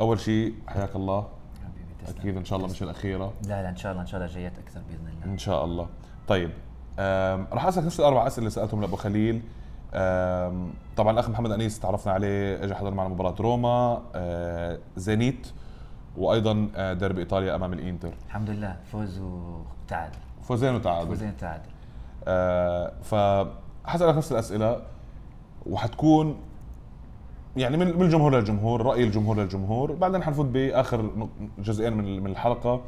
أول 0.00 0.20
شيء 0.20 0.54
حياك 0.68 0.96
الله. 0.96 1.26
حبيبي 1.64 2.20
أكيد 2.20 2.36
إن 2.36 2.44
شاء 2.44 2.58
الله 2.58 2.70
مش 2.70 2.82
الأخيرة. 2.82 3.32
لا 3.42 3.62
لا 3.62 3.68
إن 3.68 3.76
شاء 3.76 3.92
الله 3.92 4.02
إن 4.02 4.06
شاء 4.06 4.20
الله 4.20 4.34
جايات 4.34 4.58
أكثر 4.58 4.80
بإذن 4.88 5.08
الله. 5.08 5.32
إن 5.32 5.38
شاء 5.38 5.64
الله. 5.64 5.86
طيب 6.28 6.50
راح 7.52 7.66
أسألك 7.66 7.86
نفس 7.86 8.00
الأربع 8.00 8.26
أسئلة 8.26 8.38
اللي 8.38 8.50
سألتهم 8.50 8.80
لأبو 8.80 8.96
خليل. 8.96 9.42
طبعا 10.96 11.12
الأخ 11.12 11.30
محمد 11.30 11.50
أنيس 11.50 11.80
تعرفنا 11.80 12.12
عليه 12.12 12.64
اجى 12.64 12.74
حضر 12.74 12.94
معنا 12.94 13.08
مباراة 13.08 13.34
روما. 13.40 14.02
أه، 14.14 14.78
زينيت. 14.96 15.46
وأيضا 16.18 16.68
أه، 16.76 16.92
ديربي 16.92 17.20
إيطاليا 17.20 17.54
أمام 17.54 17.72
الإنتر. 17.72 18.12
الحمد 18.26 18.50
لله. 18.50 18.76
فوز 18.92 19.20
وتعادل. 19.20 20.18
فوزين 20.42 20.74
وتعادل. 20.74 21.08
فوزين 21.08 21.28
وتعادل. 21.28 21.70
أه، 22.24 22.92
فحسألك 23.02 24.16
نفس 24.16 24.32
الأسئلة 24.32 24.82
وحتكون 25.66 26.36
يعني 27.56 27.76
من 27.76 27.86
من 27.96 28.02
الجمهور 28.02 28.36
للجمهور 28.36 28.82
رأي 28.82 29.04
الجمهور 29.04 29.36
للجمهور. 29.36 29.92
بعدين 29.92 30.22
حنفوت 30.22 30.46
بآخر 30.46 31.10
جزئين 31.58 31.92
من 31.92 32.26
الحلقة. 32.26 32.80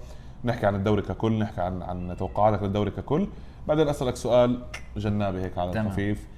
نحكي 0.45 0.67
عن 0.67 0.75
الدوري 0.75 1.03
ككل 1.03 1.39
نحكي 1.39 1.61
عن 1.61 1.83
عن 1.83 2.17
توقعاتك 2.19 2.63
للدوري 2.63 2.91
ككل. 2.91 3.29
بعدين 3.69 3.89
أسألك 3.89 4.17
سؤال 4.17 4.63
جنابي 4.97 5.41
هيك 5.41 5.59
على. 5.59 5.81
الخفيف. 5.81 6.29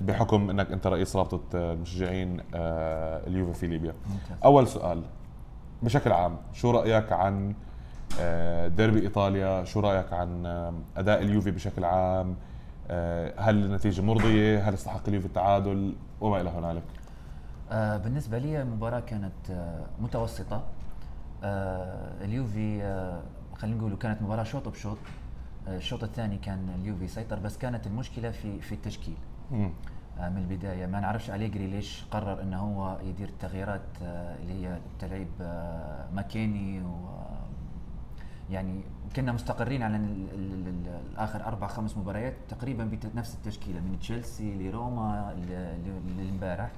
بحكم 0.00 0.50
إنك 0.50 0.72
أنت 0.72 0.86
رئيس 0.86 1.16
رابطة 1.16 1.40
آه، 1.54 1.72
المشجعين 1.72 2.40
آه، 2.54 3.26
اليوفي 3.26 3.52
في 3.54 3.66
ليبيا. 3.66 3.92
ممتاز. 4.06 4.36
أول 4.44 4.68
سؤال. 4.68 5.02
بشكل 5.82 6.12
عام 6.12 6.36
شو 6.52 6.70
رأيك 6.70 7.12
عن 7.12 7.54
آه، 8.20 8.68
ديربي 8.68 9.00
إيطاليا؟ 9.00 9.64
شو 9.64 9.80
رأيك 9.80 10.12
عن 10.12 10.46
آه، 10.46 10.74
أداء 10.96 11.22
اليوفي 11.22 11.50
بشكل 11.50 11.84
عام؟ 11.84 12.36
آه، 12.90 13.40
هل 13.40 13.64
النتيجة 13.64 14.02
مرضية؟ 14.02 14.68
هل 14.68 14.74
استحق 14.74 15.08
اليوفي 15.08 15.26
التعادل؟ 15.26 15.94
وما 16.20 16.40
إلى 16.40 16.50
هنالك. 16.50 16.82
بالنسبة 18.04 18.38
لي 18.38 18.62
المباراة 18.62 19.00
كانت 19.00 19.72
متوسطة. 20.00 20.62
اليوفي 21.44 22.80
خلينا 23.56 23.76
نقول 23.76 23.96
كانت 23.96 24.22
مباراة 24.22 24.42
شوط 24.42 24.68
بشوط. 24.68 24.98
الشوط 25.68 26.04
الثاني 26.04 26.38
كان 26.38 26.68
اليوفي 26.82 27.04
يسيطر 27.04 27.38
بس 27.38 27.58
كانت 27.58 27.86
المشكلة 27.86 28.30
في 28.30 28.60
في 28.60 28.74
التشكيل. 28.74 29.16
من 30.28 30.38
البداية. 30.38 30.86
ما 30.86 31.00
نعرفش 31.00 31.30
أليجري 31.30 31.66
ليش 31.66 32.04
قرر 32.10 32.42
انه 32.42 32.58
هو 32.58 32.98
يدير 33.04 33.28
التغييرات 33.28 33.80
آه، 34.02 34.36
اللي 34.36 34.66
هي 34.66 34.78
تلعب 34.98 35.26
آه، 35.40 36.04
ماكيني 36.14 36.82
و 36.82 37.10
يعني 38.50 38.80
كنا 39.16 39.32
مستقرين 39.32 39.82
على 39.82 39.96
الآخر 41.12 41.44
أربع 41.46 41.66
خمس 41.66 41.96
مباريات 41.96 42.34
تقريبا 42.48 42.84
بنفس 43.14 43.34
التشكيلة 43.34 43.80
من 43.80 43.98
تشيلسي 44.00 44.54
لروما 44.68 45.34
ل- 45.36 46.16
ل- 46.16 46.24
لامبارح 46.26 46.70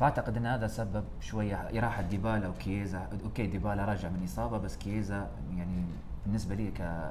فأعتقد 0.00 0.36
إن 0.36 0.46
هذا 0.46 0.66
سبب 0.66 1.04
شوية 1.20 1.80
راحه 1.80 2.02
ديبالا 2.02 2.48
وكييزا. 2.48 3.08
okay 3.24 3.46
ديبالا 3.46 3.84
راجع 3.84 4.08
من 4.08 4.24
إصابة 4.24 4.58
بس 4.58 4.76
كييزا 4.76 5.28
يعني 5.56 5.84
بالنسبة 6.26 6.54
لي 6.54 6.70
ك 6.70 7.10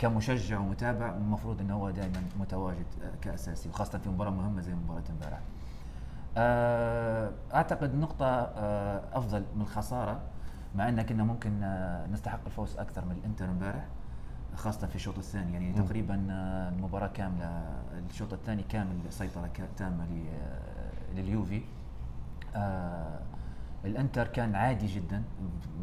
كمشجع 0.00 0.58
ومتابع 0.58 1.14
المفروض 1.14 1.60
انه 1.60 1.74
هو 1.74 1.90
دائما 1.90 2.22
متواجد 2.40 2.86
آه، 3.02 3.12
كأساسي 3.22 3.68
وخاصة 3.68 3.98
في 3.98 4.08
مباراة 4.08 4.30
مهمة 4.30 4.60
زي 4.60 4.74
مباراة 4.74 5.02
امبارح. 5.10 5.40
آه، 6.36 7.32
أعتقد 7.54 7.94
نقطة 7.94 8.26
آه، 8.26 9.02
أفضل 9.12 9.44
من 9.56 9.62
الخسارة 9.62 10.20
مع 10.74 10.88
ان 10.88 11.02
كنا 11.02 11.24
ممكن 11.24 11.60
نستحق 12.12 12.40
الفوز 12.46 12.78
أكثر 12.78 13.04
من 13.04 13.12
الإنتر 13.12 13.44
امبارح 13.44 13.84
خاصة 14.56 14.86
في 14.86 14.94
الشوط 14.96 15.18
الثاني. 15.18 15.52
يعني 15.52 15.72
تقريبا 15.72 16.26
آه، 16.30 16.68
المباراة 16.68 17.08
كاملة 17.08 17.46
الشوط 18.10 18.32
الثاني 18.32 18.62
كامل 18.62 18.98
سيطرة 19.10 19.50
تامة 19.76 20.06
لليوفي. 21.14 21.62
الإنتر 23.84 24.26
كان 24.26 24.54
عادي 24.54 24.86
جدا 24.86 25.22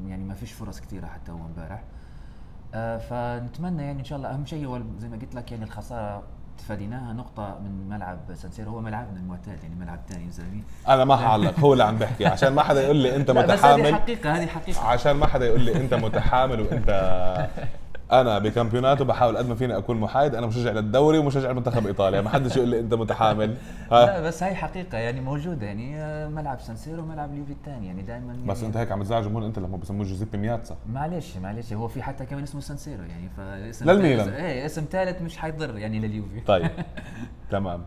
يعني 0.08 0.24
ما 0.24 0.34
فيش 0.34 0.52
فرص 0.52 0.82
كثيرة 0.82 1.06
حتى 1.08 1.32
هو 1.32 1.46
امبارح. 1.46 1.84
فنتمنى 3.10 3.84
يعني 3.84 4.00
إن 4.00 4.06
شاء 4.06 4.18
الله 4.18 4.30
أهم 4.34 4.46
شيء 4.46 4.66
هو 4.66 4.82
زي 5.00 5.08
ما 5.08 5.18
قلت 5.18 5.36
لك 5.36 5.52
يعني 5.52 5.64
الخسارة 5.64 6.24
تفاديناها. 6.58 7.14
نقطة 7.14 7.60
من 7.64 7.90
ملعب 7.90 8.20
سانسيرو 8.34 8.72
هو 8.72 8.82
ملعبنا 8.82 9.20
المعتاد 9.20 9.64
يعني 9.64 9.76
ملعب 9.76 10.00
ثاني 10.10 10.32
زلمه 10.32 10.62
أنا 10.88 11.06
ما 11.06 11.16
حعلق 11.16 11.60
هو 11.60 11.74
اللي 11.74 11.84
عم 11.84 11.98
بحكي 11.98 12.26
عشان 12.26 12.54
ما 12.54 12.64
حدا 12.64 12.84
يقول 12.84 12.96
لي 12.96 13.16
أنت 13.16 13.32
لا 13.32 13.46
بس 13.46 13.66
هذه 13.66 13.76
متحامل. 13.78 13.96
حقيقة 13.96 14.32
هذه 14.38 14.46
حقيقة. 14.48 14.82
عشان 14.88 15.12
ما 15.12 15.28
حدا 15.28 15.46
يقول 15.46 15.62
لي 15.62 15.76
أنت 15.76 15.94
متحامل 15.94 16.62
وأنت 16.62 16.90
أنا 18.12 18.40
بكامبيوناتو 18.40 19.06
بحاول 19.06 19.38
قد 19.38 19.50
ما 19.50 19.56
فيني 19.56 19.78
أكون 19.78 20.00
محايد 20.00 20.36
أنا 20.36 20.48
مشجع 20.48 20.72
للدوري 20.72 21.18
ومشجع 21.18 21.52
لمنتخب 21.52 21.88
إيطاليا. 21.88 22.22
ما 22.22 22.30
حدش 22.30 22.58
يقول 22.58 22.70
لي 22.70 22.80
أنت 22.80 22.94
متحامل. 22.94 23.58
ها؟ 23.92 24.06
لا 24.06 24.22
بس 24.22 24.44
هاي 24.44 24.56
حقيقة 24.56 24.98
يعني 24.98 25.22
موجودة 25.22 25.66
يعني 25.66 25.98
آه، 25.98 26.28
ملعب 26.28 26.60
سانسيرو 26.60 27.06
ملعب 27.06 27.34
اليوفي 27.34 27.52
الثاني 27.52 27.88
يعني 27.88 28.02
دائما 28.02 28.34
يعني 28.34 28.48
بس 28.48 28.64
أنت 28.64 28.78
هيك 28.78 28.92
عم 28.92 29.04
تزعج 29.04 29.24
جمهور 29.24 29.46
أنت 29.46 29.60
لما 29.60 29.78
بسموه 29.78 30.06
جوزيبي 30.06 30.38
مياتسا. 30.38 30.78
معلش 30.90 31.38
معلش 31.38 31.74
هو 31.74 31.88
في 31.88 32.04
حتى 32.04 32.26
كمان 32.26 32.44
اسمه 32.44 32.62
سانسيرو 32.62 33.04
يعني 33.04 33.30
فاسم 33.38 33.90
للميلان. 33.90 34.30
إيه 34.30 34.66
اسم 34.66 34.86
ثالث 34.92 35.22
مش 35.22 35.38
حيضر 35.38 35.78
يعني 35.78 36.00
لليوفي. 36.00 36.40
طيب. 36.40 36.72
تمام. 37.52 37.82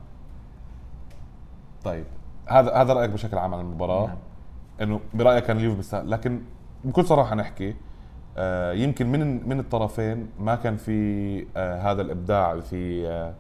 طيب. 1.84 2.04
هذا 2.48 2.72
هذا 2.72 2.92
رأيك 2.92 3.10
بشكل 3.10 3.38
عام 3.38 3.54
عن 3.54 3.60
المباراة؟ 3.60 4.06
نعم. 4.06 4.16
إنه 4.80 5.00
برأيك 5.14 5.44
كان 5.44 5.56
اليوفي 5.56 5.76
بيستاهل؟ 5.76 6.10
لكن 6.10 6.42
بكل 6.84 7.04
صراحة 7.04 7.34
نحكي 7.34 7.74
يمكن 8.74 9.06
من 9.06 9.48
من 9.48 9.60
الطرفين 9.60 10.28
ما 10.40 10.54
كان 10.54 10.76
في 10.76 11.46
آه 11.56 11.92
هذا 11.92 12.02
الإبداع 12.02 12.60
في 12.60 13.08
آه 13.08 13.34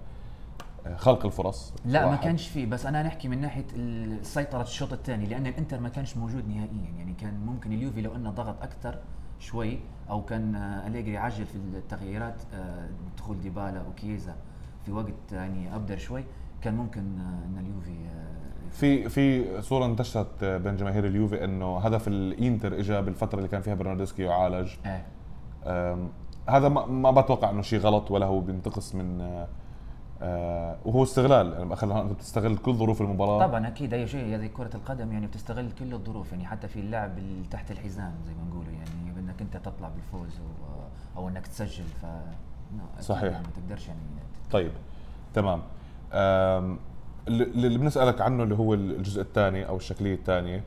آه، 0.86 0.96
خلق 0.96 1.26
الفرص. 1.26 1.72
لا 1.84 2.04
ما 2.04 2.10
واحد. 2.10 2.24
كانش 2.24 2.48
فيه. 2.48 2.66
بس 2.66 2.86
أنا 2.86 3.02
نحكي 3.02 3.28
من 3.28 3.40
ناحية 3.40 3.64
سيطرة 4.22 4.62
الشوط 4.62 4.92
الثاني 4.92 5.26
لأن 5.26 5.46
الإنتر 5.46 5.80
ما 5.80 5.88
كانش 5.88 6.16
موجود 6.16 6.48
نهائيا. 6.48 6.90
يعني 6.98 7.12
كان 7.20 7.34
ممكن 7.46 7.72
اليوفي 7.72 8.00
لو 8.00 8.14
أنه 8.16 8.30
ضغط 8.30 8.62
أكثر 8.62 8.98
شوي 9.38 9.78
أو 10.10 10.22
كان 10.24 10.54
آه، 10.54 10.86
أليجري 10.86 11.16
عجل 11.16 11.46
في 11.46 11.56
التغييرات 11.56 12.42
آه، 12.54 12.88
دخول 13.18 13.40
ديبالا 13.40 13.82
وكيزا 13.82 14.34
في 14.86 14.92
وقت 14.92 15.32
يعني 15.32 15.74
أبدر 15.74 15.96
شوي. 15.98 16.24
كان 16.62 16.74
ممكن 16.74 17.18
آه، 17.18 17.46
إن 17.46 17.58
اليوفي 17.58 17.90
آه، 17.90 18.70
في 18.70 19.08
في 19.08 19.62
صورة 19.62 19.86
انتشرت 19.86 20.44
بين 20.44 20.76
جماهير 20.76 21.06
اليوفي 21.06 21.44
إنه 21.44 21.78
هدف 21.78 22.08
الإنتر 22.08 22.78
اجى 22.78 23.00
بالفترة 23.00 23.38
اللي 23.38 23.48
كان 23.48 23.60
فيها 23.60 23.74
برناردسكي 23.74 24.22
يعالج. 24.22 24.70
إيه. 24.86 25.06
هذا 26.48 26.68
ما, 26.68 26.86
ما 26.86 27.10
بتوقع 27.10 27.50
إنه 27.50 27.62
شيء 27.62 27.78
غلط 27.78 28.10
ولا 28.10 28.26
هو 28.26 28.40
بينتقص 28.40 28.94
من 28.94 29.20
آه، 29.20 29.48
آه 30.22 30.76
وهو 30.84 31.02
استغلال. 31.02 31.52
يعني 31.52 31.76
خلينا 31.76 32.02
انت 32.02 32.12
بتستغل 32.12 32.56
كل 32.56 32.74
ظروف 32.74 33.00
المباراة. 33.00 33.46
طبعا 33.46 33.68
أكيد 33.68 33.94
أي 33.94 34.06
شيء 34.06 34.34
هذه 34.34 34.46
كرة 34.46 34.70
القدم 34.74 35.12
يعني 35.12 35.26
بتستغل 35.26 35.70
كل 35.78 35.94
الظروف. 35.94 36.32
يعني 36.32 36.46
حتى 36.46 36.68
في 36.68 36.80
اللعب 36.80 37.12
تحت 37.50 37.70
الحزام 37.70 38.14
زي 38.26 38.32
ما 38.34 38.50
نقولوا. 38.50 38.72
يعني 38.72 39.20
انك 39.20 39.40
أنت 39.40 39.56
تطلع 39.56 39.88
بالفوز 39.88 40.40
أو, 40.40 41.22
أو 41.22 41.28
إنك 41.28 41.46
تسجل. 41.46 41.84
ف 41.84 42.06
صحيح. 43.00 43.32
يعني 43.32 43.46
ما 43.46 43.52
تقدرش 43.56 43.88
يعني 43.88 44.00
طيب 44.50 44.72
تمام. 45.34 45.62
اللي 46.12 47.78
بنسألك 47.78 48.20
عنه 48.20 48.42
اللي 48.42 48.54
هو 48.54 48.74
الجزء 48.74 49.20
الثاني 49.22 49.68
أو 49.68 49.76
الشكلية 49.76 50.14
الثانية 50.14 50.64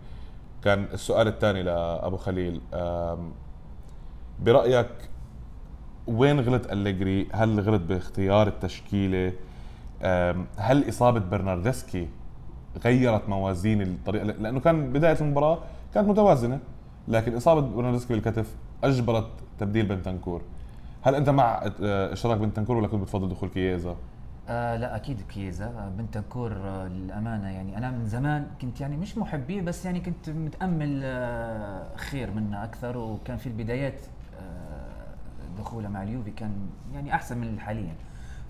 كان 0.64 0.86
السؤال 0.94 1.28
الثاني 1.28 1.64
لأبو 1.64 2.18
خليل 2.18 2.62
برأيك 4.40 4.90
وين 6.08 6.40
غلط 6.40 6.72
أليجري؟ 6.72 7.28
هل 7.34 7.60
غلط 7.60 7.82
باختيار 7.82 8.48
التشكيلة؟ 8.48 9.34
هل 10.58 10.90
إصابة 10.90 11.20
برناردسكي 11.20 12.08
غيرت 12.86 13.30
موازين 13.30 13.82
الطريقة 13.82 14.24
لأنه 14.26 14.60
كان 14.60 14.94
بداية 14.94 15.18
المباراة 15.22 15.58
كانت 15.94 16.08
متوازنة 16.10 16.60
لكن 17.08 17.36
إصابة 17.36 17.62
برناردسكي 17.62 18.14
بالكتف 18.14 18.56
أجبرت 18.84 19.28
تبديل 19.60 19.86
بنتنكور 19.86 20.42
هل 21.02 21.16
أنت 21.16 21.30
مع 21.30 21.72
آه، 21.84 22.14
اشراك 22.14 22.38
بنتنكور 22.38 22.78
ولا 22.78 22.88
كنت 22.88 23.02
بتفضل 23.02 23.30
دخول 23.30 23.50
كييزا؟ 23.50 23.96
آه 24.50 24.76
لا 24.76 24.96
أكيد 24.96 25.22
كيزا. 25.22 25.66
آه، 25.66 25.90
بنتنكور 25.90 26.52
آه 26.52 26.88
للأمانة. 26.88 27.50
يعني 27.50 27.78
أنا 27.78 27.92
من 27.92 28.06
زمان 28.06 28.48
كنت 28.62 28.82
يعني 28.82 28.98
مش 28.98 29.18
محبيه 29.18 29.62
بس 29.62 29.86
يعني 29.86 30.00
كنت 30.00 30.30
متأمل 30.30 31.02
آه 31.04 31.96
خير 31.98 32.32
منه 32.32 32.64
أكثر. 32.64 32.98
وكان 32.98 33.38
في 33.38 33.48
البدايات 33.48 34.02
آه 34.42 35.14
دخوله 35.60 35.90
مع 35.90 36.04
اليوفي 36.04 36.32
كان 36.32 36.70
يعني 36.94 37.16
أحسن 37.16 37.38
من 37.38 37.60
حاليا. 37.60 37.96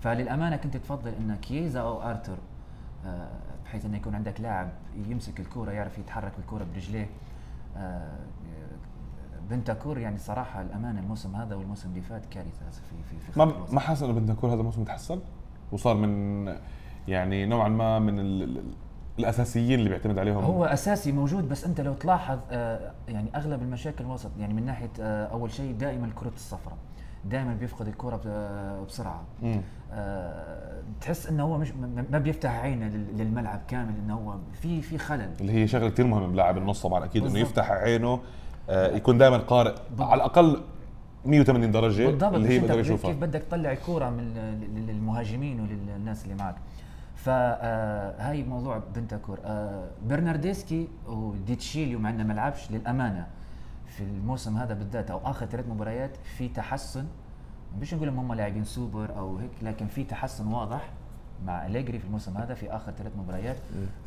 فللأمانة 0.00 0.56
كنت 0.56 0.76
تفضل 0.76 1.10
إن 1.10 1.36
كيزا 1.36 1.80
أو 1.80 2.02
ارتر 2.02 2.36
آه 3.06 3.28
بحيث 3.64 3.84
إنه 3.84 3.96
يكون 3.96 4.14
عندك 4.14 4.40
لاعب 4.40 4.68
يمسك 5.08 5.40
الكورة 5.40 5.70
يعرف 5.70 5.98
يتحرك 5.98 6.32
بالكورة 6.36 6.66
برجليه. 6.74 7.08
آه 7.76 8.18
بنتاكور 9.50 9.98
يعني 9.98 10.18
صراحة 10.18 10.62
الأمانة 10.62 11.00
الموسم 11.00 11.36
هذا 11.36 11.54
والموسم 11.54 11.88
اللي 11.90 12.00
فات 12.02 12.26
كارثة 12.26 12.70
في 12.70 13.02
في 13.10 13.32
في 13.32 13.38
ما. 13.38 13.52
ما 13.72 13.80
حاسس 13.80 14.02
إنه 14.02 14.12
بنتنكور 14.12 14.50
هذا 14.50 14.60
الموسم 14.60 14.84
تحسن 14.84 15.20
وصار 15.74 15.96
من 15.96 16.54
يعني 17.08 17.46
نوعا 17.46 17.68
ما 17.68 17.98
من 17.98 18.18
ال- 18.18 18.42
ال- 18.42 18.62
الأساسيين 19.18 19.78
اللي 19.78 19.88
بيعتمد 19.90 20.18
عليهم. 20.18 20.44
هو 20.44 20.64
أساسي 20.64 21.12
موجود 21.12 21.48
بس 21.48 21.64
أنت 21.64 21.80
لو 21.80 21.94
تلاحظ 21.94 22.38
آه، 22.50 22.92
يعني 23.08 23.28
أغلب 23.36 23.62
المشاكل 23.62 24.04
وسط 24.04 24.30
يعني 24.38 24.54
من 24.54 24.64
ناحية 24.66 24.90
آه، 25.00 25.26
أول 25.26 25.50
شيء 25.52 25.72
دائما 25.72 26.06
الكرات 26.06 26.34
الصفراء. 26.34 26.76
دائما 27.24 27.54
بيفقد 27.54 27.88
الكرة 27.88 28.20
بسرعة. 28.86 29.22
مم. 29.42 29.60
آه، 29.92 30.82
تحس 31.00 31.26
إنه 31.26 31.42
هو 31.42 31.58
مش 31.58 31.72
ما 32.10 32.18
بيفتح 32.18 32.50
عينه 32.50 32.86
لل- 32.88 33.18
للملعب 33.18 33.60
كامل 33.68 33.94
إنه 34.04 34.14
هو 34.14 34.34
في 34.62 34.82
في 34.82 34.98
خلل. 34.98 35.30
اللي 35.40 35.52
هي 35.52 35.66
شغلة 35.68 35.88
كثير 35.88 36.06
مهمة 36.06 36.26
بلاعب 36.26 36.58
النص 36.58 36.82
طبعا 36.82 37.04
أكيد 37.04 37.26
إنه. 37.26 37.38
يفتح 37.38 37.70
عينه 37.70 38.20
يكون 38.70 39.18
دائما 39.18 39.38
قارئ. 39.38 39.74
على 39.98 40.14
الأقل 40.14 40.60
180 41.26 41.70
درجة 41.70 42.06
بالضبط 42.06 42.34
اللي 42.34 42.48
هي 42.48 42.58
بقدر 42.58 42.74
أنت 42.74 42.86
يشوفها 42.86 43.10
كيف 43.10 43.20
بدك 43.20 43.42
تطلع 43.42 43.72
الكورة 43.72 44.10
من 44.10 44.34
للمهاجمين 44.88 45.60
وللناس 45.60 46.24
اللي 46.24 46.34
معك؟ 46.34 46.54
فهاي 47.16 48.42
موضوع 48.42 48.82
بنتاكور 48.94 49.38
آه، 49.44 49.88
برناردسكي 50.08 50.88
وديتشيليو 51.06 51.98
مع 51.98 52.10
إنه 52.10 52.24
ما 52.24 52.32
لعبش 52.32 52.70
للأمانة 52.70 53.26
في 53.86 54.00
الموسم 54.00 54.56
هذا 54.56 54.74
بالذات 54.74 55.10
أو 55.10 55.20
آخر 55.24 55.46
ثلاث 55.46 55.68
مباريات 55.68 56.10
في 56.38 56.48
تحسن. 56.48 57.04
مش 57.80 57.94
نقول 57.94 58.08
هم 58.08 58.34
لاعبين 58.34 58.64
سوبر 58.64 59.18
أو 59.18 59.36
هيك 59.36 59.50
لكن 59.62 59.86
في 59.86 60.04
تحسن 60.04 60.46
واضح. 60.46 60.90
مع 61.46 61.66
أليجري 61.66 61.98
في 61.98 62.04
الموسم 62.04 62.36
هذا 62.36 62.54
في 62.54 62.70
آخر 62.70 62.92
ثلاث 62.92 63.12
مباريات. 63.16 63.56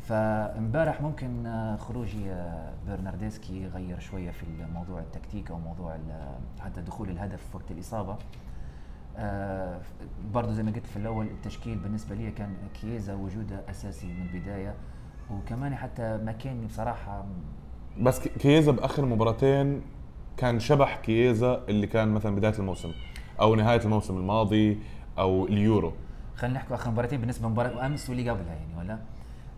فامبارح 0.08 1.00
ممكن 1.00 1.46
آه، 1.46 1.76
خروج 1.76 2.08
آه، 2.28 2.72
برناردسكي 2.88 3.66
غير 3.66 3.98
شوية 4.00 4.30
في 4.30 4.42
الموضوع 4.42 5.00
التكتيك 5.00 5.50
أو 5.50 5.58
موضوع 5.58 5.94
ال- 5.94 6.60
حتى 6.60 6.80
دخول 6.80 7.10
الهدف 7.10 7.40
في 7.50 7.56
وقت 7.56 7.70
الإصابة. 7.70 8.16
آه، 9.16 9.80
برضو 10.34 10.52
زي 10.52 10.62
ما 10.62 10.70
قلت 10.70 10.86
في 10.86 10.96
الأول 10.96 11.26
التشكيل 11.26 11.78
بالنسبة 11.78 12.14
لي 12.14 12.30
كان 12.30 12.54
كييزا 12.80 13.14
وجوده 13.14 13.60
أساسي 13.70 14.06
من 14.06 14.26
البداية. 14.34 14.74
وكمان 15.30 15.74
حتى 15.74 16.16
ماكيني 16.24 16.66
بصراحة 16.66 17.24
بس 18.00 18.20
كي- 18.20 18.28
كييزا 18.28 18.72
بآخر 18.72 19.04
مباراتين 19.04 19.82
كان 20.36 20.60
شبح 20.60 20.96
كييزا 20.96 21.64
اللي 21.68 21.86
كان 21.86 22.08
مثلا 22.08 22.34
بداية 22.36 22.58
الموسم 22.58 22.92
أو 23.40 23.54
نهاية 23.54 23.80
الموسم 23.84 24.16
الماضي 24.16 24.78
أو 25.18 25.46
اليورو. 25.46 25.92
خلينا 26.38 26.58
نحكي 26.58 26.74
آخر 26.74 26.90
مباراتين 26.90 27.20
بالنسبة 27.20 27.48
لمباراة 27.48 27.86
امس 27.86 28.10
واللي 28.10 28.30
قبلها 28.30 28.54
يعني 28.54 28.78
ولا؟ 28.78 28.98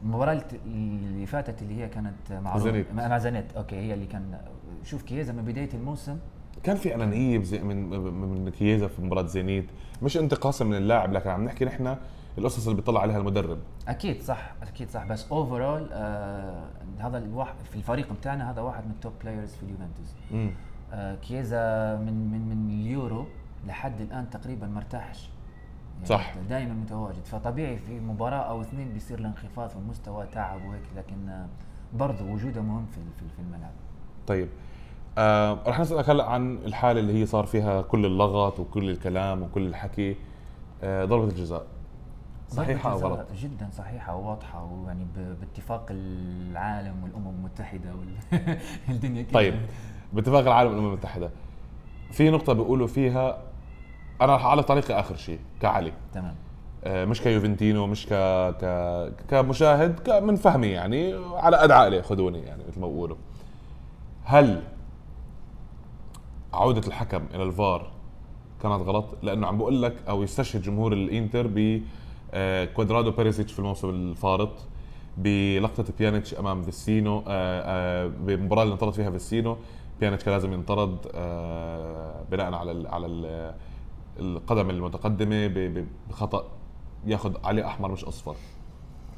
المباراة 0.03 0.43
اللي 0.67 1.27
فاتت 1.27 1.63
اللي 1.63 1.83
هي 1.83 1.89
كانت 1.89 2.33
مع 2.33 2.59
زنيت. 2.59 2.93
مع 2.93 3.19
زنيت 3.19 3.53
okay 3.57 3.77
هي 3.77 3.95
اللي 3.95 4.07
كان 4.07 4.39
شوف 4.85 5.03
كييزا 5.03 5.33
من 5.33 5.45
بداية 5.45 5.69
الموسم. 5.75 6.19
كان 6.63 6.77
في 6.77 6.95
انانيه 6.95 7.39
من 7.39 7.91
من 8.13 8.51
كييزا 8.51 8.89
في 8.89 9.03
مباراة 9.03 9.27
زينيت. 9.27 9.67
مش 10.03 10.17
انتقاصا 10.17 10.65
من 10.65 10.75
اللاعب 10.75 11.13
لكن 11.13 11.31
عم 11.31 11.45
نحكي 11.45 11.65
نحن 11.65 11.97
القصص 12.39 12.67
اللي 12.67 12.77
بيطلع 12.77 13.01
عليها 13.01 13.19
المدرب. 13.19 13.59
أكيد 13.89 14.23
صح 14.23 14.53
أكيد 14.63 14.91
صح. 14.91 15.07
بس 15.07 15.33
overall 15.33 15.89
آه 15.93 16.65
هذا 16.99 17.19
الواحد 17.19 17.55
في 17.71 17.77
الفريق 17.77 18.13
بتاعنا 18.13 18.51
هذا 18.51 18.61
واحد 18.61 18.85
من 18.85 18.91
ال 18.91 18.96
top 18.96 19.13
players 19.23 19.55
في 19.55 19.63
اليوفنتوس. 19.63 20.15
آه 20.93 21.15
كيزا 21.15 21.97
من 21.97 22.31
من 22.33 22.49
من 22.49 22.81
اليورو 22.81 23.27
لحد 23.67 24.01
الآن 24.01 24.31
تقريبا 24.31 24.67
ما 24.67 24.79
ارتاحش 24.79 25.31
يعني 26.03 26.07
صح. 26.07 26.35
دائما 26.49 26.75
متواجد. 26.75 27.25
فطبيعي 27.25 27.79
في 27.79 28.01
مباراة 28.01 28.37
أو 28.51 28.61
اثنين 28.61 28.93
بيصير 28.93 29.19
الانخفاض 29.19 29.69
في 29.69 29.77
المستوى 29.77 30.27
تعب 30.27 30.65
وهيك 30.65 30.83
لكن 30.97 31.45
برضه 31.95 32.25
وجوده 32.25 32.63
مهم 32.63 32.87
في 32.87 33.01
في- 33.19 33.43
الملعب. 33.43 33.71
طيب. 34.27 34.49
آه 35.19 35.59
رح 35.67 35.81
نسألك 35.81 36.11
هلأ 36.11 36.25
عن 36.31 36.57
الحالة 36.57 37.01
اللي 37.01 37.21
هي 37.21 37.27
صار 37.27 37.47
فيها 37.47 37.83
كل 37.83 38.07
اللغط 38.07 38.61
وكل 38.61 38.91
الكلام 38.91 39.43
وكل 39.43 39.67
الحكي. 39.67 40.17
آه 40.83 41.05
ضربة 41.05 41.25
الجزاء. 41.25 41.67
صحيحة 42.49 42.93
أو 42.93 42.99
غلط؟ 42.99 43.27
جدا 43.33 43.69
صحيحة 43.73 44.17
وواضحة 44.17 44.65
ويعني 44.65 45.07
باتفاق 45.41 45.87
العالم 45.91 46.95
والأمم 47.05 47.29
المتحدة 47.29 47.91
والدنيا 48.89 49.23
كلها 49.29 49.33
طيب. 49.35 49.55
باتفاق 50.13 50.41
العالم 50.41 50.71
والأمم 50.71 50.87
المتحدة. 50.89 51.31
في 52.13 52.31
نقطة 52.31 52.53
بيقولوا 52.53 52.87
فيها 52.87 53.39
أنا 54.21 54.33
على 54.33 54.63
طريقي 54.63 55.01
آخر 55.01 55.17
شيء 55.17 55.39
كعلي. 55.61 55.93
تمام. 56.15 56.35
آه، 56.85 57.05
مش 57.05 57.21
كيوفنتينو 57.21 57.87
مش 57.87 58.07
ك 58.07 58.13
ك 58.61 59.13
كمشاهد 59.31 59.99
ك 60.01 60.09
من 60.11 60.37
فهمي 60.37 60.67
يعني 60.67 61.15
على 61.33 61.57
قد 61.57 61.71
عقلي 61.71 62.03
خذوني 62.03 62.39
يعني 62.39 62.63
مثل 62.69 62.81
ما 62.81 62.87
بقولوا 62.87 63.17
هل 64.25 64.63
عودة 66.53 66.89
الحكم 66.89 67.23
إلى 67.35 67.43
الفار 67.43 67.91
كانت 68.63 68.83
غلط؟ 68.83 69.05
لأنه 69.23 69.47
عم 69.47 69.59
بقول 69.59 69.83
لك 69.83 69.97
أو 70.09 70.23
يستشهد 70.23 70.63
جمهور 70.63 70.93
الإنتر 70.93 71.47
ب 71.47 71.83
آه، 72.35 72.65
كوادرادو 72.65 73.11
بيريسيتش 73.11 73.53
في 73.53 73.59
الموسم 73.59 73.91
الفارط 73.91 74.53
بلقطة 75.17 75.85
بيانيتش 75.99 76.35
أمام 76.35 76.63
فيسينو 76.63 77.23
آه، 77.29 78.07
بالمباراة 78.07 78.63
اللي 78.63 78.73
انطرد 78.73 78.93
فيها 78.93 79.11
فيسينو. 79.11 79.57
بيانيتش 80.01 80.25
كان 80.25 80.35
لازم 80.35 80.53
ينطرد 80.53 80.97
بناء 82.31 82.55
على 82.55 82.71
ال 82.71 82.87
على 82.87 83.07
ال 83.07 83.55
القدم 84.21 84.71
المتقدمة 84.71 85.47
ب- 85.47 85.55
ب- 85.59 85.87
بخطأ 86.09 86.45
ياخذ 87.07 87.35
عليه 87.45 87.67
أحمر 87.67 87.93
مش 87.93 88.05
أصفر. 88.05 88.35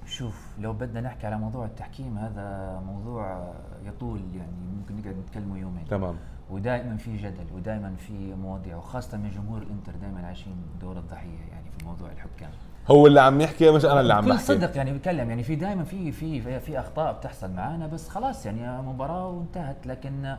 شوف 0.06 0.46
لو 0.58 0.72
بدنا 0.72 1.00
نحكي 1.00 1.26
على 1.26 1.38
موضوع 1.38 1.64
التحكيم 1.66 2.18
هذا 2.18 2.80
موضوع 2.86 3.52
يطول 3.86 4.20
يعني 4.36 4.52
ممكن 4.78 4.96
نقعد 4.96 5.16
نتكلمه 5.18 5.58
يومين. 5.58 5.84
تمام. 5.90 6.16
ودائما 6.50 6.96
في 6.96 7.16
جدل 7.16 7.44
ودائما 7.54 7.94
في 7.96 8.34
مواضيع 8.34 8.76
وخاصة 8.76 9.18
من 9.18 9.30
جمهور 9.30 9.62
الإنتر 9.62 9.92
دائما 10.00 10.26
عايشين 10.26 10.56
دور 10.80 10.96
الضحية 10.98 11.38
يعني 11.52 11.70
في 11.78 11.84
موضوع 11.84 12.10
الحكام. 12.10 12.50
هو 12.90 13.06
اللي 13.06 13.20
عم 13.20 13.40
يحكي 13.40 13.70
مش 13.70 13.84
أنا 13.84 14.00
اللي 14.00 14.14
عم 14.14 14.26
بحكي. 14.26 14.42
صدق 14.42 14.76
يعني 14.76 14.92
بيتكلم 14.92 15.28
يعني 15.28 15.42
في 15.42 15.56
دائما 15.56 15.84
في 15.84 16.12
في 16.12 16.60
في 16.60 16.78
أخطاء 16.80 17.12
بتحصل 17.12 17.50
معانا 17.52 17.86
بس 17.86 18.08
خلاص 18.08 18.46
يعني 18.46 18.82
مباراة 18.82 19.28
وانتهت. 19.28 19.86
لكن 19.86 20.36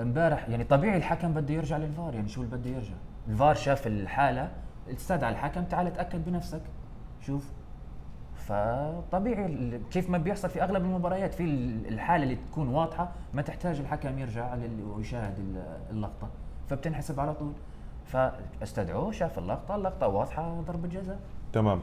امبارح 0.00 0.48
يعني 0.48 0.64
طبيعي 0.64 0.96
الحكم 0.96 1.32
بده 1.32 1.54
يرجع 1.54 1.76
للفار 1.76 2.14
يعني 2.14 2.28
شو 2.28 2.42
اللي 2.42 2.56
بده 2.56 2.70
يرجع؟ 2.70 2.94
الفار 3.28 3.54
شاف 3.54 3.86
الحالة 3.86 4.50
استدعى 4.90 5.32
الحكم 5.32 5.64
تعال 5.64 5.86
اتاكد 5.86 6.24
بنفسك. 6.24 6.60
شوف. 7.26 7.52
فطبيعي 8.36 9.80
كيف 9.90 10.10
ما 10.10 10.18
بيحصل 10.18 10.50
في 10.50 10.62
أغلب 10.62 10.84
المباريات 10.84 11.34
في 11.34 11.44
ال- 11.44 11.86
الحالة 11.88 12.24
اللي 12.24 12.36
تكون 12.52 12.68
واضحة 12.68 13.12
ما 13.34 13.42
تحتاج 13.42 13.80
الحكم 13.80 14.18
يرجع 14.18 14.54
ويشاهد 14.96 15.38
ال- 15.38 15.78
اللقطة. 15.90 16.28
فبتنحسب 16.68 17.20
على 17.20 17.34
طول. 17.34 17.52
فاستدعوه 18.06 19.10
شاف 19.12 19.38
اللقطة 19.38 19.74
اللقطة 19.76 20.06
واضحة 20.08 20.60
ضربة 20.60 20.88
جزاء. 20.88 21.18
تمام. 21.52 21.80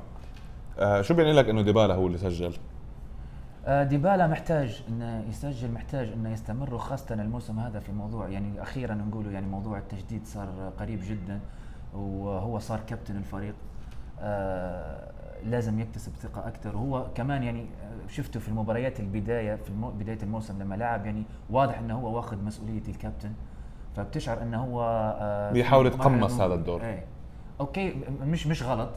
آه 0.80 1.02
شو 1.02 1.14
بيعني 1.14 1.34
لك 1.34 1.50
إنه 1.50 1.62
ديبالا 1.62 1.94
هو 1.94 2.08
اللي 2.08 2.18
سجل؟ 2.18 2.54
آه، 3.66 3.84
ديبالا 3.84 4.28
محتاج 4.28 4.84
انه 4.90 5.24
يسجل 5.30 5.72
محتاج 5.72 6.12
إنه 6.12 6.30
يستمر 6.30 6.74
وخاصة 6.76 7.16
الموسم 7.16 7.60
هذا 7.60 7.80
في 7.80 7.92
موضوع 7.92 8.28
يعني 8.28 8.62
أخيرا 8.62 8.96
نقوله 8.96 9.32
يعني 9.32 9.48
موضوع 9.48 9.78
التجديد 9.78 10.26
صار 10.26 10.72
قريب 10.80 11.00
جدا 11.04 11.40
وهو 11.94 12.60
صار 12.60 12.80
كابتن 12.88 13.18
الفريق. 13.18 13.56
آه 14.20 15.12
لازم 15.46 15.80
يكتسب 15.80 16.12
ثقة 16.16 16.48
أكثر. 16.48 16.78
وهو 16.78 17.08
كمان 17.16 17.44
يعني 17.44 17.66
شفته 18.08 18.40
في 18.40 18.50
المباريات 18.50 19.00
البداية 19.00 19.56
في 19.56 19.70
المو 19.70 19.92
بداية 19.92 20.18
الموسم 20.24 20.62
لما 20.62 20.76
لعب 20.76 21.06
يعني 21.06 21.24
واضح 21.50 21.80
إنه 21.80 22.00
هو 22.00 22.16
واخذ 22.16 22.44
مسؤولية 22.44 22.88
الكابتن. 22.88 23.32
فبتشعر 23.96 24.42
إنه 24.42 24.64
هو 24.64 24.82
آه 25.20 25.52
بيحاول 25.52 25.88
يتقمص 25.88 26.40
هذا 26.40 26.54
الدور. 26.54 26.82
إيه. 26.82 27.06
okay 27.60 27.96
مش 28.22 28.48
مش 28.48 28.64
غلط. 28.64 28.90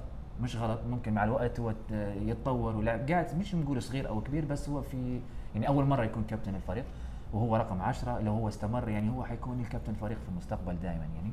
مش 0.43 0.57
غلط 0.57 0.81
ممكن 0.91 1.15
مع 1.15 1.25
الوقت 1.25 1.61
هو 1.61 1.73
يتطور 2.21 2.77
ولعب 2.77 3.11
قاعد 3.11 3.39
مش 3.39 3.55
نقول 3.55 3.83
صغير 3.83 4.09
أو 4.09 4.21
كبير 4.21 4.45
بس 4.45 4.69
هو 4.69 4.83
في 4.83 5.21
يعني 5.55 5.69
أول 5.69 5.85
مرة 5.85 6.05
يكون 6.05 6.25
كابتن 6.25 6.55
الفريق 6.55 6.85
وهو 7.33 7.57
رقم 7.57 7.83
عشرة 7.83 8.21
لو 8.21 8.33
هو 8.33 8.49
استمر 8.49 8.89
يعني 8.89 9.11
هو 9.11 9.25
حيكون 9.25 9.61
الكابتن 9.61 9.93
الفريق 9.93 10.19
في 10.19 10.29
المستقبل 10.29 10.77
دائما 10.83 11.05
يعني. 11.15 11.33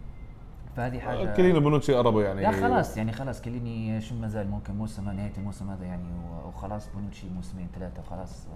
فهذه 0.76 1.00
حاجة 1.00 1.34
كيليني 1.34 1.60
بونوتشي 1.60 1.94
قربوا 1.94 2.24
يعني. 2.24 2.42
لا 2.42 2.52
خلاص 2.52 2.98
يعني 2.98 3.12
خلاص 3.12 3.42
كيليني 3.42 4.02
شو 4.02 4.16
ما 4.16 4.28
زال 4.28 4.50
ممكن 4.50 4.76
موسم 4.76 5.10
نهاية 5.10 5.34
الموسم 5.38 5.70
هذا 5.70 5.86
يعني 5.86 6.08
وخلاص 6.48 6.90
بونوتشي 6.96 7.30
موسمين 7.30 7.68
ثلاثة 7.76 8.02
خلاص. 8.02 8.48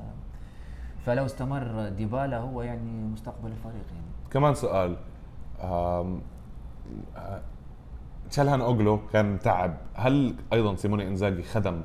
فلو 1.06 1.26
استمر 1.26 1.90
ديبالا 1.90 2.38
هو 2.38 2.62
يعني 2.62 3.04
مستقبل 3.04 3.52
الفريق 3.52 3.86
يعني. 3.94 4.08
كمان 4.32 4.54
سؤال 4.54 4.98
تشالهان 8.32 8.62
أوغلو 8.62 9.00
كان 9.14 9.40
تعب. 9.40 9.78
هل 9.94 10.36
أيضا 10.54 10.76
سيموني 10.76 11.08
إنزاجي 11.08 11.44
خدم 11.44 11.82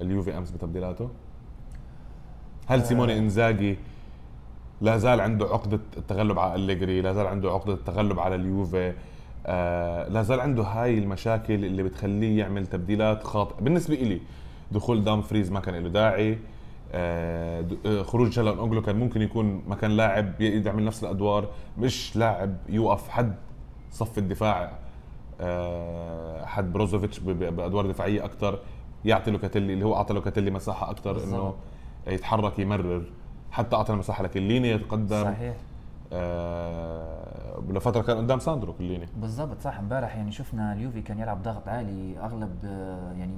اليوفي 0.00 0.38
امس 0.38 0.50
بتبديلاته؟ 0.50 1.08
هل 2.66 2.84
سيموني 2.84 3.14
آه. 3.14 3.18
إنزاجي 3.18 3.78
لا 4.80 4.98
زال 4.98 5.20
عنده 5.20 5.46
عقدة 5.46 5.80
التغلب 5.96 6.38
على 6.38 6.54
أليجري 6.54 7.00
لا 7.00 7.12
زال 7.12 7.26
عنده 7.26 7.50
عقدة 7.50 7.74
التغلب 7.74 8.20
على 8.20 8.34
اليوفي؟ 8.34 8.92
آه 9.46 10.08
لا 10.08 10.22
زال 10.22 10.40
عنده 10.40 10.62
هاي 10.62 10.98
المشاكل 10.98 11.64
اللي 11.64 11.82
بتخليه 11.82 12.38
يعمل 12.38 12.66
تبديلات 12.66 13.24
خاطئة. 13.24 13.60
بالنسبة 13.60 13.94
إلي 13.94 14.20
دخول 14.72 15.04
دامفريز 15.04 15.50
ما 15.50 15.60
كان 15.60 15.74
له 15.74 15.88
داعي. 15.88 16.38
آه, 16.92 17.64
آه، 17.86 18.02
خروج 18.02 18.30
تشالهان 18.30 18.58
أوغلو 18.58 18.82
كان 18.82 18.96
ممكن 18.96 19.22
يكون 19.22 19.62
مكان 19.66 19.90
لاعب 19.90 20.40
يعمل 20.40 20.84
نفس 20.84 21.04
الأدوار. 21.04 21.48
مش 21.78 22.16
لاعب 22.16 22.56
يوقف 22.68 23.08
حد 23.08 23.34
صف 23.90 24.18
الدفاع. 24.18 24.85
حد 26.44 26.72
بروزوفيتش 26.72 27.18
بأدوار 27.18 27.86
دفاعية 27.86 28.24
أكثر 28.24 28.58
يعطي 29.04 29.30
لوكاتيلي 29.30 29.72
اللي 29.72 29.84
هو 29.84 29.94
أعطى 29.96 30.14
لوكاتيلي 30.14 30.50
مساحة 30.50 30.90
أكثر 30.90 31.24
إنه 31.24 31.54
يتحرك 32.06 32.58
يمرر. 32.58 33.12
حتى 33.50 33.76
أعطى 33.76 33.94
مساحه 33.94 34.24
لكيليني 34.24 34.70
يتقدم. 34.70 35.24
صحيح. 35.24 35.54
آه 36.12 37.62
لفترة 37.68 38.02
كان 38.02 38.16
قدام 38.16 38.38
ساندرو 38.38 38.72
كيليني. 38.72 39.06
بالضبط 39.16 39.60
صح. 39.60 39.78
امبارح 39.78 40.16
يعني 40.16 40.32
شفنا 40.32 40.72
اليوفي 40.72 41.02
كان 41.02 41.18
يلعب 41.18 41.42
ضغط 41.42 41.68
عالي 41.68 42.18
أغلب 42.18 42.64
آه 42.64 43.12
يعني 43.12 43.34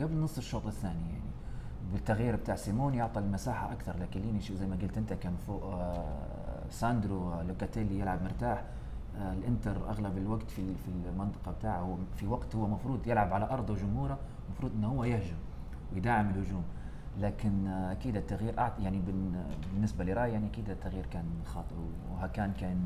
قبل 0.00 0.16
نص 0.16 0.36
الشوط 0.38 0.66
الثاني 0.66 1.10
يعني. 1.10 1.26
بالتغيير 1.92 2.36
بتاع 2.36 2.56
سيموني 2.56 2.94
أعطى 2.94 3.20
المساحة 3.20 3.72
أكثر 3.72 3.94
لكيليني. 4.00 4.40
زي 4.40 4.66
ما 4.66 4.78
قلت 4.82 4.98
أنت 4.98 5.12
كان 5.12 5.36
فوق 5.46 5.64
آه 5.64 6.04
ساندرو 6.70 7.40
لوكاتيلي 7.48 8.00
يلعب 8.00 8.22
مرتاح. 8.22 8.58
آه، 8.58 8.64
الانتر 9.20 9.90
أغلب 9.90 10.18
الوقت 10.18 10.50
في 10.50 10.62
في 10.74 11.08
المنطقة 11.10 11.52
بتاعه 11.52 11.98
في 12.16 12.26
وقت 12.26 12.56
هو 12.56 12.64
المفروض 12.66 13.06
يلعب 13.06 13.32
على 13.32 13.50
أرضه 13.50 13.72
وجمهوره 13.72 14.18
المفروض 14.46 14.72
إنه 14.72 14.88
هو 14.88 15.04
يهجم 15.04 15.36
ويدعم 15.92 16.30
الهجوم. 16.30 16.62
لكن 17.20 17.66
أكيد 17.66 18.16
التغيير 18.16 18.54
يعني 18.58 19.02
بالنسبة 19.74 20.04
لرأيي 20.04 20.32
يعني 20.32 20.46
أكيد 20.46 20.70
التغيير 20.70 21.06
كان 21.06 21.24
خاطئ 21.44 21.74
وهاكان 22.12 22.52
كان 22.60 22.78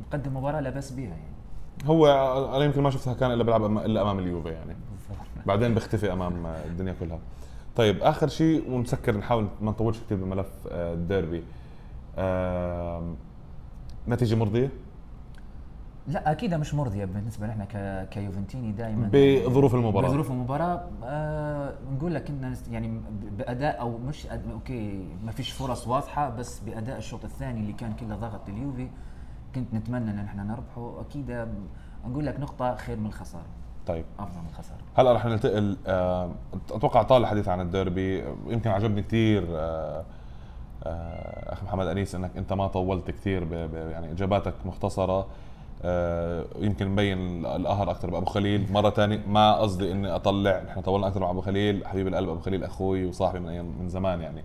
مقدم 0.00 0.36
مباراة 0.36 0.60
لا 0.60 0.70
بأس 0.70 0.90
بها 0.92 1.08
يعني. 1.08 1.34
هو 1.84 2.06
أنا 2.56 2.64
يمكن 2.64 2.82
ما 2.82 2.90
شفتها 2.90 3.14
كان 3.14 3.32
إلا 3.32 3.44
بيلعب 3.44 3.64
إلا 3.64 4.02
أمام 4.02 4.18
اليوفي 4.18 4.48
يعني. 4.48 4.76
بعدين 5.46 5.74
بيختفي 5.74 6.12
أمام 6.12 6.46
الدنيا 6.46 6.94
كلها. 7.00 7.18
طيب 7.76 8.02
آخر 8.02 8.28
شيء 8.28 8.70
ونسكر 8.70 9.16
نحاول 9.16 9.48
ما 9.60 9.70
نطولش 9.70 10.00
كثير 10.00 10.18
بملف 10.18 10.48
آه، 10.70 10.94
الديربي. 10.94 11.42
نتيجة 14.08 14.34
مرضية؟ 14.34 14.70
لا 16.10 16.30
أكيد 16.30 16.54
مش 16.54 16.74
مرضية 16.74 17.04
بالنسبة 17.04 17.46
لنا 17.46 18.04
كيوفنتيني 18.04 18.72
دائما 18.72 19.10
بظروف 19.12 19.74
المباراة. 19.74 20.08
بظروف 20.08 20.30
المباراة 20.30 20.84
آه 21.04 21.72
نقول 21.92 22.14
لك 22.14 22.30
إن 22.30 22.54
يعني 22.70 23.00
بأداء 23.38 23.80
أو 23.80 23.98
مش 23.98 24.26
okay 24.26 25.04
ما 25.24 25.32
فيش 25.32 25.52
فرص 25.52 25.86
واضحة 25.88 26.30
بس 26.30 26.60
بأداء 26.60 26.98
الشوط 26.98 27.24
الثاني 27.24 27.60
اللي 27.60 27.72
كان 27.72 27.92
كله 27.92 28.16
ضغط 28.16 28.48
اليوفي 28.48 28.88
كنت 29.54 29.74
نتمنى 29.74 30.10
إن 30.10 30.18
إحنا 30.18 30.42
نربحه. 30.42 31.00
أكيد 31.00 31.46
نقول 32.06 32.26
لك 32.26 32.40
نقطة 32.40 32.74
خير 32.74 32.96
من 32.96 33.06
الخسارة. 33.06 33.46
طيب. 33.86 34.04
أفضل 34.18 34.38
من 34.40 34.46
الخسارة. 34.50 34.80
هلا 34.94 35.12
رح 35.12 35.26
ننتقل 35.26 35.76
آه 35.86 36.30
أتوقع 36.70 37.02
طال 37.02 37.22
الحديث 37.22 37.48
عن 37.48 37.60
الديربي. 37.60 38.24
يمكن 38.46 38.70
عجبني 38.70 39.02
كثير 39.02 39.46
آه 39.50 40.04
آه 40.84 41.52
أخ 41.52 41.64
محمد 41.64 41.86
أنيس 41.86 42.14
إنك 42.14 42.30
أنت 42.36 42.52
ما 42.52 42.66
طولت 42.66 43.10
كثير 43.10 43.52
يعني 43.74 44.12
إجاباتك 44.12 44.54
مختصرة. 44.64 45.26
آه، 45.82 46.44
يمكن 46.58 46.88
مبين 46.88 47.46
القهر 47.46 47.90
أكثر 47.90 48.10
بأبو 48.10 48.26
خليل. 48.26 48.72
مرة 48.72 48.90
ثانية 48.90 49.22
ما 49.28 49.54
قصدي 49.54 49.92
إني 49.92 50.14
أطلع 50.14 50.62
نحن 50.66 50.80
طولنا 50.80 51.06
أكثر 51.08 51.20
مع 51.20 51.30
أبو 51.30 51.40
خليل. 51.40 51.86
حبيب 51.86 52.06
القلب 52.08 52.28
أبو 52.28 52.40
خليل 52.40 52.64
أخوي 52.64 53.06
وصاحبي 53.06 53.40
من 53.40 53.48
أيام 53.48 53.72
من 53.80 53.88
زمان 53.88 54.20
يعني. 54.20 54.42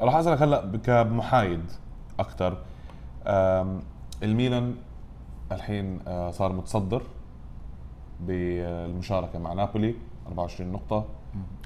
راح 0.00 0.14
أسألك 0.14 0.42
هلأ 0.42 0.78
كمحايد 0.84 1.72
أكثر 2.20 2.56
الميلان 4.22 4.74
الحين 5.52 6.00
آه، 6.08 6.30
صار 6.30 6.52
متصدر 6.52 7.02
بالمشاركة 8.20 9.38
مع 9.38 9.52
نابولي 9.52 9.94
24 10.26 10.72
نقطة. 10.72 11.04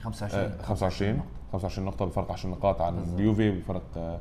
25 0.05 0.51
25 0.63 1.21
25 1.53 1.87
نقطة 1.87 2.05
بفرق 2.05 2.33
10 2.33 2.51
نقاط 2.51 2.81
عن 2.83 2.99
اليوفي 2.99 3.51
بفرق 3.51 3.83
آه، 3.97 4.19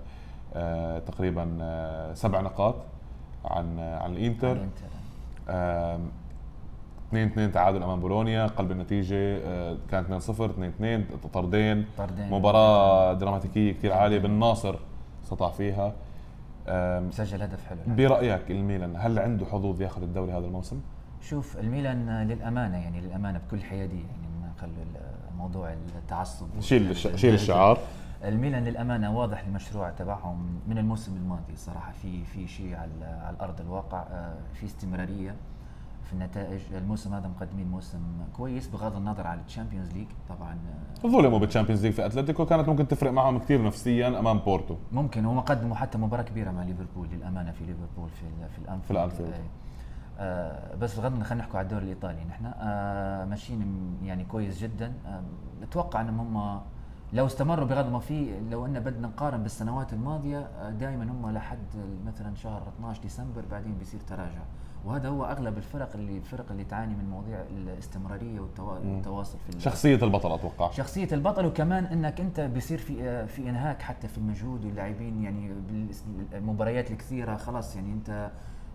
تقريبا 1.00 1.58
آه، 1.62 2.14
سبع 2.14 2.42
نقاط 2.42 2.76
عن 3.46 3.80
آه، 3.80 4.00
عن 4.00 4.12
الإنتر. 4.14 4.58
2 7.10 7.28
2 7.28 7.52
تعادل 7.52 7.84
أمام 7.84 8.00
بولونيا 8.00 8.48
قلب 8.48 8.72
النتيجة 8.72 9.38
كانت 9.92 10.06
2 10.06 10.20
0 10.20 10.46
2 10.46 10.70
2 10.70 11.06
طردين. 11.34 11.86
مباراة 12.32 13.14
دراماتيكية 13.14 13.72
كثير 13.74 13.94
عالية 13.94 14.20
بالناصر 14.20 14.76
استطاع 15.24 15.50
فيها. 15.50 15.94
سجل 17.12 17.42
هدف 17.42 17.66
حلو. 17.66 17.80
برأيك 17.88 18.52
الميلان 18.52 18.96
هل 18.98 19.20
عنده 19.20 19.46
حظوظ 19.46 19.82
ياخذ 19.82 20.02
الدوري 20.02 20.32
هذا 20.32 20.46
الموسم؟ 20.46 20.80
شوف 21.22 21.58
الميلان 21.58 22.28
للأمانة 22.28 22.78
يعني 22.78 23.02
للأمانة 23.02 23.42
بكل 23.48 23.62
حيادية 23.64 23.96
يعني 23.96 24.28
ما 24.42 24.52
خلوا 24.62 24.74
موضوع 25.38 25.74
التعصب 25.74 26.48
شيل 26.60 26.98
شيل 26.98 27.34
الشعار. 27.34 27.78
الميلان 28.26 28.64
للأمانة 28.64 29.18
واضح 29.18 29.44
المشروع 29.48 29.90
تبعهم 29.90 30.60
من 30.68 30.78
الموسم 30.78 31.16
الماضي 31.16 31.56
صراحة. 31.56 31.92
في 31.92 32.26
في 32.26 32.48
شيء 32.48 32.76
على 32.76 33.06
على 33.06 33.38
ارض 33.42 33.62
الواقع 33.62 34.00
آه، 34.12 34.36
في 34.54 34.66
استمرارية 34.66 35.36
في 36.04 36.14
النتائج. 36.14 36.62
الموسم 36.74 37.14
هذا 37.14 37.28
مقدمين 37.28 37.68
موسم 37.68 38.00
كويس 38.34 38.68
بغض 38.68 38.96
النظر 38.96 39.28
عن 39.28 39.40
الشامبيونز 39.40 39.94
ليج. 39.94 40.08
طبعا 40.30 40.58
آه، 41.06 41.08
ظلموا 41.08 41.40
بالشامبيونز 41.40 41.86
ليج 41.86 41.94
في 41.94 42.06
أتلتيكو 42.06 42.46
كانت 42.46 42.70
ممكن 42.70 42.88
تفرق 42.88 43.12
معهم 43.12 43.40
كثير 43.40 43.64
نفسيا 43.64 44.08
أمام 44.20 44.40
بورتو. 44.40 44.76
ممكن 44.92 45.26
هم 45.26 45.40
قدموا 45.40 45.76
حتى 45.76 45.98
مباراة 45.98 46.24
كبيرة 46.24 46.52
مع 46.52 46.64
ليفربول 46.64 47.08
للأمانة 47.10 47.52
في 47.52 47.66
ليفربول 47.66 48.10
في 48.10 48.26
في 48.50 48.60
الانفيلد 48.60 48.84
في 48.84 48.92
الانفيلد 48.92 49.34
آه 50.20 50.76
بس 50.76 51.00
بغض 51.00 51.24
خلينا 51.24 51.44
نحكي 51.44 51.58
على 51.58 51.66
الدوري 51.66 51.84
الإيطالي. 51.84 52.26
نحن 52.26 52.46
آه 52.46 53.26
ماشيين 53.26 53.98
يعني 54.04 54.24
كويس 54.26 54.60
جدا. 54.64 54.94
آه 55.06 55.22
أتوقع 55.64 56.02
إنهم 56.02 56.38
هم 56.38 56.62
لو 57.16 57.26
استمروا 57.26 57.66
بغض 57.66 57.92
ما 57.92 58.00
في 58.00 58.40
لو 58.52 58.66
أن 58.66 58.80
بدنا 58.80 59.08
نقارن 59.08 59.44
بالسنوات 59.44 59.94
الماضية 59.94 60.38
آه، 60.40 60.70
دائما 60.70 61.04
هم 61.04 61.32
لحد 61.32 61.68
مثلا 62.06 62.36
شهر 62.36 62.68
12 62.78 63.02
ديسمبر 63.02 63.44
بعدين 63.52 63.76
بيصير 63.78 64.00
تراجع. 64.00 64.42
وهذا 64.86 65.10
هو 65.10 65.26
أغلب 65.26 65.58
الفرق 65.58 65.90
اللي 65.96 66.18
الفرق 66.18 66.52
اللي 66.52 66.64
تعاني 66.64 66.96
من 66.96 67.10
مواضيع 67.10 67.42
الاستمرارية 67.42 68.40
والتواصل 68.40 69.38
في 69.40 69.60
شخصية 69.60 69.96
البطل 69.96 70.32
أتوقع. 70.32 70.72
شخصية 70.72 71.08
البطل 71.12 71.46
وكمان 71.46 71.86
إنك 71.86 72.22
أنت 72.22 72.40
بيصير 72.40 72.78
في 72.78 73.04
آه، 73.04 73.26
في 73.26 73.50
إنهاك 73.50 73.82
حتى 73.82 74.08
في 74.08 74.18
المجهود 74.18 74.66
واللاعبين. 74.66 75.24
يعني 75.24 75.52
بالمباريات 76.32 76.92
الكثيرة 76.92 77.36
خلاص 77.36 77.76
يعني 77.76 77.94
أنت 77.94 78.32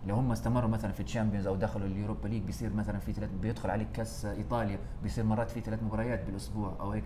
لو 0.06 0.14
هم 0.14 0.32
استمروا 0.32 0.70
مثلا 0.70 0.92
في 0.92 1.00
الشامبيونز 1.02 1.46
أو 1.46 1.56
دخلوا 1.56 1.86
اليوروبا 1.86 2.28
ليج 2.28 2.42
بيصير 2.42 2.72
مثلا 2.72 2.98
في 2.98 3.12
ثلاث 3.12 3.30
بيدخل 3.42 3.70
عليك 3.70 3.88
كأس 3.92 4.24
إيطاليا 4.24 4.78
بيصير 5.02 5.24
مرات 5.24 5.50
في 5.50 5.60
ثلاث 5.60 5.82
مباريات 5.82 6.26
بالأسبوع 6.26 6.72
أو 6.80 6.90
هيك. 6.90 7.04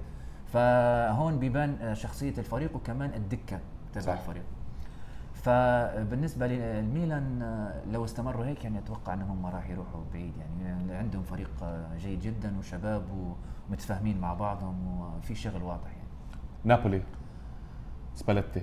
فهون 0.55 1.39
بيبان 1.39 1.77
آه، 1.83 1.95
شخصية 1.95 2.35
الفريق 2.39 2.77
وكمان 2.77 3.15
الدكة 3.15 3.61
تبع 3.93 4.13
الفريق. 4.13 4.43
فبالنسبة 5.35 6.47
للميلان 6.47 7.43
آه، 7.43 7.85
لو 7.93 8.05
استمروا 8.05 8.45
هيك 8.45 8.65
يعني 8.65 8.79
أتوقع 8.79 9.15
إنهم 9.15 9.47
راح 9.47 9.71
يروحوا 9.71 10.01
بعيد 10.13 10.33
يعني. 10.37 10.95
عندهم 10.95 11.23
فريق 11.23 11.51
آه، 11.63 11.97
جيد 11.99 12.21
جدا 12.21 12.59
وشباب 12.59 13.03
ومتفاهمين 13.71 14.21
مع 14.21 14.35
بعضهم 14.35 15.01
وفي 15.01 15.35
شغل 15.35 15.63
واضح 15.63 15.91
يعني. 15.91 16.09
نابولي 16.65 17.03
سباليتي. 18.15 18.63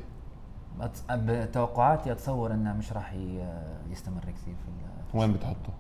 بتوقعاتي 1.12 2.12
أتصور 2.12 2.54
إنه 2.54 2.74
مش 2.74 2.94
راح 2.94 3.14
يستمر 3.90 4.22
كثير 4.22 4.56
في 4.56 5.18
وين 5.18 5.34
بتحطه؟ 5.34 5.74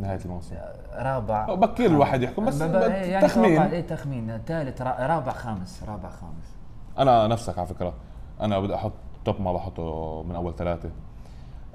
نهاية 0.00 0.20
الموسم. 0.24 0.56
رابع. 0.94 1.54
بكير 1.54 1.90
الواحد 1.90 2.22
يحكم 2.22 2.44
بس 2.44 2.60
يعني 2.60 3.28
تخمين. 3.28 3.62
إيه 3.62 3.86
تخمين. 3.86 4.38
ثالث 4.46 4.82
را- 4.82 5.06
رابع 5.06 5.32
خامس. 5.32 5.82
رابع 5.88 6.08
خامس. 6.10 6.56
أنا 6.98 7.26
نفسك 7.26 7.58
على 7.58 7.66
فكرة. 7.66 7.94
أنا 8.40 8.58
بدي 8.60 8.74
أحط 8.74 8.92
توب 9.24 9.40
ما 9.40 9.52
بحطه 9.52 10.22
من 10.22 10.34
أول 10.34 10.54
ثلاثة. 10.56 10.90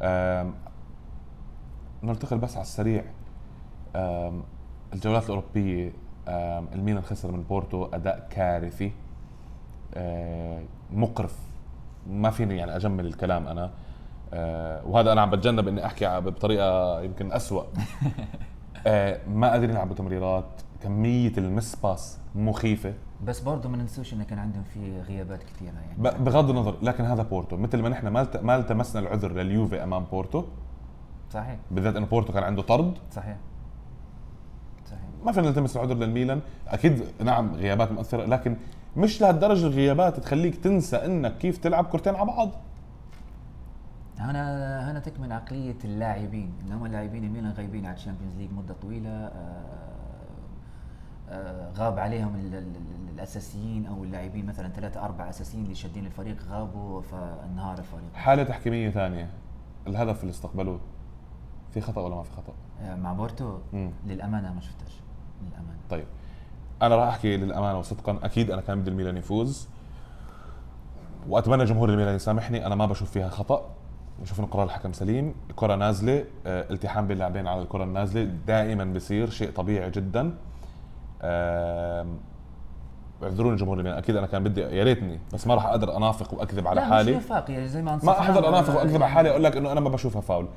أم، 0.01 0.53
ننتقل 2.03 2.37
بس 2.37 2.53
على 2.55 2.61
السريع. 2.61 3.03
أم، 3.95 4.43
الجولات 4.93 5.23
الأوروبية 5.23 5.91
أم، 6.27 6.67
الميلان 6.73 7.03
خسر 7.03 7.31
من 7.31 7.43
بورتو 7.43 7.85
أداء 7.93 8.27
كارثي. 8.29 8.91
أه، 9.93 10.61
مقرف. 10.91 11.39
ما 12.09 12.29
فيني 12.29 12.57
يعني 12.57 12.75
أجمل 12.75 13.05
الكلام 13.05 13.47
أنا. 13.47 13.63
أه، 13.65 13.69
وهذا 14.85 15.11
أنا 15.11 15.21
عم 15.21 15.29
بتجنب 15.29 15.67
إني 15.67 15.85
أحكي 15.85 16.19
بطريقة 16.19 17.01
يمكن 17.01 17.31
أسوأ. 17.31 17.63
أه، 18.87 19.19
ما 19.27 19.51
قادرين 19.51 19.69
يلعبوا 19.69 19.95
تمريرات 19.95 20.45
كمية 20.81 21.33
ال 21.37 21.45
miss 21.45 21.75
pass 21.75 22.19
مخيفة. 22.35 22.93
بس 23.23 23.39
برضه 23.39 23.69
ما 23.69 23.77
ننسوش 23.77 24.13
انه 24.13 24.23
كان 24.23 24.39
عندهم 24.39 24.63
في 24.63 25.01
غيابات 25.01 25.43
كثيره 25.43 25.73
يعني. 25.73 26.23
بغض 26.23 26.49
النظر 26.49 26.75
لكن 26.81 27.03
هذا 27.05 27.23
بورتو. 27.23 27.57
مثل 27.57 27.81
ما 27.81 27.89
نحن 27.89 28.07
ما 28.41 28.55
التمسنا 28.55 29.01
العذر 29.01 29.31
لليوفي 29.31 29.83
أمام 29.83 30.03
بورتو. 30.03 30.43
صحيح. 31.29 31.57
بالذات 31.71 31.95
انه 31.95 32.05
بورتو 32.05 32.33
كان 32.33 32.43
عنده 32.43 32.61
طرد. 32.61 32.93
صحيح. 33.11 33.37
صحيح. 34.85 34.99
ما 35.23 35.31
فينا 35.31 35.47
نلتمس 35.47 35.75
العذر 35.77 35.95
للميلان. 35.95 36.41
أكيد 36.67 37.03
نعم 37.23 37.55
غيابات 37.55 37.91
مؤثرة 37.91 38.25
لكن 38.25 38.55
مش 38.97 39.21
لهالدرجة 39.21 39.67
الغيابات 39.67 40.19
تخليك 40.19 40.55
تنسى 40.55 40.95
إنك 40.95 41.37
كيف 41.37 41.57
تلعب 41.57 41.85
كرتين 41.85 42.15
على 42.15 42.25
بعض. 42.25 42.49
هنا 44.19 44.91
هنا 44.91 44.99
تكمن 44.99 45.31
عقلية 45.31 45.75
اللاعبين 45.85 46.53
ان 46.67 46.71
هم 46.71 46.85
اللاعبين 46.85 47.23
الميلان 47.23 47.51
غايبين 47.51 47.85
على 47.85 47.95
الشامبيونز 47.95 48.35
ليج 48.37 48.49
مدة 48.53 48.75
طويلة 48.81 49.09
آه، 49.09 49.63
آه، 51.29 51.71
غاب 51.77 51.99
عليهم 51.99 52.35
ال- 52.35 52.55
ال- 52.55 52.75
ال- 52.75 53.09
الأساسيين 53.13 53.85
أو 53.85 54.03
اللاعبين 54.03 54.45
مثلا 54.45 54.69
ثلاثة 54.69 55.05
أربع 55.05 55.29
أساسيين 55.29 55.63
اللي 55.63 55.75
شادين 55.75 56.05
الفريق 56.05 56.37
غابوا 56.49 57.01
فانهار 57.01 57.77
الفريق. 57.77 58.13
حالة 58.13 58.43
تحكيمية 58.43 58.89
ثانية 58.89 59.29
الهدف 59.87 60.21
اللي 60.21 60.31
استقبلوه 60.31 60.79
في 61.71 61.81
خطأ 61.81 62.01
ولا 62.01 62.15
ما 62.15 62.23
في 62.23 62.31
خطأ؟ 62.31 62.53
آه، 62.81 62.95
مع 62.95 63.13
بورتو؟ 63.13 63.57
مم. 63.73 63.91
للأمانة 64.05 64.53
ما 64.53 64.61
شفتش 64.61 64.99
للأمانة. 65.47 65.79
طيب 65.89 66.05
أنا 66.81 66.95
راح 66.95 67.07
أحكي 67.07 67.37
للأمانة 67.37 67.79
وصدقا 67.79 68.19
أكيد 68.23 68.51
أنا 68.51 68.61
كان 68.61 68.81
بدي 68.81 68.89
الميلان 68.91 69.17
يفوز 69.17 69.67
وأتمنى 71.29 71.65
جمهور 71.65 71.89
الميلان 71.89 72.15
يسامحني 72.15 72.65
أنا 72.67 72.75
ما 72.75 72.85
بشوف 72.85 73.11
فيها 73.11 73.29
خطأ. 73.29 73.74
انه 74.39 74.47
قرار 74.47 74.65
الحكم 74.65 74.93
سليم. 74.93 75.33
الكرة 75.49 75.75
نازلة 75.75 76.23
آه، 76.45 76.65
التحام 76.71 77.07
بين 77.07 77.13
اللاعبين 77.13 77.47
على 77.47 77.61
الكرة 77.61 77.83
النازلة. 77.83 78.23
دائما 78.47 78.85
بصير 78.85 79.29
شيء 79.29 79.51
طبيعي 79.51 79.91
جدا. 79.91 80.33
اعذروني 83.23 83.55
جمهور 83.55 83.79
الميلان 83.79 83.97
أكيد 83.97 84.15
أنا 84.15 84.27
كان 84.27 84.43
بدي 84.43 84.61
يا 84.61 84.83
ريتني 84.83 85.19
بس 85.33 85.47
ما 85.47 85.55
راح 85.55 85.65
أقدر 85.65 85.97
أنافق 85.97 86.33
وأكذب 86.33 86.67
على 86.67 86.81
لا 86.81 86.87
حالي. 86.87 87.11
مش 87.11 87.17
نفاق 87.17 87.51
يعني 87.51 87.67
زي 87.67 87.81
ما 87.81 87.99
ما 88.03 88.19
احضر 88.19 88.49
أنافق 88.49 88.75
وأكذب 88.75 89.03
على 89.03 89.11
حالي. 89.11 89.29
أقول 89.29 89.43
لك 89.43 89.57
إنه 89.57 89.71
أنا 89.71 89.79
ما 89.79 89.89
بشوفها 89.89 90.21
فاول. 90.21 90.47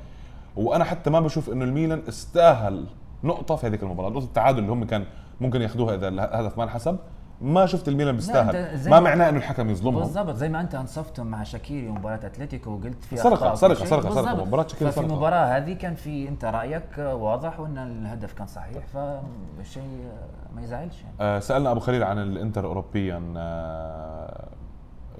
وأنا 0.55 0.83
حتى 0.83 1.09
ما 1.09 1.19
بشوف 1.19 1.49
إنه 1.49 1.65
الميلان 1.65 2.01
استاهل 2.09 2.85
نقطة 3.23 3.55
في 3.55 3.67
هذيك 3.67 3.83
المباراة. 3.83 4.09
نقطة 4.09 4.25
التعادل 4.25 4.59
اللي 4.59 4.71
هم 4.71 4.83
كان 4.83 5.05
ممكن 5.41 5.61
ياخذوها 5.61 5.95
إذا 5.95 6.07
الهدف 6.07 6.57
ما 6.57 6.63
انحسب. 6.63 6.97
ما 7.41 7.65
شفت 7.65 7.87
الميلان 7.87 8.15
بيستاهل 8.15 8.89
ما 8.89 8.99
معناه 8.99 9.29
إنه 9.29 9.37
الحكم 9.37 9.69
يظلمهم 9.69 9.99
بالضبط 10.03 10.35
زي 10.35 10.49
ما 10.49 10.61
أنت 10.61 10.75
انصفتم 10.75 11.27
مع 11.27 11.43
شاكيري 11.43 11.87
ومباراة 11.89 12.15
أتلتيكو 12.25 12.71
وقلت 12.71 13.03
في 13.03 13.17
سرقة- 13.17 13.25
أخطاء 13.25 13.55
سرقة- 13.55 13.63
وكل 13.63 13.75
شيء. 13.77 13.87
سرقة- 13.87 14.01
سرقة. 14.13 14.21
بالضبط. 14.33 14.47
مباراة 14.47 14.67
شاكيري 14.67 14.91
سرقة. 14.91 15.05
المباراه 15.05 15.57
هذه 15.57 15.73
كان 15.73 15.95
في 15.95 16.27
أنت 16.29 16.45
رأيك 16.45 16.97
واضح 16.97 17.59
وإن 17.59 17.77
الهدف 17.77 18.33
كان 18.33 18.47
صحيح 18.47 18.85
فالشيء 18.85 20.09
ما 20.55 20.61
يزعلش 20.61 21.01
يعني 21.03 21.15
آه 21.21 21.39
سألنا 21.39 21.71
أبو 21.71 21.79
خليل 21.79 22.03
عن 22.03 22.17
الإنتر 22.19 22.65
اوروبيا 22.65 23.33
آه 23.37 24.47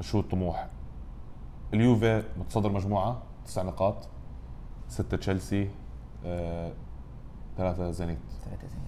شو 0.02 0.20
الطموح 0.20 0.68
اليوفي 1.74 2.24
متصدر 2.40 2.72
مجموعة 2.72 3.22
تسع 3.46 3.62
نقاط 3.64 4.08
ستة 4.88 5.18
تشيلسي 5.18 5.70
آه 6.26 6.72
ثلاثة 7.58 7.92
زينيت 7.92 8.18
ثلاثة 8.46 8.68
زين 8.68 8.79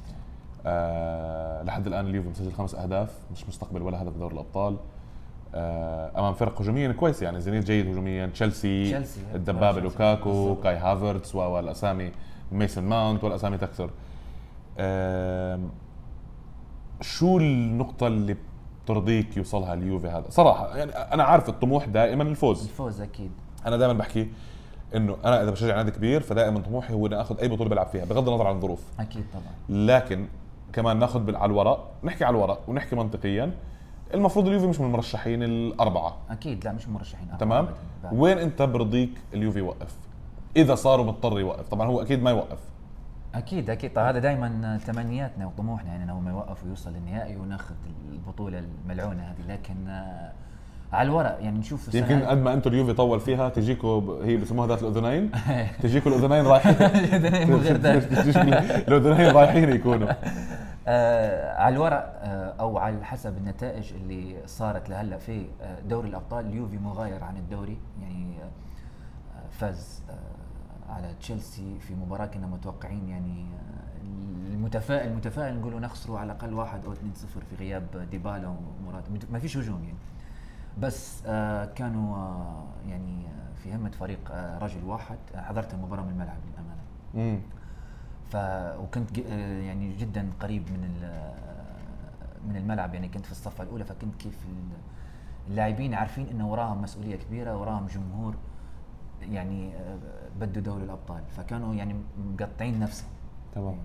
آه 0.66 1.64
لحد 1.64 1.88
الآن 1.88 2.08
اليوفي 2.08 2.30
مسجل 2.30 2.52
خمس 2.54 2.76
أهداف 2.76 3.10
مش 3.32 3.48
مستقبل 3.48 3.82
ولا 3.82 4.02
هدف 4.02 4.12
بدوري 4.12 4.34
الأبطال 4.34 4.78
آه 5.56 6.12
أمام 6.20 6.34
فرق 6.34 6.62
هجوميا 6.62 6.92
كويسه 6.92 7.24
يعني 7.24 7.42
زينيت 7.42 7.64
جيد 7.66 7.88
هجوميا 7.88 8.26
تشيلسي. 8.26 8.98
الدبابة. 9.36 9.80
لوكاكو. 9.82 10.56
كاي 10.56 10.76
هافرتس 10.78 11.36
والأسامي 11.36 12.12
ميسون 12.52 12.84
ماونت 12.84 13.24
والأسامي 13.24 13.58
تكثر 13.58 13.90
آم، 14.80 15.70
شو 17.02 17.38
النقطة 17.38 18.08
اللي 18.08 18.36
بترضيك 18.86 19.38
يوصلها 19.38 19.74
اليوفي 19.74 20.08
هذا؟ 20.08 20.26
صراحة 20.30 20.78
يعني 20.78 20.92
أنا 20.92 21.24
عارف 21.24 21.50
الطموح 21.50 21.86
دائما 21.86 22.24
الفوز، 22.24 22.64
الفوز 22.64 23.02
أكيد 23.02 23.32
أنا 23.66 23.78
دائما 23.78 23.94
بحكي 23.94 24.30
إنه 24.96 25.18
أنا 25.26 25.44
إذا 25.44 25.52
بشجع 25.52 25.76
نادي 25.76 25.92
كبير 25.92 26.22
فدائما 26.22 26.60
طموحي 26.60 26.94
هو 26.94 27.08
إني 27.08 27.22
آخذ 27.22 27.40
أي 27.40 27.48
بطولة 27.48 27.70
بلعب 27.70 27.88
فيها 27.88 28.06
بغض 28.06 28.30
النظر 28.30 28.48
عن 28.48 28.56
الظروف، 28.56 28.84
أكيد 29.00 29.24
طبعا 29.34 29.78
لكن 29.86 30.26
كمان 30.74 31.00
ناخذ 31.00 31.36
على 31.36 31.46
الورق، 31.46 31.92
نحكي 32.04 32.26
على 32.26 32.36
الورق 32.36 32.62
ونحكي 32.68 32.96
منطقيا. 32.96 33.52
المفروض 34.14 34.48
اليوفي 34.48 34.68
مش 34.68 34.80
من 34.80 34.86
المرشحين 34.86 35.44
الأربعة، 35.44 36.18
أكيد 36.30 36.66
لا 36.66 36.72
مش 36.72 36.88
مرشحين 36.88 37.24
أربعة 37.24 37.40
تمام؟ 37.40 37.68
بعد. 38.04 38.14
وين 38.14 38.38
أنت 38.38 38.62
برضيك 38.62 39.10
اليوفي 39.34 39.60
يوقف؟ 39.60 39.96
إذا 40.56 40.76
صاروا 40.76 41.06
مضطر 41.06 41.40
يوقف، 41.40 41.68
طبعا 41.68 41.88
هو 41.88 42.02
أكيد 42.02 42.24
ما 42.24 42.30
يوقف، 42.30 42.60
أكيد 43.36 43.70
أكيد. 43.70 43.94
طيب 43.94 44.06
هذا 44.06 44.20
دائما 44.20 44.80
تمنياتنا 44.88 45.46
وطموحنا 45.46 45.90
يعني 45.90 46.04
إنه 46.04 46.20
ما 46.20 46.32
يوقف 46.32 46.64
ويوصل 46.64 46.94
للنهائي 46.94 47.36
وناخذ 47.36 47.76
البطولة 48.12 48.60
الملعونة 48.60 49.24
هذه. 49.24 49.54
لكن 49.54 49.88
آه، 49.88 50.32
على 50.94 51.10
الورق 51.10 51.38
يعني 51.42 51.60
نشوف 51.60 51.96
يمكن 51.96 52.22
قد 52.22 52.38
ما 52.38 52.54
أنتم 52.54 52.70
اليوفي 52.70 52.94
طول 52.94 53.20
فيها 53.20 53.50
تجيكوا 53.50 54.26
هي 54.26 54.38
بسموها 54.38 54.68
ذات 54.68 54.84
الأذنين. 54.84 55.32
تجيكوا 55.84 56.12
الأذنين 56.12 56.46
رايحين. 56.46 56.76
مو 57.50 57.58
غير 57.58 57.76
الأذنين 58.88 59.32
رايحين 59.32 59.70
يكونوا. 59.70 60.10
آه 60.88 61.58
على 61.58 61.76
الورق 61.76 62.20
آه 62.22 62.54
أو 62.60 62.78
على 62.78 63.06
حسب 63.06 63.38
النتائج 63.38 63.94
اللي 63.94 64.36
صارت 64.46 64.90
لهلأ 64.90 65.18
في 65.18 65.46
آه 65.62 65.80
دوري 65.90 66.10
الأبطال. 66.10 66.46
اليوفي 66.46 66.78
مغاير 66.78 67.24
عن 67.24 67.38
الدوري 67.38 67.78
يعني 68.02 68.36
آه 68.42 69.50
فاز 69.52 70.02
آه 70.10 70.94
على 70.94 71.14
تشيلسي 71.20 71.80
في 71.80 71.96
مباراة 71.96 72.26
كنا 72.26 72.48
متوقعين 72.48 73.10
يعني 73.10 73.46
آه 73.46 74.54
المتفائل 74.54 75.12
المتفائل 75.12 75.60
نقولوا 75.60 75.80
نخسروا 75.80 76.20
على 76.20 76.32
الأقل 76.32 76.54
واحد 76.54 76.86
أو 76.86 76.94
2-0 76.94 76.98
في 77.50 77.56
غياب 77.60 78.08
ديبالا 78.12 78.48
ومراد 78.48 79.04
ما 79.32 79.40
فيش 79.40 79.58
هجوم 79.58 79.84
يعني. 79.84 79.98
بس 80.78 81.24
آه 81.26 81.66
كانوا 81.66 82.16
آه 82.18 82.64
يعني 82.90 83.26
آه 83.28 83.54
في 83.64 83.76
همة 83.76 83.90
فريق 83.92 84.32
رجل 84.62 84.84
واحد 84.84 85.18
حضرت 85.36 85.74
المباراه 85.74 86.04
من 86.04 86.10
الملعب 86.10 86.38
للأمانة. 86.52 86.82
مم. 87.14 87.40
ف 88.30 88.36
وكنت 88.84 89.18
يعني 89.18 89.94
جدا 89.96 90.30
قريب 90.40 90.64
من 90.72 91.10
من 92.48 92.56
الملعب 92.58 92.94
يعني 92.94 93.08
كنت 93.10 93.26
في 93.26 93.32
الصفه 93.32 93.64
الأولى 93.64 93.84
فكنت 93.84 94.16
كيف 94.16 94.46
ال- 94.46 94.78
اللاعبين 95.52 95.94
عارفين 95.94 96.28
انه 96.28 96.52
وراهم 96.52 96.82
مسؤولية 96.82 97.16
كبيرة 97.16 97.58
وراهم 97.58 97.88
جمهور 97.88 98.36
يعني 99.22 99.74
بده 100.40 100.62
دوري 100.62 100.84
الابطال 100.84 101.22
فكانوا 101.38 101.74
يعني 101.76 101.96
مقطعين 102.18 102.80
نفسهم. 102.80 103.10
تمام. 103.56 103.76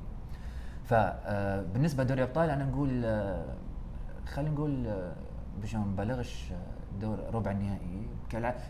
فبالنسبه 0.85 2.05
لدوري 2.05 2.23
الأبطال 2.23 2.51
أنا 2.51 2.65
نقول 2.65 2.89
خلينا 4.27 4.51
نقول 4.51 5.03
باش 5.61 5.75
ما 5.75 5.85
نبالغش 5.85 6.53
دور 7.01 7.19
ربع 7.35 7.51
النهائي. 7.51 8.07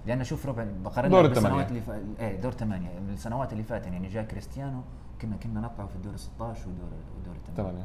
لأن 0.06 0.24
شوف 0.24 0.46
ربع 0.46 0.66
بقارن 0.84 1.10
دور 1.10 1.24
الثمانية. 1.24 1.66
اللي 1.66 1.80
ف... 1.80 1.90
إيه 2.20 2.40
دور 2.40 2.52
ثمانية. 2.52 2.98
من 2.98 3.12
السنوات 3.12 3.52
اللي 3.52 3.62
فاتت 3.62 3.86
يعني 3.86 4.08
جاء 4.08 4.24
كريستيانو 4.24 4.80
كنا 5.22 5.36
كنا 5.36 5.60
نطلع 5.60 5.86
في 5.86 5.96
الدور 5.96 6.16
16 6.16 6.68
ودور 6.68 6.88
ودور 7.20 7.36
الثمانيه 7.48 7.84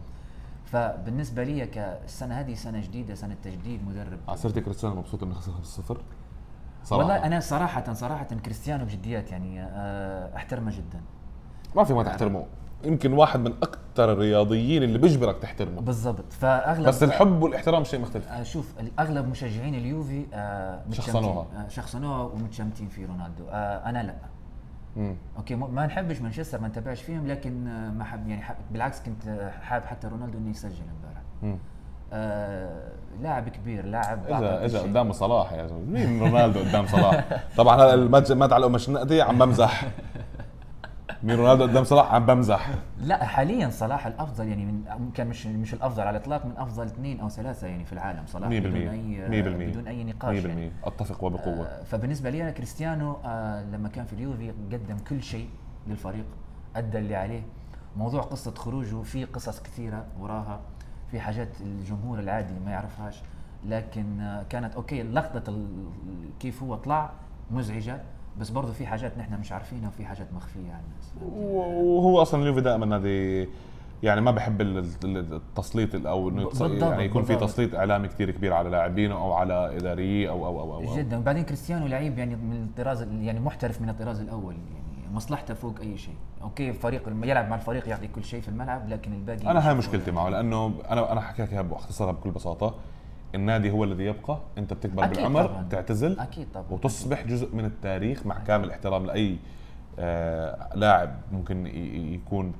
فبالنسبة 0.66 1.44
لي 1.44 1.66
كالسنه 1.68 2.36
هذه 2.40 2.54
سنة 2.54 2.82
جديدة 2.82 3.16
سنة 3.16 3.36
تجديد 3.44 3.88
مدرب. 3.88 4.20
عصرتي 4.28 4.62
كريستيانو 4.62 4.96
مبسوط 4.96 5.24
إنه 5.24 5.34
خسر 5.34 5.52
5-0 5.52 5.98
صراحة. 6.84 7.02
والله 7.04 7.26
أنا 7.26 7.40
صراحة 7.40 7.94
صراحة 7.94 8.24
كريستيانو 8.24 8.86
بجديات 8.86 9.32
يعني 9.32 9.64
آه، 9.64 10.36
أحترمه 10.36 10.72
جدا. 10.72 11.02
ما 11.76 11.84
في 11.84 11.94
ما 11.94 12.04
تحترمه. 12.04 12.46
يمكن 12.86 13.14
واحد 13.14 13.40
من 13.40 13.54
أكثر 13.64 14.12
الرياضيين 14.14 14.84
اللي 14.84 14.98
بيجبرك 14.98 15.38
تحترمه. 15.38 15.82
بالضبط. 15.82 16.34
فأغلب 16.34 16.88
بس 16.88 17.04
الحب 17.04 17.42
والاحترام 17.44 17.84
شيء 17.84 18.00
مختلف. 18.00 18.28
آه، 18.32 18.44
شوف 18.44 18.74
اغلب 19.00 19.28
مشجعين 19.30 19.76
اليوفي 19.76 20.26
آه، 20.34 20.80
شخصنوها. 20.92 21.46
آه، 21.58 21.68
شخصنوها 21.70 22.22
ومتشمتين 22.24 22.88
في 22.88 23.06
رونالدو. 23.06 23.44
أنا 23.86 24.04
لا. 24.04 24.16
مم. 24.96 25.16
أوكي 25.38 25.56
ما 25.56 25.86
نحبش 25.86 26.22
مانشستر 26.22 26.62
ما 26.62 26.68
نتابعش 26.68 27.02
فيهم 27.02 27.28
لكن 27.28 27.64
ما 27.98 28.04
حب 28.04 28.28
يعني 28.28 28.42
حب 28.42 28.56
بالعكس 28.72 29.02
كنت 29.02 29.52
حابب 29.62 29.86
حتى 29.86 30.08
رونالدو 30.08 30.38
إنه 30.38 30.50
يسجل 30.50 30.84
امبارح. 30.98 31.58
آه 32.14 32.92
لاعب 33.22 33.50
كبير 33.50 33.86
لاعب 33.86 34.20
اذا 34.28 34.66
إذا. 34.66 34.80
قدامه 34.82 35.12
صلاح 35.12 35.54
يا 35.54 35.68
زلمة. 35.68 35.82
مين 35.86 36.20
رونالدو 36.22 36.60
قدام 36.60 36.88
صلاح؟ 36.88 37.26
طبعا 37.58 37.76
هذا 37.76 37.94
المد- 37.94 38.32
مد 38.32 38.54
على 38.54 38.70
مش 38.70 38.90
نقدي 38.90 39.22
عم 39.22 39.38
بمزح. 39.38 39.84
مين 41.24 41.36
رونالدو 41.36 41.64
قدام 41.64 41.84
صلاح؟ 41.84 42.14
عم 42.14 42.26
بمزح. 42.26 42.70
لا 42.98 43.26
حاليا 43.26 43.70
صلاح 43.70 44.08
الأفضل 44.08 44.48
يعني 44.48 44.66
من 44.66 45.12
كان 45.14 45.28
مش 45.28 45.48
مش 45.48 45.74
الأفضل 45.74 46.02
على 46.02 46.18
الإطلاق 46.18 46.46
من 46.46 46.58
أفضل 46.58 46.86
اثنين 46.86 47.20
أو 47.20 47.30
ثلاثة 47.30 47.68
يعني 47.68 47.86
في 47.86 47.94
العالم 47.94 48.24
صلاح 48.28 48.50
100% 48.50 48.54
بدون 48.54 48.76
اي 48.76 49.44
100% 49.44 49.70
بدون 49.70 49.88
أي 49.88 50.04
نقاش 50.04 50.44
100% 50.44 50.46
يعني. 50.46 50.72
أتفق 50.84 51.24
وبقوة. 51.24 51.66
آه، 51.66 51.84
فبالنسبة 51.84 52.30
لي 52.30 52.42
أنا 52.42 52.52
كريستيانو 52.52 53.18
آه، 53.26 53.64
لما 53.64 53.90
كان 53.90 54.06
في 54.06 54.14
اليوفي 54.14 54.52
قدم 54.72 54.98
كل 55.10 55.24
شيء 55.24 55.50
للفريق 55.88 56.26
أدى 56.76 56.98
اللي 56.98 57.16
عليه. 57.16 57.42
موضوع 57.98 58.22
قصة 58.22 58.52
خروجه 58.56 59.02
في 59.02 59.26
قصص 59.26 59.60
كثيرة 59.60 60.06
وراها 60.20 60.60
في 61.12 61.20
حاجات 61.20 61.62
الجمهور 61.62 62.20
العادي 62.20 62.54
ما 62.66 62.72
يعرفهاش 62.72 63.22
لكن 63.66 64.20
آه، 64.20 64.44
كانت 64.44 64.76
okay 64.76 65.04
لقطة 65.04 65.66
كيف 66.40 66.64
هو 66.64 66.76
طلع 66.76 67.10
مزعجة 67.52 68.02
بس 68.40 68.50
برضه 68.50 68.74
في 68.74 68.88
حاجات 68.88 69.18
نحن 69.18 69.40
مش 69.40 69.52
عارفينها 69.52 69.88
وفي 69.90 70.06
حاجات 70.06 70.34
مخفية 70.34 70.72
عن 70.74 70.82
الناس. 70.90 71.34
وهو 71.84 72.22
أصلا 72.22 72.42
اليوفي 72.42 72.62
دائما 72.62 72.86
نادي 72.86 73.48
يعني 74.04 74.22
ما 74.22 74.32
بحب 74.32 74.62
ال- 74.62 74.78
ال- 75.04 75.34
التسليط 75.34 75.96
ال- 75.96 76.08
أو 76.08 76.30
إنه 76.30 76.50
يعني 76.82 77.04
يكون 77.06 77.24
في. 77.24 77.36
تسليط 77.36 77.76
إعلامي 77.76 78.08
كثير 78.08 78.32
كبير 78.32 78.54
على 78.54 78.70
لاعبينه 78.70 79.16
أو 79.16 79.34
على 79.34 79.78
اداريه 79.78 80.30
أو 80.30 80.46
أو 80.46 80.60
أو, 80.60 80.74
أو, 80.76 80.88
أو. 80.90 80.98
جدا. 80.98 81.18
وبعدين 81.18 81.44
كريستيانو 81.44 81.88
لعيب 81.88 82.18
يعني 82.20 82.36
من 82.36 82.64
الطراز 82.70 83.02
يعني 83.02 83.40
محترف 83.40 83.82
من 83.82 83.90
الطراز 83.90 84.20
الأول 84.20 84.54
يعني 84.54 85.16
مصلحته 85.16 85.54
فوق 85.54 85.80
أي 85.82 85.98
شيء. 85.98 86.16
okay 86.42 86.74
فريق 86.74 87.10
لما 87.10 87.28
يلعب 87.28 87.50
مع 87.50 87.56
الفريق 87.56 87.90
يعطي 87.90 88.08
كل 88.08 88.24
شيء 88.24 88.42
في 88.42 88.48
الملعب 88.50 88.90
لكن 88.90 89.14
الباقي 89.14 89.52
أنا 89.52 89.70
هاي 89.70 89.74
مش- 89.76 89.86
مشكلتي 89.88 90.12
معه 90.12 90.30
لأنه 90.30 90.74
أنا 90.90 91.12
أنا 91.12 91.22
حكيت 91.22 91.50
إياها 91.54 91.62
باختصارها 91.62 92.12
بكل 92.12 92.32
بساطة. 92.32 92.76
النادي 93.36 93.72
هو 93.72 93.84
الذي 93.84 94.04
يبقى. 94.04 94.40
انت 94.58 94.74
بتكبر 94.74 95.04
أكيد 95.04 95.16
بالعمر 95.18 95.46
طبعاً. 95.46 95.68
تعتزل 95.70 96.20
أكيد 96.20 96.48
طبعا. 96.54 96.66
وتصبح 96.72 97.24
جزء 97.28 97.56
من 97.56 97.66
التاريخ 97.66 98.26
مع 98.26 98.40
كامل 98.40 98.72
احترام 98.72 99.06
لأي 99.06 99.38
آه 100.00 100.70
لاعب 100.76 101.16
ممكن 101.32 101.68
يكون 102.14 102.54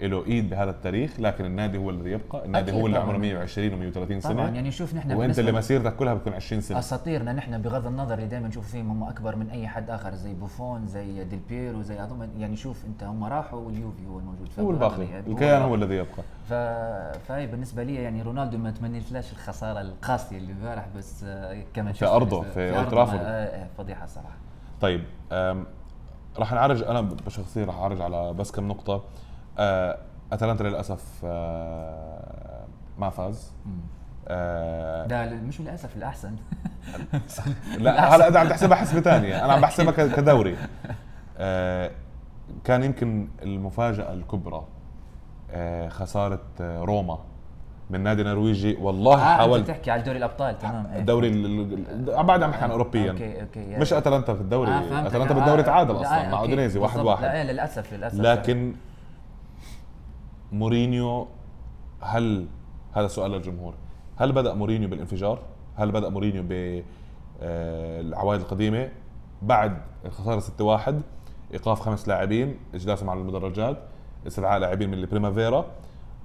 له 0.00 0.26
إيد 0.26 0.50
بهذا 0.50 0.70
التاريخ 0.70 1.20
لكن 1.20 1.44
النادي 1.44 1.78
هو 1.78 1.90
الذي 1.90 2.10
يبقى. 2.10 2.44
النادي 2.44 2.72
هو 2.72 2.86
اللي. 2.86 2.98
عمره 2.98 3.16
120 3.18 3.92
و130 3.92 4.18
سنه 4.22 4.32
طبعا. 4.34 4.50
يعني 4.50 4.70
شوف 4.70 4.94
نحن 4.94 5.12
وأنت 5.12 5.38
اللي 5.38 5.52
مسيرتك 5.52 5.96
كلها 5.96 6.14
بتكون 6.14 6.32
20 6.32 6.60
سنة. 6.60 6.78
أساطيرنا 6.78 7.32
نحن 7.32 7.62
بغض 7.62 7.86
النظر 7.86 8.14
اللي 8.14 8.26
دائما 8.26 8.48
نشوف 8.48 8.70
فيهم 8.70 8.90
هم 8.90 9.04
أكبر 9.08 9.36
من 9.36 9.50
أي 9.50 9.68
حد 9.68 9.90
آخر 9.90 10.14
زي 10.14 10.34
بوفون 10.34 10.86
زي 10.86 11.24
ديل 11.24 11.40
بيرو 11.48 11.82
زي 11.82 11.98
هذول 11.98 12.28
يعني 12.38 12.56
شوف 12.56 12.84
أنت 12.84 13.04
هم 13.04 13.24
راحوا 13.24 13.60
واليوفي 13.60 14.06
هو 14.06 14.18
الموجود 14.18 14.48
هو 14.58 14.70
الباقي. 14.70 15.18
الكيان 15.26 15.62
هو 15.62 15.74
الذي 15.74 15.94
يبقى. 15.94 16.22
ف... 16.48 16.52
فهي 17.28 17.46
بالنسبة 17.46 17.82
لي 17.82 17.94
يعني 17.94 18.22
رونالدو 18.22 18.58
ما 18.58 18.68
اتمنيتلاش 18.68 19.32
الخسارة 19.32 19.80
القاسية 19.80 20.38
اللي 20.38 20.52
امبارح 20.52 20.86
بس 20.96 21.24
كمان 21.74 21.92
في 21.92 22.06
أرضه، 22.06 22.42
في 22.42 22.72
ترافورد. 22.90 23.20
ما- 23.22 23.54
آه، 23.62 23.66
فضيحة 23.78 24.06
صراحة. 24.06 24.36
طيب 24.80 25.04
راح 26.38 26.52
نعرج 26.52 26.82
أنا 26.82 27.00
بشخصيا 27.00 27.64
راح 27.64 27.76
أعرج 27.78 28.00
على 28.00 28.32
بس 28.32 28.50
كم 28.52 28.68
نقطة. 28.68 29.04
أتلانتا 30.32 30.62
للأسف 30.62 31.04
أه، 31.24 32.64
ما 32.98 33.10
فاز. 33.10 33.52
أه، 34.28 35.06
ده 35.06 35.24
مش 35.24 35.60
للأسف 35.60 35.96
الأحسن. 35.96 36.36
لا 37.78 38.16
هلا 38.16 38.28
انت 38.28 38.36
عم 38.36 38.48
تحسبها 38.48 38.76
حسبة 38.76 39.00
ثانية. 39.00 39.44
أنا 39.44 39.52
عم 39.52 39.60
بحسبها 39.60 39.92
كدوري. 39.92 40.56
كان 42.64 42.82
يمكن 42.82 43.28
المفاجأة 43.42 44.12
الكبرى 44.12 44.64
خسارة 45.88 46.40
روما 46.60 47.18
من 47.90 48.00
نادي 48.00 48.22
نرويجي. 48.22 48.76
والله 48.80 49.12
آه 49.14 49.32
أنت 49.32 49.40
حاولت 49.40 49.68
تحكي 49.68 49.90
على 49.90 50.02
دوري 50.02 50.18
الأبطال 50.18 50.58
تمام. 50.58 50.86
إيه. 50.86 50.98
الدوري 50.98 51.28
ال- 51.28 51.84
ال- 51.90 52.24
بعد 52.24 52.42
عم 52.42 52.50
بحكي 52.50 52.64
عن 52.64 52.70
اوروبيا. 52.70 53.10
okay 53.10 53.40
okay 53.42 53.76
مش 53.76 53.92
أتلانتا 53.92 54.34
في 54.34 54.40
الدوري. 54.40 54.70
آه،. 54.70 55.06
أتلانتا 55.06 55.34
آه، 55.34 55.38
بالدوري 55.38 55.62
آه، 55.62 55.64
تعادل 55.64 55.94
لا، 55.94 56.00
أصلا 56.00 56.26
آه، 56.26 56.30
مع. 56.30 56.40
أودينيزي 56.40 56.78
واحد. 56.78 57.00
واحد. 57.00 57.24
لا 57.24 57.52
للأسف 57.52 57.92
للأسف. 57.94 58.20
لكن 58.20 58.74
مورينيو 60.52 61.26
هل 62.00 62.46
هذا 62.92 63.06
سؤال 63.06 63.30
للجمهور 63.30 63.74
هل 64.16 64.32
بدأ 64.32 64.54
مورينيو 64.54 64.88
بالانفجار 64.88 65.38
هل 65.76 65.90
بدأ 65.92 66.08
مورينيو 66.08 66.42
بالعوائد 67.40 68.40
القديمة 68.40 68.88
بعد 69.42 69.78
الخساره 70.04 70.40
6-1 70.40 70.92
إيقاف 71.52 71.80
خمس 71.80 72.08
لاعبين 72.08 72.56
اجلاسهم 72.74 73.10
على 73.10 73.20
المدرجات 73.20 73.76
استدعاء 74.26 74.58
لاعبين 74.60 74.88
من 74.90 74.98
البريمافيرا 74.98 75.66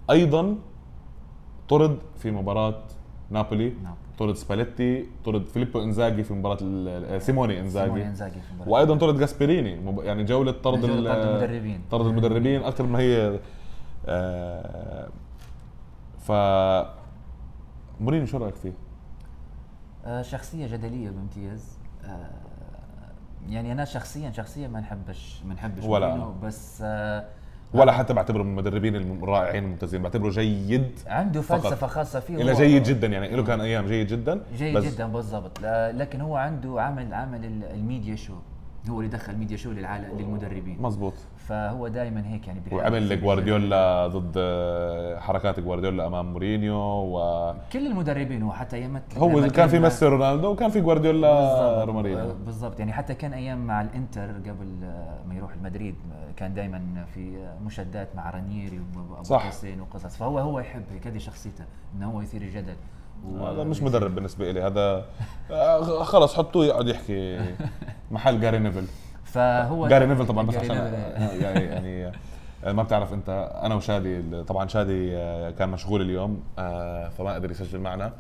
أيضا 0.09 0.55
طرد 1.69 1.97
في 2.17 2.31
مباراة 2.31 2.75
نابولي. 3.29 3.73
طرد 4.19 4.35
سباليتي 4.35 5.05
طرد 5.25 5.45
فيليبو 5.47 5.83
إنزاجي 5.83 6.23
في 6.23 6.33
مباراة 6.33 6.57
ال- 6.61 7.21
سيموني 7.21 7.53
سيموني 7.53 7.59
إنزاجي 7.61 8.05
إنزاجي 8.05 8.41
في 8.41 8.51
المباراة. 8.51 8.69
وأيضا 8.71 8.95
طرد 8.97 9.19
جاسبريني 9.19 10.01
يعني 10.05 10.23
جولة 10.23 10.51
طرد 10.51 10.81
جولة 10.81 11.13
طرد 11.13 11.25
المدربين. 11.27 11.81
طرد 11.91 12.05
المدربين 12.05 12.63
أكثر 12.63 12.83
ما 12.85 12.99
هي 12.99 13.17
آه، 13.27 13.39
ف 16.19 16.31
مورينيو 18.01 18.25
شو 18.25 18.37
رايك 18.37 18.55
فيه؟ 18.55 18.73
آه، 20.05 20.21
شخصية 20.21 20.67
جدلية 20.67 21.09
بامتياز 21.09 21.77
آه، 22.05 22.29
يعني 23.49 23.71
أنا 23.71 23.85
شخصيا 23.85 24.31
شخصيا 24.31 24.67
ما 24.67 24.79
نحبش 24.79 25.41
ما 25.45 25.53
نحبش 25.53 25.83
ولا. 25.83 26.25
بس 26.43 26.81
آه، 26.85 27.25
ولا 27.73 27.91
حتى 27.91 28.13
بعتبره 28.13 28.43
من 28.43 28.49
المدربين 28.51 28.95
الرائعين 28.95 29.63
الممتازين 29.63 30.01
بعتبره 30.01 30.29
جيد 30.29 30.99
عنده 31.07 31.41
فقط. 31.41 31.61
فلسفة 31.61 31.87
خاصة 31.87 32.19
فيه 32.19 32.37
هو- 32.53 32.53
جيد 32.57 32.83
جدا 32.83 33.07
يعني 33.07 33.27
له 33.35 33.43
كان 33.43 33.61
أيام 33.61 33.85
جيد 33.85 34.07
جدا 34.07 34.43
جيد 34.57 34.77
بس 34.77 34.83
جدا 34.93 35.07
بالضبط 35.07 35.59
لكن 35.93 36.21
هو 36.21 36.35
عنده 36.35 36.81
عمل 36.81 37.13
عمل 37.13 37.45
ال- 37.45 37.63
ال 37.63 37.72
media 37.72 38.15
show 38.15 38.33
هو 38.89 38.99
اللي 38.99 39.11
دخل 39.11 39.33
ال 39.33 39.37
media 39.37 39.57
show 39.57 39.71
للعالم 39.71 40.19
للمدربين 40.19 40.81
مزبوط 40.81 41.13
فهو 41.47 41.87
دائما 41.87 42.27
هيك 42.27 42.47
يعني 42.47 42.61
وعمل 42.71 43.21
جوارديولا 43.21 44.07
ضد 44.07 44.33
آه، 44.37 45.19
حركات 45.19 45.59
جوارديولا 45.59 46.07
أمام 46.07 46.33
مورينيو 46.33 46.75
و 46.75 47.53
كل 47.73 47.87
المدربين 47.87 48.43
هو 48.43 48.51
حتى 48.51 48.75
أيام 48.75 49.01
هو 49.17 49.47
كان 49.47 49.67
في 49.67 49.79
ميسي 49.79 50.05
رونالدو 50.05 50.51
وكان 50.51 50.69
في 50.69 50.81
جوارديولا 50.81 51.39
بالضبط 51.39 51.87
ومورينيو 51.87 52.33
بالضبط. 52.45 52.79
يعني 52.79 52.93
حتى 52.93 53.13
كان 53.13 53.33
أيام 53.33 53.67
مع 53.67 53.81
الإنتر 53.81 54.27
قبل 54.31 54.83
آه، 54.83 55.19
ما 55.29 55.35
يروح 55.35 55.53
المدريد 55.53 55.95
آه، 56.11 56.31
كان 56.37 56.53
دائما 56.53 57.05
في 57.13 57.37
آه، 57.37 57.63
مشادات 57.65 58.15
مع 58.15 58.29
رانييري 58.29 58.79
وأبو. 59.09 59.37
حسين 59.37 59.81
وقصص. 59.81 60.17
فهو 60.17 60.39
هو 60.39 60.59
يحب 60.59 60.83
هيك 60.93 61.07
هذه 61.07 61.17
شخصيته 61.17 61.63
إنه 61.95 62.11
هو 62.11 62.21
يثير 62.21 62.41
الجدل. 62.41 62.75
هذا 63.41 63.63
مش 63.63 63.83
مدرب 63.83 64.15
بالنسبة 64.15 64.51
لي 64.51 64.61
هذا 64.61 65.05
آه، 65.51 66.03
خلص 66.03 66.35
حطوه 66.37 66.65
يقعد 66.65 66.87
يحكي 66.87 67.39
محل 68.11 68.41
جاري 68.41 68.59
نيفل. 68.59 68.85
فهو 69.33 69.87
جاري 69.87 70.05
نيفل 70.05 70.25
طبعا 70.27 70.45
بس 70.47 70.55
عشان. 70.55 70.75
يعني 71.41 71.59
يعني 71.65 72.11
آه، 72.65 72.71
ما 72.71 72.83
بتعرف 72.83 73.13
أنت 73.13 73.51
أنا 73.63 73.75
وشادي 73.75 74.43
طبعا 74.43 74.67
شادي 74.67 75.17
آه، 75.17 75.49
كان 75.49 75.69
مشغول 75.69 76.01
اليوم 76.01 76.41
آه، 76.59 77.09
فما 77.09 77.33
قدر 77.33 77.51
يسجل 77.51 77.79
معنا. 77.79 78.11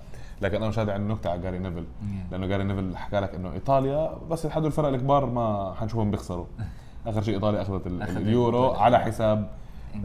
لكن 0.41 0.55
أنا 0.57 0.67
وشادي 0.67 0.91
عندنا 0.91 1.13
نكتة 1.13 1.29
على 1.29 1.41
جاري 1.41 1.59
نيفل. 1.59 1.83
لأنه 2.31 2.47
جاري 2.47 2.63
نيفل 2.63 2.97
حكى 2.97 3.19
لك 3.19 3.35
إنه 3.35 3.53
إيطاليا 3.53 4.11
بس 4.29 4.45
يتحدوا 4.45 4.67
الفرق 4.67 4.87
الكبار 4.87 5.25
ما 5.25 5.73
حنشوفهم 5.79 6.11
بيخسروا. 6.11 6.45
آخر 7.07 7.21
شيء 7.21 7.33
إيطاليا 7.33 7.61
أخذت 7.61 7.87
اليورو. 7.87 8.71
على 8.71 8.99
حساب 8.99 9.47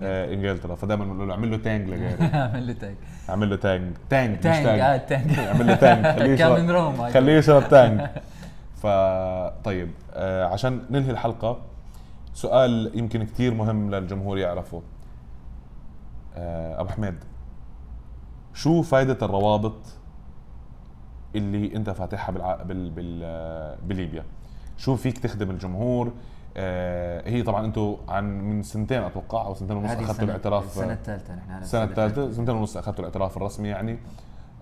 إنجلترا. 0.03 0.75
فدائما 0.75 1.05
بنقول 1.05 1.29
له 1.29 1.35
اعمل 1.35 1.51
له 1.51 1.57
Tang 1.57 1.89
لجاري. 1.91 2.25
عمل 2.53 2.67
له 2.67 2.73
tank. 2.72 2.97
اعمل 3.31 3.51
له 3.51 3.57
Tang 3.57 3.97
Tang 4.11 4.37
مش 4.37 4.43
tank 4.43 4.66
آه 4.81 4.97
Tang 4.97 5.39
اعمل 5.39 5.67
له 5.67 5.75
Tang 5.74 6.07
خليه 6.07 6.35
يشرب- 6.35 7.11
خليه 7.13 7.33
يشرب 7.39 7.69
Tang 7.68 8.01
ف 8.87 8.89
طيب 9.64 9.91
آه 10.14 10.45
عشان 10.45 10.82
ننهي 10.91 11.11
الحلقة 11.11 11.59
سؤال 12.34 12.91
يمكن 12.95 13.24
كثير 13.24 13.55
مهم 13.55 13.91
للجمهور 13.95 14.39
يعرفه. 14.39 14.82
آه 16.34 16.80
أبو 16.80 16.89
حميد 16.89 17.14
شو 18.55 18.82
فائده 18.82 19.18
الروابط 19.26 19.78
اللي 21.34 21.76
أنت 21.76 21.91
فاتحها 21.91 22.32
بالع... 22.32 22.55
بال... 22.62 22.91
بال... 22.91 23.20
آه، 23.24 23.76
بليبيا؟ 23.82 24.24
شو 24.76 24.97
فيك 24.97 25.18
تخدم 25.18 25.51
الجمهور؟ 25.51 26.12
آه 26.57 27.28
هي 27.28 27.43
طبعا 27.43 27.64
أنتم 27.66 27.97
عن 28.09 28.41
من 28.41 28.62
سنتين 28.62 29.03
أتوقع 29.03 29.47
أو 29.47 29.55
سنتين 29.55 29.76
ونص 29.76 29.91
أخذتوا 29.91 30.24
الاعتراف 30.24 30.64
السنة 30.64 30.93
الثالثة 30.93 31.34
نحن 31.34 31.51
على 31.51 31.62
السنة 31.62 31.84
الثالثة 31.84 32.32
سنتين 32.32 32.55
ونص 32.55 32.76
أخذتوا 32.76 33.01
الاعتراف 33.01 33.37
الرسمي 33.37 33.68
يعني. 33.68 33.99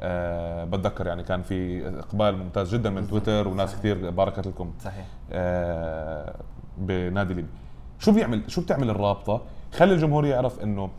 أه 0.01 0.65
بتذكر 0.65 1.07
يعني 1.07 1.23
كان 1.23 1.43
في 1.43 1.89
إقبال 1.99 2.37
ممتاز 2.39 2.75
جدا 2.75 2.91
من. 2.91 3.09
تويتر 3.09 3.49
وناس 3.49 3.69
صحيح. 3.69 3.79
كثير 3.81 4.11
باركت 4.11 4.47
لكم. 4.47 4.71
صحيح. 4.81 5.07
أه 5.33 6.35
بنادي 6.79 7.35
ليبيا 7.35 7.51
شو 7.99 8.13
بيعمل 8.13 8.43
شو 8.51 8.61
بتعمل 8.61 8.91
الرابطة؟ 8.91 9.43
خلي 9.73 9.93
الجمهور 9.95 10.27
يعرف 10.27 10.63
إنه 10.63 10.91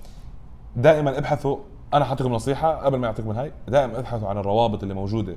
دائما 0.76 1.18
ابحثوا 1.18 1.58
أنا 1.94 2.06
حاعطيكم 2.06 2.32
نصيحة 2.34 2.76
قبل 2.76 2.98
ما 2.98 3.08
اعطيكم 3.08 3.30
هاي 3.32 3.52
دائما 3.68 4.00
ابحثوا 4.00 4.28
عن 4.30 4.38
الروابط 4.38 4.82
اللي 4.84 4.94
موجودة 4.94 5.36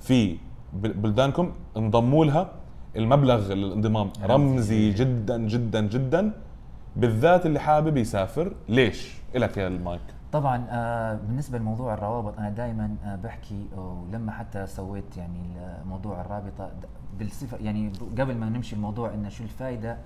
في 0.00 0.36
بل- 0.72 0.92
بلدانكم 0.92 1.52
انضموا 1.76 2.24
لها. 2.24 2.50
المبلغ 2.96 3.52
الانضمام 3.52 4.10
رمزي 4.24 4.90
جدا 4.90 5.38
جدا 5.38 5.80
جدا 5.80 6.32
بالذات 6.96 7.46
اللي 7.46 7.58
حابب 7.60 7.96
يسافر. 7.96 8.52
ليش؟ 8.68 9.14
إلك 9.36 9.56
يا 9.56 9.68
المايك. 9.68 10.00
طبعا 10.32 10.66
آه، 10.70 11.14
بالنسبة 11.14 11.58
لموضوع 11.58 11.94
الروابط 11.94 12.38
أنا 12.38 12.50
دائما 12.50 12.96
بحكي 13.24 13.66
ولما 13.76 14.32
حتى 14.32 14.66
سويت 14.66 15.16
يعني 15.16 15.38
موضوع 15.86 16.20
الرابطه 16.20 16.70
بالصفة 17.18 17.56
يعني 17.60 17.92
قبل 18.18 18.34
ما 18.36 18.48
نمشي 18.48 18.76
الموضوع 18.76 19.14
إنه 19.14 19.28
شو 19.28 19.44
الفائده 19.44 19.96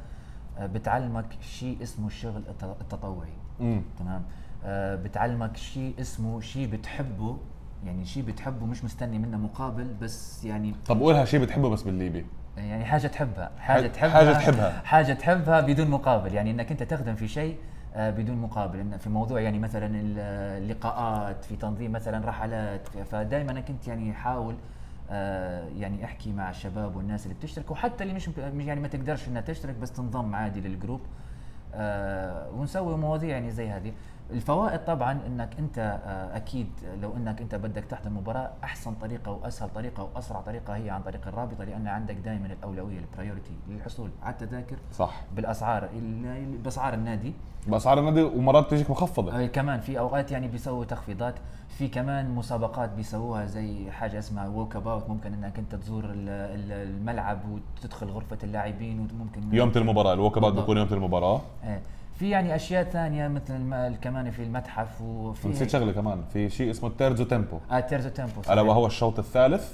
آه، 0.58 0.66
بتعلمك 0.66 1.24
شيء 1.40 1.82
اسمه 1.82 2.06
الشغل 2.06 2.42
الت- 2.48 2.76
التطوعي. 2.80 3.32
تمام؟ 3.98 4.22
آه، 4.64 4.96
بتعلمك 4.96 5.56
شيء 5.56 5.94
اسمه 6.00 6.40
شيء 6.40 6.66
بتحبه 6.70 7.36
يعني 7.84 8.04
شيء 8.04 8.22
بتحبه 8.22 8.66
مش 8.66 8.84
مستني 8.84 9.18
منه 9.18 9.36
مقابل 9.38 9.94
بس 10.02 10.44
يعني 10.44 10.74
طب 10.86 11.00
قولها 11.00 11.24
شيء 11.24 11.40
بتحبه 11.40 11.68
بس 11.70 11.82
بالليبي 11.82 12.26
يعني 12.56 12.84
حاجة 12.84 13.06
تحبها 13.06 13.50
حاجة 13.58 13.92
حاجة 13.98 14.32
تحبها 14.32 14.32
تحبها. 14.32 14.80
حاجة 14.84 15.12
تحبها 15.12 15.60
بدون 15.60 15.90
مقابل. 15.90 16.34
يعني 16.34 16.50
إنك 16.50 16.70
أنت 16.70 16.82
تخدم 16.82 17.14
في 17.14 17.28
شيء 17.28 17.56
آه، 17.56 17.58
بدون 17.97 18.36
مقابل. 18.36 18.99
في 18.99 19.09
موضوع 19.11 19.40
يعني 19.40 19.59
مثلا 19.59 19.86
ال- 19.86 20.18
اللقاءات 20.62 21.44
في 21.44 21.57
تنظيم 21.57 21.92
مثلا 21.92 22.28
رحلات. 22.28 22.88
فدائما 22.88 23.51
أنا 23.53 23.61
كنت 23.61 23.88
يعني 23.88 24.11
أحاول 24.12 24.55
آه، 25.11 25.68
يعني 25.78 26.05
أحكي 26.05 26.32
مع 26.32 26.51
الشباب 26.51 26.97
والناس 26.97 27.26
اللي 27.26 27.34
بتشترك. 27.34 27.70
وحتى 27.70 28.05
اللي 28.05 28.14
مش 28.14 28.28
مش 28.28 28.64
يعني 28.66 28.80
ما 28.80 28.88
تقدرش 28.88 29.28
إنها 29.28 29.40
تشترك 29.40 29.74
بس 29.74 29.92
تنضم 29.92 30.34
عادي 30.34 30.61
لل 30.61 30.70
group. 30.70 31.00
آه، 31.74 32.51
ونسوي 32.51 32.97
مواضيع 32.97 33.28
يعني 33.30 33.51
زي 33.51 33.68
هذه. 33.68 33.92
الفوائد 34.30 34.80
طبعا 34.84 35.18
إنك 35.26 35.48
أنت 35.58 35.78
آه، 36.06 36.36
أكيد 36.36 36.66
لو 37.02 37.16
إنك 37.16 37.40
أنت 37.40 37.54
بدك 37.54 37.84
تحضر 37.84 38.10
مباراة 38.10 38.50
أحسن 38.64 38.94
طريقة 38.94 39.32
وأسهل 39.32 39.68
طريقة 39.74 40.02
وأسرع 40.14 40.40
طريقة 40.40 40.76
هي 40.76 40.90
عن 40.90 41.02
طريق 41.02 41.28
الرابطة 41.28 41.64
لأن 41.64 41.86
عندك 41.88 42.14
دائما 42.14 42.46
الأولوية 42.46 42.98
ال 42.98 43.04
priority 43.04 43.52
للحصول. 43.68 44.10
على 44.22 44.32
التذاكر 44.32 44.76
صح. 44.92 45.22
بالأسعار 45.36 45.84
ال- 45.84 46.58
بأسعار 46.58 46.94
النادي. 46.94 47.32
بأسعار 47.66 47.98
النادي 47.98 48.22
ومرات 48.22 48.70
تجيك 48.70 48.90
مخفضة. 48.90 49.46
كمان 49.46 49.80
في 49.80 49.98
أوقات 49.98 50.32
يعني 50.32 50.48
بيسووا 50.48 50.84
تخفيضات 50.84 51.34
في 51.68 51.88
كمان 51.88 52.30
مسابقات 52.34 52.90
بيسووها 52.90 53.46
زي 53.46 53.90
حاجة 53.90 54.18
اسمها 54.18 54.48
walk 54.48 54.76
about 54.76 55.09
ممكن 55.08 55.34
إنك 55.34 55.58
أنت 55.58 55.74
تزور 55.74 56.04
ال- 56.04 56.28
ال- 56.28 56.72
الملعب 56.72 57.38
وتدخل 57.50 58.06
غرفة 58.10 58.38
اللاعبين 58.44 59.00
وممكن 59.00 59.54
يوم 59.54 59.72
المباراه 59.76 60.12
ال 60.12 60.17
walk 60.17 60.36
about. 60.38 60.54
بيكون 60.54 60.76
يوم 60.76 60.88
المباراه 60.92 61.40
إيه. 61.64 61.80
في 62.18 62.30
يعني 62.30 62.54
أشياء 62.56 62.84
ثانية 62.84 63.28
مثل 63.28 63.56
الم- 63.56 63.96
كمان 64.02 64.30
في 64.30 64.42
المتحف 64.42 65.00
وفي 65.02 65.48
نسيت 65.48 65.70
شغلة 65.70 65.92
كمان 65.92 66.22
في 66.32 66.50
شيء 66.50 66.70
اسمه 66.70 66.88
ال 66.88 66.94
terzo 66.94 67.24
tempo 67.24 67.59
آه 67.70 67.80
terzo 67.80 68.09
tempo 68.09 68.40
ألا. 68.50 68.60
وهو 68.62 68.86
الشوط 68.86 69.18
الثالث 69.18 69.72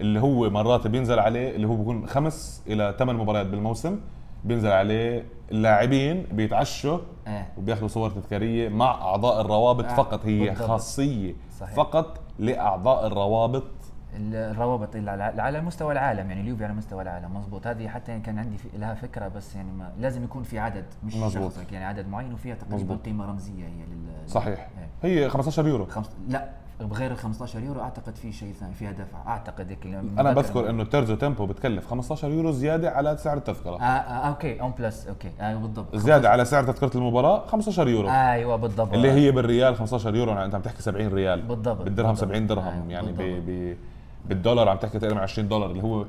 اللي 0.00 0.20
هو 0.20 0.50
مرات 0.50 0.86
بينزل 0.86 1.18
عليه 1.18 1.56
اللي 1.56 1.66
هو 1.66 1.76
بيكون 1.76 2.06
خمس 2.06 2.62
إلى 2.66 2.94
ثمان 2.98 3.16
مباريات 3.16 3.46
بالموسم 3.46 4.00
بينزل 4.44 4.72
عليه 4.72 5.24
اللاعبين 5.50 6.26
بيتعشوا 6.32 6.98
إيه 7.26 7.48
وبياخذوا 7.58 7.88
صور 7.88 8.10
تذكارية 8.10 8.68
مع 8.68 8.90
أعضاء 8.90 9.40
الروابط 9.40 9.84
آه، 9.84 9.94
فقط 9.96 10.26
هي 10.26 10.48
بالضبط. 10.48 10.68
خاصية 10.68 11.34
صحيح. 11.60 11.74
فقط 11.74 12.18
لأعضاء 12.38 13.06
الروابط 13.06 13.62
ال- 13.62 13.68
الروابط 14.16 14.96
اللي 14.96 15.10
على 15.38 15.60
مستوى 15.60 15.92
العالم 15.92 16.28
يعني 16.30 16.40
اليوفي 16.40 16.64
على 16.64 16.74
مستوى 16.74 17.02
العالم 17.02 17.36
مزبوط 17.36 17.66
هذه 17.66 17.88
حتى 17.88 18.18
كان 18.20 18.38
عندي 18.38 18.56
لها 18.78 18.94
فكرة 18.94 19.28
بس 19.28 19.56
يعني 19.56 19.72
ما 19.72 19.92
لازم 19.98 20.24
يكون 20.24 20.42
في 20.42 20.58
عدد 20.58 20.84
مش 21.04 21.16
مزبوط. 21.16 21.52
شخصك 21.52 21.72
يعني 21.72 21.84
عدد 21.84 22.08
معين 22.08 22.32
وفيها 22.32 22.54
تقريبا 22.54 22.76
مزبوط. 22.76 23.04
قيمة 23.04 23.26
رمزية 23.26 23.64
هي 23.64 23.84
لل 23.84 24.28
صحيح. 24.28 24.68
إيه. 25.04 25.24
هي 25.24 25.28
15 25.28 25.66
يورو. 25.66 25.86
خمس... 25.86 26.10
لا 26.28 26.48
بغير 26.80 27.10
ال 27.10 27.16
15 27.16 27.60
يورو 27.60 27.80
أعتقد 27.80 28.16
في 28.16 28.32
شيء 28.32 28.52
ثاني 28.52 28.74
فيها 28.74 28.92
دفع. 28.92 29.18
أعتقد 29.26 29.68
هيك 29.70 29.86
أنا 30.18 30.32
بذكر 30.32 30.70
إنه 30.70 30.82
ال 30.82 30.87
terzo 30.87 31.14
tempo 31.14 31.46
بتكلف 31.46 31.86
15 31.86 32.28
يورو 32.28 32.50
زيادة 32.50 32.90
على 32.90 33.16
سعر 33.16 33.36
التذكرة. 33.36 33.76
آه 33.76 33.82
آه 33.82 34.28
okay 34.28 34.60
un 34.60 34.72
plus 34.78 35.06
okay. 35.06 35.30
أيوه 35.40 35.60
بالضبط. 35.60 35.96
زيادة 35.96 36.30
على 36.30 36.44
سعر 36.44 36.64
تذكرة 36.64 36.96
المباراة 36.96 37.46
15 37.46 37.88
يورو. 37.88 38.08
أيوه 38.08 38.56
بالضبط. 38.56 38.92
اللي 38.92 39.10
هي 39.10 39.30
بالريال 39.30 39.76
15 39.76 40.14
يورو 40.14 40.32
يعني 40.32 40.44
أنت 40.44 40.54
عم 40.54 40.60
تحكي 40.60 40.82
70 40.82 41.08
ريال. 41.08 41.42
بالضبط، 41.42 41.82
بالدرهم 41.82 42.10
بالضبط. 42.10 42.28
70 42.28 42.46
درهم 42.46 42.66
أيوة، 42.66 42.92
يعني. 42.92 43.12
ب 43.12 43.76
بالدولار 44.24 44.68
عم 44.68 44.76
تحكي 44.76 44.98
تقريبا 44.98 45.20
20 45.20 45.48
دولار 45.48 45.70
اللي 45.70 45.82
هو 45.82 46.06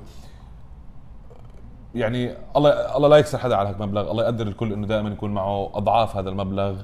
يعني 1.95 2.33
الله 2.55 2.97
الله 2.97 3.07
لا 3.07 3.17
يكسر 3.17 3.37
حدا 3.37 3.55
على 3.55 3.69
هيك 3.69 3.81
مبلغ 3.81 4.11
الله 4.11 4.23
يقدر 4.23 4.47
الكل 4.47 4.73
إنه 4.73 4.87
دائما 4.87 5.09
يكون 5.09 5.33
معه 5.33 5.71
أضعاف 5.73 6.17
هذا 6.17 6.29
المبلغ 6.29 6.81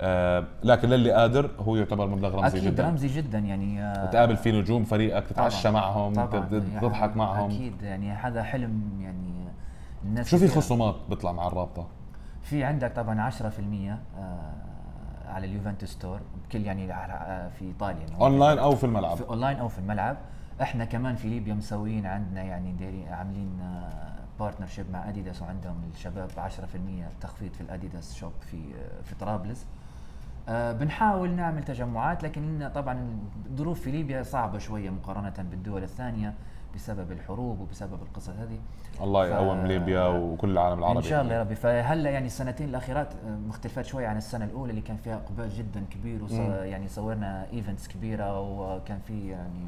آه 0.00 0.44
لكن 0.64 0.88
للي 0.88 1.12
قادر 1.12 1.50
هو 1.60 1.76
يعتبر 1.76 2.06
مبلغ 2.06 2.34
رمزي 2.34 2.58
أكيد 2.58 2.70
جدا 2.70 2.88
رمزي 2.88 3.08
جدا 3.08 3.38
يعني 3.38 3.82
آه، 3.82 4.06
تقابل 4.06 4.36
فيه 4.36 4.52
نجوم 4.52 4.84
فريقك 4.84 5.26
تتعشى 5.26 5.68
طبعاً. 5.68 5.80
معهم 5.82 6.14
طبعاً. 6.14 6.48
يعني 6.52 6.80
تضحك 6.80 7.16
معهم 7.16 7.50
أكيد 7.50 7.82
يعني 7.82 8.12
هذا 8.12 8.42
حلم 8.42 9.00
يعني 9.00 9.48
الناس 10.04 10.28
شو 10.28 10.38
في. 10.38 10.48
خصومات 10.48 10.94
بيطلع 11.08 11.32
مع 11.32 11.46
الرابطة 11.46 11.86
في 12.42 12.64
عندك 12.64 12.92
طبعا 12.96 13.30
10% 13.30 13.34
آه، 14.18 14.54
على 15.28 15.46
ال 15.46 15.51
Juventus 15.51 15.88
store 15.88 16.20
بكل 16.44 16.66
يعني 16.66 16.92
آه، 16.92 17.48
في 17.48 17.64
إيطاليا 17.64 18.00
يعني 18.00 18.20
أونلاين 18.20 18.58
أو 18.58 18.76
في 18.76 18.84
الملعب 18.84 19.16
في 19.16 19.28
أونلاين 19.28 19.56
أو 19.56 19.68
في 19.68 19.78
الملعب 19.78 20.16
إحنا 20.62 20.84
كمان 20.84 21.16
في 21.16 21.28
ليبيا 21.28 21.54
مسويين 21.54 22.06
عندنا 22.06 22.42
يعني 22.42 22.72
دايرين 22.72 23.08
عاملين 23.08 23.58
partnership 24.40 24.86
مع 24.92 25.08
اديداس 25.08 25.42
وعندهم 25.42 25.76
الشباب 25.94 26.30
10% 26.30 27.20
تخفيض 27.20 27.52
في 27.52 27.60
ال 27.60 27.68
Adidas 27.68 28.14
shop 28.14 28.32
في 28.50 28.56
آه، 28.56 29.02
في 29.02 29.14
طرابلس. 29.14 29.66
آه، 30.48 30.72
بنحاول 30.72 31.30
نعمل 31.30 31.64
تجمعات 31.64 32.22
لكن 32.22 32.70
طبعا 32.74 33.18
الظروف 33.46 33.80
في 33.80 33.90
ليبيا 33.90 34.22
صعبة 34.22 34.58
شوية 34.58 34.90
مقارنة 34.90 35.34
بالدول 35.50 35.82
الثانية 35.82 36.34
بسبب 36.74 37.12
الحروب 37.12 37.60
وبسبب 37.60 38.02
القصص 38.02 38.28
هذه. 38.28 38.58
الله 39.00 39.26
ف- 39.26 39.30
يقوم 39.30 39.66
ليبيا 39.66 40.04
وكل 40.08 40.50
العالم 40.50 40.78
العربي. 40.78 40.98
إن 40.98 41.02
شاء 41.04 41.22
الله 41.22 41.34
يا 41.34 41.40
ربي. 41.40 41.54
فهلا 41.54 42.10
يعني 42.10 42.26
السنتين 42.26 42.68
الأخيرات 42.68 43.08
آه، 43.26 43.36
مختلفات 43.48 43.84
شوية 43.84 44.06
عن 44.08 44.16
السنة 44.16 44.44
الأولى 44.44 44.70
اللي 44.70 44.80
كان 44.82 44.96
فيها 44.96 45.14
إقبال 45.14 45.50
جدا 45.50 45.84
كبير 45.90 46.24
وص... 46.24 46.32
يعني 46.62 46.88
صورنا 46.88 47.46
ايفنتس 47.52 47.88
كبيرة 47.88 48.40
وكان 48.40 48.98
في 48.98 49.28
يعني 49.28 49.60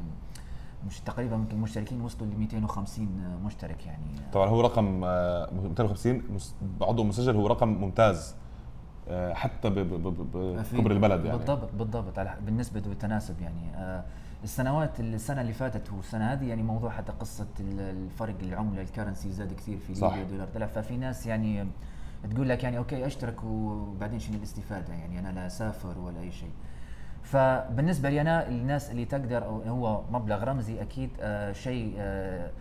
مش 0.87 0.99
تقريبا 0.99 1.37
ممكن 1.37 1.55
المشتركين 1.55 2.01
وصلوا 2.01 2.27
ل 2.31 2.37
250 2.39 3.39
مشترك 3.45 3.85
يعني. 3.85 4.03
طبعا 4.33 4.49
هو 4.49 4.61
رقم 4.61 5.03
آه، 5.03 5.49
250 5.53 6.21
مس- 6.35 6.55
عضو 6.81 7.03
مسجل 7.03 7.35
هو 7.35 7.47
رقم 7.47 7.67
ممتاز 7.67 8.35
آه، 9.09 9.33
حتى 9.33 9.69
بكبر 9.69 10.91
البلد 10.91 11.25
يعني. 11.25 11.37
بالضبط 11.37 11.69
بالضبط 11.73 12.19
على 12.19 12.37
بالنسبة 12.45 12.83
والتناسب 12.89 13.41
يعني. 13.41 13.75
آه، 13.75 14.03
السنوات 14.43 14.99
السنة 14.99 15.41
اللي 15.41 15.53
فاتت 15.53 15.93
والسنة 15.93 16.33
هذه 16.33 16.45
يعني 16.49 16.63
موضوع 16.63 16.89
حتى 16.89 17.11
قصة 17.11 17.47
ال- 17.59 17.79
الفرق 17.79 18.35
العملة 18.41 18.81
ال 18.81 18.87
currency 18.87 19.31
زاد 19.31 19.53
كثير 19.53 19.77
في. 19.77 19.93
ليبيا 19.93 20.21
الدولار 20.21 20.47
طلع 20.47 20.65
ففي 20.65 20.97
ناس 20.97 21.25
يعني 21.27 21.67
تقول 22.33 22.49
لك 22.49 22.63
يعني 22.63 22.77
okay 22.77 23.05
أشترك 23.05 23.43
وبعدين 23.43 24.19
شنو 24.19 24.37
الاستفادة 24.37 24.93
يعني؟ 24.93 25.19
أنا 25.19 25.29
لا 25.29 25.47
أسافر 25.47 25.99
ولا 25.99 26.19
أي 26.19 26.31
شيء. 26.31 26.49
فبالنسبة 27.31 28.09
لي 28.09 28.21
أنا 28.21 28.47
الناس 28.47 28.91
اللي 28.91 29.05
تقدر 29.05 29.45
أو 29.45 29.61
هو 29.61 30.01
مبلغ 30.11 30.43
رمزي 30.43 30.81
أكيد 30.81 31.09
آه 31.19 31.51
شيء 31.51 31.95
آه 31.97 32.51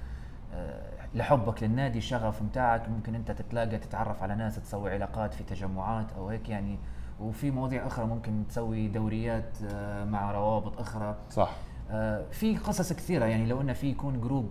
آه 0.55 0.83
لحبك 1.15 1.63
للنادي 1.63 1.99
الشغف 1.99 2.43
متاعك. 2.43 2.89
ممكن 2.89 3.15
أنت 3.15 3.31
تتلاقى 3.31 3.79
تتعرف 3.79 4.23
على 4.23 4.35
ناس 4.35 4.57
تسوي 4.57 4.91
علاقات 4.93 5.35
في 5.35 5.45
تجمعات 5.45 6.07
أو 6.13 6.29
هيك 6.29 6.49
يعني. 6.49 6.79
وفي 7.21 7.51
مواضيع 7.51 7.87
أخرى 7.87 8.07
ممكن 8.07 8.45
تسوي 8.49 8.89
دوريات 8.89 9.59
آه 9.75 10.05
مع 10.05 10.33
روابط 10.33 10.81
أخرى. 10.81 11.17
صح. 11.31 11.51
آه، 11.91 12.25
في 12.31 12.57
قصص 12.57 12.93
كثيرة 12.93 13.25
يعني. 13.25 13.47
لو 13.47 13.61
انه 13.61 13.73
في 13.73 13.91
يكون 13.91 14.21
group 14.21 14.51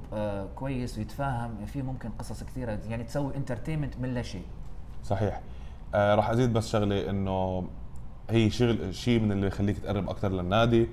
كويس 0.55 0.97
ويتفاهم 0.97 1.65
في 1.65 1.81
ممكن 1.81 2.09
قصص 2.09 2.43
كثيرة 2.43 2.79
يعني 2.89 3.03
تسوي 3.03 3.35
entertainment 3.35 3.97
من 3.99 4.13
لا 4.13 4.21
شيء. 4.21 4.45
صحيح. 5.03 5.41
آه 5.95 6.15
راح 6.15 6.29
أزيد 6.29 6.53
بس 6.53 6.69
شغله 6.69 7.09
إنه 7.09 7.63
هي 8.29 8.49
شغل 8.49 8.95
شيء 8.95 9.19
من 9.19 9.31
اللي 9.31 9.47
يخليك 9.47 9.77
تقرب 9.77 10.09
أكثر 10.09 10.31
للنادي. 10.31 10.87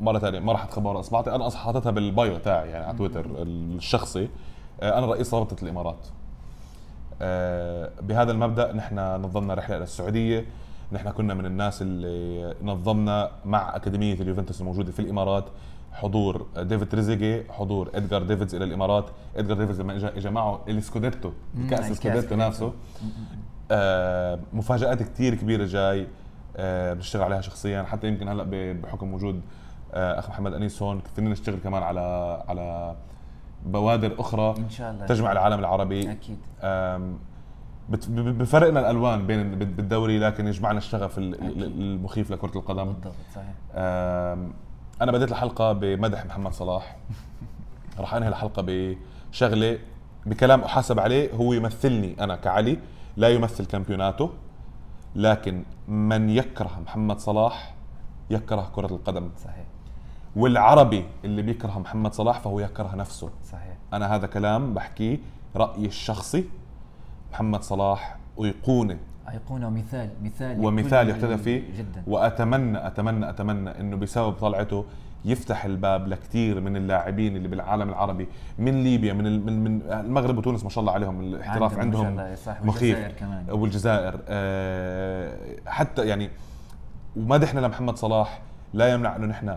مرة 0.00 0.18
ثانية 0.18 0.40
ما 0.40 0.52
راح 0.52 0.64
أتخبى 0.64 0.91
ورا 0.91 1.00
إصبعتي 1.00 1.34
أنا 1.34 1.46
أصلا 1.46 1.60
حاططها 1.60 1.90
بال 1.90 2.08
bio 2.08 2.36
تاعي 2.36 2.70
يعني 2.70 2.84
على 2.84 2.98
تويتر 2.98 3.26
الشخصي. 3.42 4.28
آه 4.80 4.98
أنا 4.98 5.06
رئيس 5.06 5.34
رابطة 5.34 5.62
الإمارات. 5.62 6.06
آه 7.22 7.90
بهذا 8.02 8.32
المبدأ 8.32 8.72
نحن 8.72 8.98
نظمنا 8.98 9.54
رحلة 9.54 9.76
إلى 9.76 9.84
السعودية. 9.84 10.46
نحن 10.92 11.10
كنا 11.10 11.34
من 11.34 11.46
الناس 11.46 11.82
اللي 11.82 12.54
نظمنا 12.62 13.30
مع 13.44 13.76
أكاديمية 13.76 14.14
اليوفنتوس 14.14 14.60
الموجودة 14.60 14.92
في 14.92 14.98
الإمارات 14.98 15.44
حضور 15.92 16.46
ديفيد 16.56 16.88
تريزيجي 16.88 17.52
حضور 17.52 17.90
ادجار 17.94 18.22
ديفيدز 18.22 18.54
إلى 18.54 18.64
الإمارات. 18.64 19.04
ادجار 19.36 19.56
ديفيدز 19.56 19.80
لما 19.80 19.96
اجى 19.96 20.06
اجى 20.08 20.30
معه 20.30 20.60
ال 20.68 20.75
scudetto 20.75 21.30
كأس 21.70 21.90
الكاس 21.90 21.90
السكوديتو. 21.90 22.36
نفسه. 22.36 22.72
مفاجآت 24.52 25.02
كثير 25.02 25.34
كبيرة 25.34 25.64
جاي 25.66 26.06
آه 26.56 26.92
بنشتغل 26.94 27.22
عليها 27.22 27.40
شخصيا. 27.40 27.82
حتى 27.82 28.08
يمكن 28.08 28.28
هلأ 28.28 28.72
بحكم 28.72 29.14
وجود 29.14 29.40
آه 29.94 30.18
أخ 30.18 30.28
محمد 30.28 30.54
أنيس 30.54 30.82
هون 30.82 31.00
فينا 31.16 31.30
نشتغل 31.30 31.58
كمان 31.64 31.82
على 31.82 32.00
على 32.48 32.96
بوادر 33.66 34.14
أخرى 34.18 34.54
إن 34.58 34.70
شاء 34.70 34.90
الله. 34.90 35.06
تجمع 35.06 35.32
العالم 35.32 35.58
العربي. 35.58 36.10
أكيد. 36.12 36.38
بفرقنا 38.08 38.80
الألوان 38.80 39.26
بين 39.26 39.50
بالدوري 39.58 40.18
لكن 40.18 40.46
يجمعنا 40.48 40.78
الشغف 40.78 41.18
ال- 41.18 41.34
ال- 41.34 41.64
المخيف 41.64 42.30
لكرة 42.30 42.58
القدم. 42.58 42.84
بالضبط 42.84 43.14
صحيح. 43.34 43.54
أنا 45.02 45.12
بديت 45.12 45.30
الحلقة 45.30 45.72
بمدح 45.72 46.24
محمد 46.26 46.52
صلاح. 46.52 46.96
راح 48.00 48.14
أنهي 48.14 48.28
الحلقة 48.28 48.94
بشغلة 49.32 49.78
بكلام 50.26 50.60
أحاسب 50.60 51.00
عليه 51.00 51.32
هو 51.32 51.52
يمثلني 51.52 52.16
أنا 52.20 52.36
كعلي. 52.36 52.78
لا 53.20 53.28
يمثل 53.28 53.66
كامبيوناته 53.66 54.30
لكن 55.16 55.62
من 55.88 56.30
يكره 56.30 56.80
محمد 56.86 57.18
صلاح 57.18 57.74
يكره 58.30 58.70
كرة 58.74 58.86
القدم. 58.86 59.30
صحيح. 59.44 59.64
والعربي 60.36 61.04
اللي 61.24 61.42
بيكره 61.42 61.78
محمد 61.78 62.12
صلاح 62.12 62.40
فهو 62.40 62.60
يكره 62.60 62.94
نفسه. 62.94 63.30
صحيح. 63.52 63.76
أنا 63.92 64.14
هذا 64.14 64.26
كلام 64.26 64.74
بحكيه 64.74 65.18
رأيي 65.56 65.86
الشخصي. 65.86 66.44
محمد 67.32 67.62
صلاح 67.62 68.16
أيقونة. 68.40 68.98
أيقونة 69.28 69.66
ومثال 69.66 70.10
مثال 70.22 70.64
ومثال 70.64 71.10
يحتذى 71.10 71.36
فيه. 71.36 71.78
جدا. 71.78 72.02
وأتمنى 72.06 72.86
أتمنى 72.86 73.30
أتمنى 73.30 73.70
إنه 73.70 73.96
بسبب 73.96 74.32
طلعته 74.32 74.84
يفتح 75.24 75.64
الباب 75.64 76.08
لكثير 76.08 76.60
من 76.60 76.76
اللاعبين 76.76 77.36
اللي 77.36 77.48
بالعالم 77.48 77.88
العربي 77.88 78.28
من 78.58 78.82
ليبيا 78.82 79.12
من 79.12 79.46
من 79.46 79.64
من 79.64 79.82
المغرب 79.82 80.38
وتونس 80.38 80.64
ما 80.64 80.70
شاء 80.70 80.80
الله 80.80 80.92
عليهم 80.92 81.20
الاحتراف 81.20 81.78
عندهم 81.78 82.06
عندهم 82.06 82.36
مخيف. 82.62 82.96
والجزائر 82.96 83.12
كمان. 83.12 83.46
والجزائر 83.50 84.20
آه، 84.28 85.36
حتى 85.66 86.06
يعني 86.06 86.30
ومدحنا 87.16 87.60
لمحمد 87.60 87.96
صلاح 87.96 88.42
لا 88.74 88.92
يمنع 88.92 89.16
إنه 89.16 89.26
نحن 89.26 89.56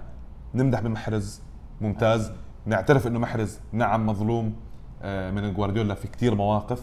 نمدح 0.55 0.79
بمحرز 0.81 1.41
ممتاز. 1.81 2.31
نعترف 2.65 3.07
إنه 3.07 3.19
محرز 3.19 3.59
نعم 3.71 4.05
مظلوم 4.05 4.53
آه، 5.01 5.31
من 5.31 5.53
جوارديولا 5.53 5.93
في 5.93 6.07
كثير 6.07 6.35
مواقف 6.35 6.81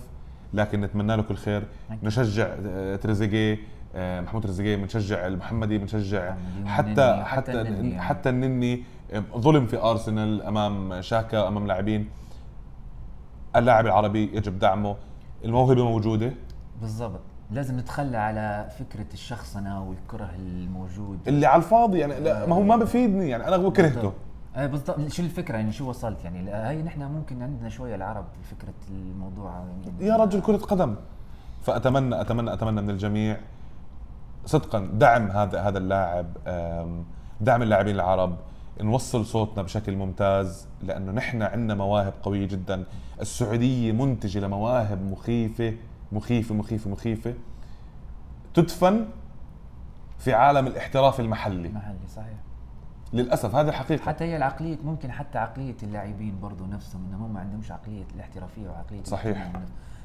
لكن 0.55 0.81
نتمنى 0.81 1.17
له 1.17 1.23
كل 1.23 1.37
خير. 1.37 1.67
نشجع 2.03 2.47
آه، 2.67 2.97
تريزيجيه 2.97 3.55
آه، 3.55 3.59
محمود 3.95 4.43
تريزيجيه 4.43 4.77
بنشجع 4.77 5.27
المحمدي 5.27 5.79
بنشجع 5.79 6.35
حتى 6.67 7.23
حتى 7.25 7.25
حتى 7.25 7.61
النني 7.61 7.91
يعني. 7.91 8.01
حتى 8.03 8.29
النني 8.29 8.83
آه، 9.13 9.23
ظلم 9.37 9.67
في 9.67 9.77
أرسنال 9.77 10.43
أمام 10.43 11.03
شاكا 11.03 11.49
أمام 11.49 11.67
لاعبين. 11.67 12.09
اللاعب 13.57 13.87
العربي 13.87 14.37
يجب 14.37 14.59
دعمه. 14.59 14.97
الموهبة 15.45 15.85
موجودة. 15.85 16.33
بالضبط. 16.81 17.21
لازم 17.51 17.79
نتخلى 17.79 18.17
على 18.17 18.69
فكرة 18.79 19.07
الشخصنه 19.13 19.83
والكره 19.83 20.31
الموجود 20.39 21.19
اللي 21.29 21.47
على 21.47 21.63
الفاضي 21.63 21.99
يعني 21.99 22.21
لا 22.21 22.47
ما 22.47 22.57
هو 22.57 22.63
ما 22.63 22.77
بفيدني 22.77 23.29
يعني 23.29 23.49
أنا 23.49 23.71
كرهته. 23.71 24.13
إيه 24.57 24.67
بالضبط. 24.67 25.09
شو 25.09 25.23
الفكرة 25.23 25.57
يعني؟ 25.57 25.73
شو 25.73 25.89
وصلت 25.89 26.25
يعني؟ 26.25 26.51
هي 26.51 26.83
نحن 26.83 27.03
ممكن 27.03 27.43
عندنا 27.43 27.69
شوية 27.69 27.95
العرب 27.95 28.25
فكرة 28.51 28.75
الموضوع 28.91 29.51
يعني. 29.51 30.07
يا 30.07 30.17
رجل 30.17 30.41
كرة 30.41 30.57
قدم. 30.57 30.97
فأتمنى 31.63 32.21
أتمنى 32.21 32.53
أتمنى 32.53 32.83
من 32.83 32.91
الجميع 32.91 33.37
صدقا 34.47 34.91
دعم 34.93 35.31
هذا 35.31 35.61
هذا 35.61 35.79
اللاعب 35.79 36.27
دعم 37.41 37.63
اللاعبين 37.63 37.95
العرب. 37.95 38.37
نوصل 38.81 39.27
صوتنا 39.27 39.63
بشكل 39.63 39.97
ممتاز 39.97 40.69
لأنه 40.83 41.13
نحن 41.13 41.43
عندنا 41.43 41.75
مواهب 41.75 42.13
قوية 42.23 42.47
جدا. 42.47 42.85
السعودية 43.21 43.93
منتجة 43.93 44.39
لمواهب 44.39 45.03
مخيفة 45.03 45.75
مخيفة 46.13 46.55
مخيفة 46.55 46.91
مخيفة. 46.91 47.35
تدفن 48.55 49.07
في 50.19 50.35
عالم 50.35 50.67
الاحتراف 50.67 51.21
المحلي. 51.21 51.69
محلي 51.69 52.09
صحيح. 52.17 52.39
للأسف 53.13 53.55
هذه 53.55 53.69
الحقيقة. 53.69 54.03
حتى 54.03 54.25
هي 54.25 54.37
العقلية 54.37 54.79
ممكن 54.85 55.13
حتى 55.13 55.39
عقلية 55.39 55.77
اللاعبين 55.83 56.41
برضو 56.41 56.67
نفسهم 56.67 57.07
إنهم 57.09 57.35
ما 57.35 57.41
عندهمش 57.41 57.73
عقلية 57.73 58.05
الاحترافية 58.15 58.69
وعقلية 58.69 59.03
صحيح. 59.05 59.53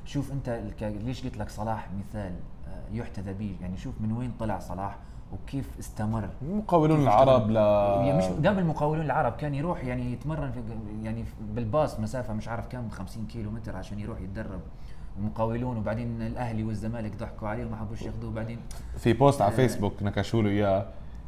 شوف 0.05 0.31
انت 0.31 0.61
ليش 0.81 1.23
قلت 1.23 1.37
لك 1.37 1.49
صلاح 1.49 1.89
مثال 1.99 2.31
آه، 2.67 2.93
يحتذى 2.95 3.33
به؟ 3.33 3.55
يعني 3.61 3.77
شوف 3.77 3.93
من 4.01 4.11
وين 4.11 4.31
طلع 4.39 4.59
صلاح 4.59 4.97
وكيف 5.33 5.79
استمر. 5.79 6.29
مقاولون 6.41 7.03
العرب 7.03 7.49
لا 7.49 7.95
يعني 8.05 8.17
مش 8.17 8.23
قبل 8.23 8.59
المقاولون 8.59 9.05
العرب 9.05 9.33
كان 9.35 9.55
يروح 9.55 9.83
يعني 9.83 10.13
يتمرن 10.13 10.51
في 10.51 10.61
يعني 11.03 11.25
بالباص 11.41 11.99
مسافة 11.99 12.33
مش 12.33 12.47
عارف 12.47 12.67
كم 12.67 12.89
50 12.89 13.25
كيلو 13.27 13.51
متر 13.51 13.75
عشان 13.75 13.99
يروح 13.99 14.21
يتدرب. 14.21 14.59
المقاولون 15.19 15.77
وبعدين 15.77 16.21
الأهلي 16.21 16.63
والزمالك 16.63 17.15
ضحكوا 17.19 17.47
عليه 17.47 17.65
وما 17.65 17.75
حبوش 17.75 18.01
ياخذوه 18.01 18.31
بعدين 18.31 18.59
في 18.97 19.13
post 19.13 19.41
على 19.41 19.51
آه. 19.53 19.55
فيسبوك 19.55 20.03
نكشوا 20.03 20.41
له 20.41 20.49
إياه 20.49 20.85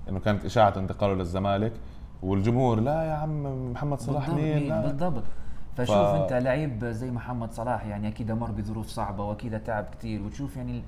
إنه 0.09 0.19
كانت 0.19 0.45
إشاعة 0.45 0.73
انتقاله 0.77 1.13
للزمالك 1.13 1.73
والجمهور 2.23 2.79
لا 2.79 3.03
يا 3.03 3.13
عم 3.13 3.71
محمد 3.71 3.99
صلاح 3.99 4.29
مين؟ 4.29 4.67
لا. 4.69 4.81
بالضبط. 4.81 5.23
فشوف 5.77 5.95
ف- 5.95 6.15
انت 6.15 6.33
لعيب 6.33 6.85
زي 6.85 7.11
محمد 7.11 7.51
صلاح 7.51 7.85
يعني 7.85 8.07
أكيد 8.07 8.31
مر 8.31 8.51
بظروف 8.51 8.87
صعبة 8.87 9.23
وأكيد 9.25 9.59
تعب 9.63 9.85
كثير 9.99 10.21
وتشوف 10.23 10.57
يعني 10.57 10.81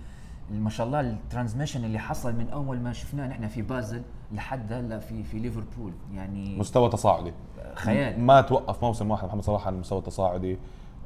ما 0.52 0.70
شاء 0.70 0.88
الله 0.88 1.00
ال 1.00 1.06
transmission 1.06 1.86
اللي 1.86 2.00
حصل 2.00 2.36
من 2.36 2.50
أول 2.50 2.80
ما 2.80 2.94
شفناه 2.94 3.28
نحن 3.28 3.48
في 3.48 3.62
بازل 3.62 4.02
لحد 4.32 4.74
هلأ 4.74 5.00
في 5.00 5.24
في 5.24 5.40
ليفربول 5.40 5.92
يعني 6.14 6.58
مستوى 6.58 6.90
تصاعدي. 6.90 7.34
خيال. 7.76 8.20
ما 8.20 8.42
توقف 8.42 8.84
موسم 8.84 9.12
واحد 9.12 9.28
محمد 9.28 9.42
صلاح 9.44 9.68
على 9.68 9.74
المستوى 9.74 10.00
التصاعدي 10.00 10.58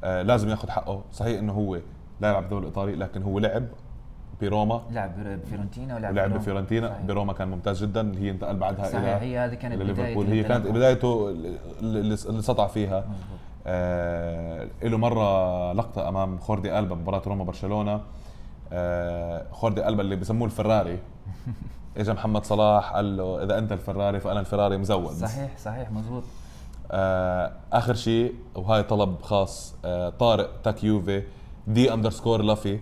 آه 0.04 0.22
لازم 0.22 0.50
ياخذ 0.50 0.70
حقه. 0.70 1.02
صحيح 1.12 1.40
إنه 1.40 1.54
هو 1.54 1.76
لا 2.22 2.30
يلعب 2.30 2.42
بالدوري 2.44 2.62
الإيطالي 2.62 2.96
لكن 2.96 3.24
هو 3.24 3.40
لعب 3.40 3.66
بروما. 4.42 4.82
لعب 4.92 5.12
بفيورنتينا 5.20 5.96
ولعب. 5.96 6.34
بفيورنتينا 6.34 6.90
صحيح. 6.90 7.02
بروما 7.02 7.34
كان 7.34 7.48
ممتاز 7.48 7.84
جدا. 7.84 8.02
اللي 8.02 8.22
هي 8.22 8.30
انتقل 8.32 8.58
بعدها 8.58 8.86
صحيح. 8.86 8.96
إلى 9.02 9.10
هي 9.26 9.40
هذه 9.40 9.54
كانت 9.56 9.76
بداية 9.82 10.18
هي 10.28 10.44
كانت. 10.44 10.68
بدايته 10.68 11.30
اللي, 11.80 12.18
سطع 12.42 12.68
فيها. 12.68 13.00
مظبوط. 13.00 13.40
آه 13.68 14.68
له 14.84 14.98
مرة 14.98 15.74
لقطة 15.74 16.10
أمام 16.10 16.38
خوردي 16.38 16.80
ألبا 16.80 16.96
مباراة 16.96 17.22
روما 17.28 17.44
برشلونه 17.44 18.02
آه 18.74 19.46
خوردي 19.52 19.88
ألبا 19.88 20.02
اللي 20.02 20.16
بسموه 20.16 20.46
الفراري. 20.46 21.00
اجى 21.98 22.14
محمد 22.14 22.46
صلاح 22.46 22.94
قال 22.94 23.18
له 23.18 23.44
إذا 23.44 23.58
أنت 23.58 23.72
الفراري 23.72 24.20
فأنا 24.20 24.40
الفراري 24.40 24.78
مزود. 24.78 25.14
صحيح 25.14 25.58
صحيح 25.58 25.92
مزبوط. 25.92 26.24
آه 26.92 27.52
آخر 27.74 27.94
شيء 27.94 28.36
وهاي 28.56 28.84
طلب 28.84 29.22
خاص 29.22 29.76
آه 29.86 30.10
طارق 30.10 30.62
تاك 30.62 30.84
يوفي 30.84 31.24
دي 31.68 31.94
underscore 31.94 32.42
لافي 32.42 32.80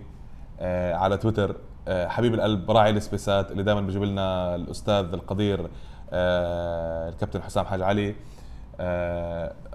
آه 0.60 0.94
على 0.94 1.16
تويتر. 1.16 1.56
آه 1.88 2.08
حبيب 2.08 2.34
القلب 2.34 2.70
راعي 2.70 2.90
السبيسات 2.90 3.50
اللي 3.52 3.62
دائما 3.62 3.80
بيجيب 3.80 4.02
لنا 4.02 4.54
الأستاذ 4.54 5.12
القدير 5.12 5.68
آه 6.10 7.08
الكابتن 7.08 7.42
حسام 7.42 7.64
حاج 7.64 7.82
علي. 7.82 8.08
آه 8.10 8.14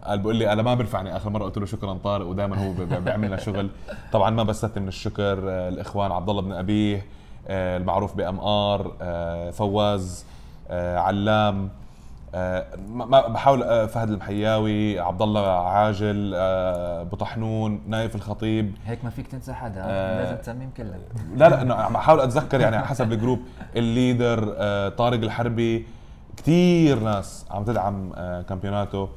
قال 0.03 0.19
بيقول 0.19 0.35
لي 0.35 0.53
أنا 0.53 0.61
ما 0.61 0.75
بنفعني 0.75 1.15
آخر 1.17 1.29
مرة 1.29 1.43
قلت 1.43 1.57
له 1.57 1.65
شكرا 1.65 1.93
طارق 2.03 2.25
ودائما 2.25 2.67
هو 2.67 2.73
بي- 2.73 2.99
بيعمل 2.99 3.27
لنا 3.27 3.37
شغل 3.37 3.69
طبعا 4.11 4.29
ما 4.29 4.43
بستثني 4.43 4.81
من 4.83 4.87
الشكر 4.87 5.39
آه 5.49 5.69
الإخوان 5.69 6.11
عبد 6.11 6.29
الله 6.29 6.41
بن 6.41 6.51
أبيه 6.51 7.05
آه 7.47 7.77
المعروف 7.77 8.15
بأم 8.15 8.39
آر 8.39 8.91
آه 9.01 9.51
فواز 9.51 10.25
علام 10.95 11.69
ما 12.87 13.27
بحاول 13.27 13.87
فهد 13.89 14.09
المحياوي 14.09 14.99
عبد 14.99 15.21
الله 15.21 15.47
عاجل 15.67 16.33
أبو 16.35 17.15
طحنون 17.15 17.81
نايف 17.87 18.15
الخطيب 18.15 18.71
هيك 18.85 19.03
ما 19.03 19.09
فيك 19.09 19.27
تنسى 19.27 19.53
حدا 19.53 19.81
آه. 19.85 20.23
لازم 20.23 20.35
تسميهم 20.41 20.69
كلهم 20.77 20.99
لا 21.35 21.49
لا 21.49 21.61
انه 21.61 21.73
عم 21.75 21.93
بحاول 21.93 22.19
أتذكر 22.21 22.61
يعني 22.61 22.79
حسب 22.79 23.11
الجروب 23.11 23.39
الليدر 23.75 24.39
طارق 24.89 25.19
الحربي 25.23 25.87
كثير 26.37 26.99
ناس 26.99 27.45
عم 27.51 27.63
تدعم 27.63 28.11
آه، 28.15 28.41
كامبيوناتو. 28.41 29.07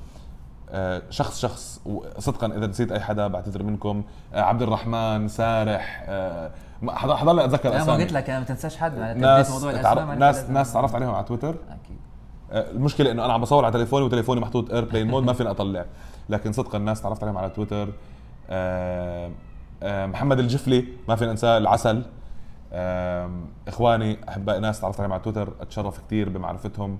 آه، 0.70 1.02
شخص 1.10 1.40
شخص 1.40 1.80
صدقا 2.18 2.47
إذا 2.47 2.66
نسيت 2.66 2.92
أي 2.92 3.01
حدا 3.01 3.26
بعتذر 3.26 3.62
منكم. 3.62 4.02
آه، 4.34 4.40
عبد 4.40 4.62
الرحمن 4.62 5.28
سارح 5.28 6.05
حضل 6.88 7.40
أتذكر 7.40 7.68
أنا 7.68 7.76
ما 7.76 7.82
أسامي. 7.82 8.02
قلت 8.02 8.12
لك 8.12 8.30
أنا 8.30 8.38
ما 8.38 8.44
تنساش 8.44 8.76
حد 8.76 8.98
ناس 9.16 9.51
موضوع 9.51 9.82
تعرف 9.82 10.10
ناس 10.10 10.51
ناس 10.51 10.72
تعرفت 10.72 10.94
عليهم 10.94 11.14
على 11.14 11.24
تويتر. 11.24 11.48
أكيد. 11.51 11.98
المشكلة 12.52 13.10
إنه 13.10 13.24
أنا 13.24 13.32
عم 13.32 13.40
بصور 13.40 13.64
على 13.64 13.72
تليفوني 13.72 14.05
وتليفوني 14.05 14.40
محطوط 14.40 14.72
airplane 14.72 15.06
mode 15.06 15.22
ما 15.22 15.32
فيني 15.32 15.51
أطلع. 15.51 15.84
لكن 16.28 16.52
صدقا 16.52 16.78
الناس 16.78 17.02
تعرفت 17.02 17.22
عليهم 17.22 17.38
على 17.38 17.51
تويتر. 17.51 17.88
محمد 19.82 20.38
الجفلي 20.38 20.84
ما 21.09 21.16
فينا 21.16 21.30
ننساه 21.30 21.59
العسل. 21.59 22.02
إخواني 23.68 24.16
احبائي 24.28 24.60
ناس 24.60 24.80
تعرفت 24.80 25.01
عليهم 25.01 25.12
على 25.12 25.22
تويتر 25.22 25.52
أتشرف 25.60 26.01
كثير 26.06 26.28
بمعرفتهم. 26.28 26.98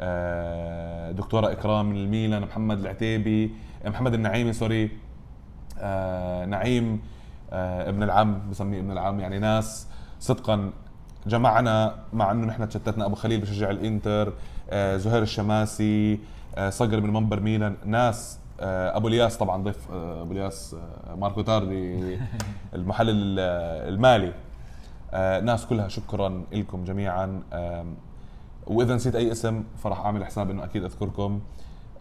آه، 0.00 1.10
دكتورة 1.12 1.52
إكرام 1.52 1.86
من 1.90 1.96
الميلان 1.96 2.42
محمد 2.42 2.78
العتيبي 2.78 3.50
محمد 3.86 4.14
النعيمي 4.14 4.52
سوري. 4.52 4.90
آه، 5.78 6.44
نعيم 6.44 7.00
آه، 7.52 7.88
ابن 7.88 8.02
العم 8.02 8.50
بسميه 8.50 8.80
ابن 8.80 8.90
العم 8.90 9.20
يعني 9.20 9.38
ناس 9.38 9.86
صدقا 10.20 10.70
جمعنا 11.26 11.94
مع 12.12 12.30
إنه 12.30 12.46
نحن 12.46 12.68
تشتتنا. 12.68 13.06
أبو 13.06 13.14
خليل 13.14 13.40
بشجع 13.40 13.70
الإنتر 13.70 14.32
آه، 14.70 14.96
زهير 14.96 15.22
الشماسي 15.22 16.20
آه، 16.56 16.70
صقر 16.70 17.00
من 17.00 17.12
منبر 17.12 17.40
ميلان. 17.40 17.76
ناس 17.84 18.38
آه، 18.60 18.96
أبو 18.96 19.08
الياس 19.08 19.36
طبعا 19.36 19.62
ضيف 19.62 19.90
آه، 19.92 20.22
أبو 20.22 20.32
الياس 20.32 20.76
آه، 21.10 21.14
ماركو 21.14 21.42
تاردي 21.42 22.18
المحلل 22.74 23.36
آه، 23.40 23.88
المالي. 23.88 24.28
آه، 24.28 24.32
ناس 25.42 25.66
كلها 25.66 25.88
شكرا 25.88 26.44
لكم 26.52 26.84
جميعا. 26.84 27.42
واذا 28.66 28.94
نسيت 28.94 29.14
أي 29.14 29.32
اسم 29.32 29.64
فراح 29.76 30.00
أعمل 30.00 30.24
حساب 30.24 30.50
إنه 30.50 30.64
أكيد 30.64 30.84
أذكركم 30.84 31.40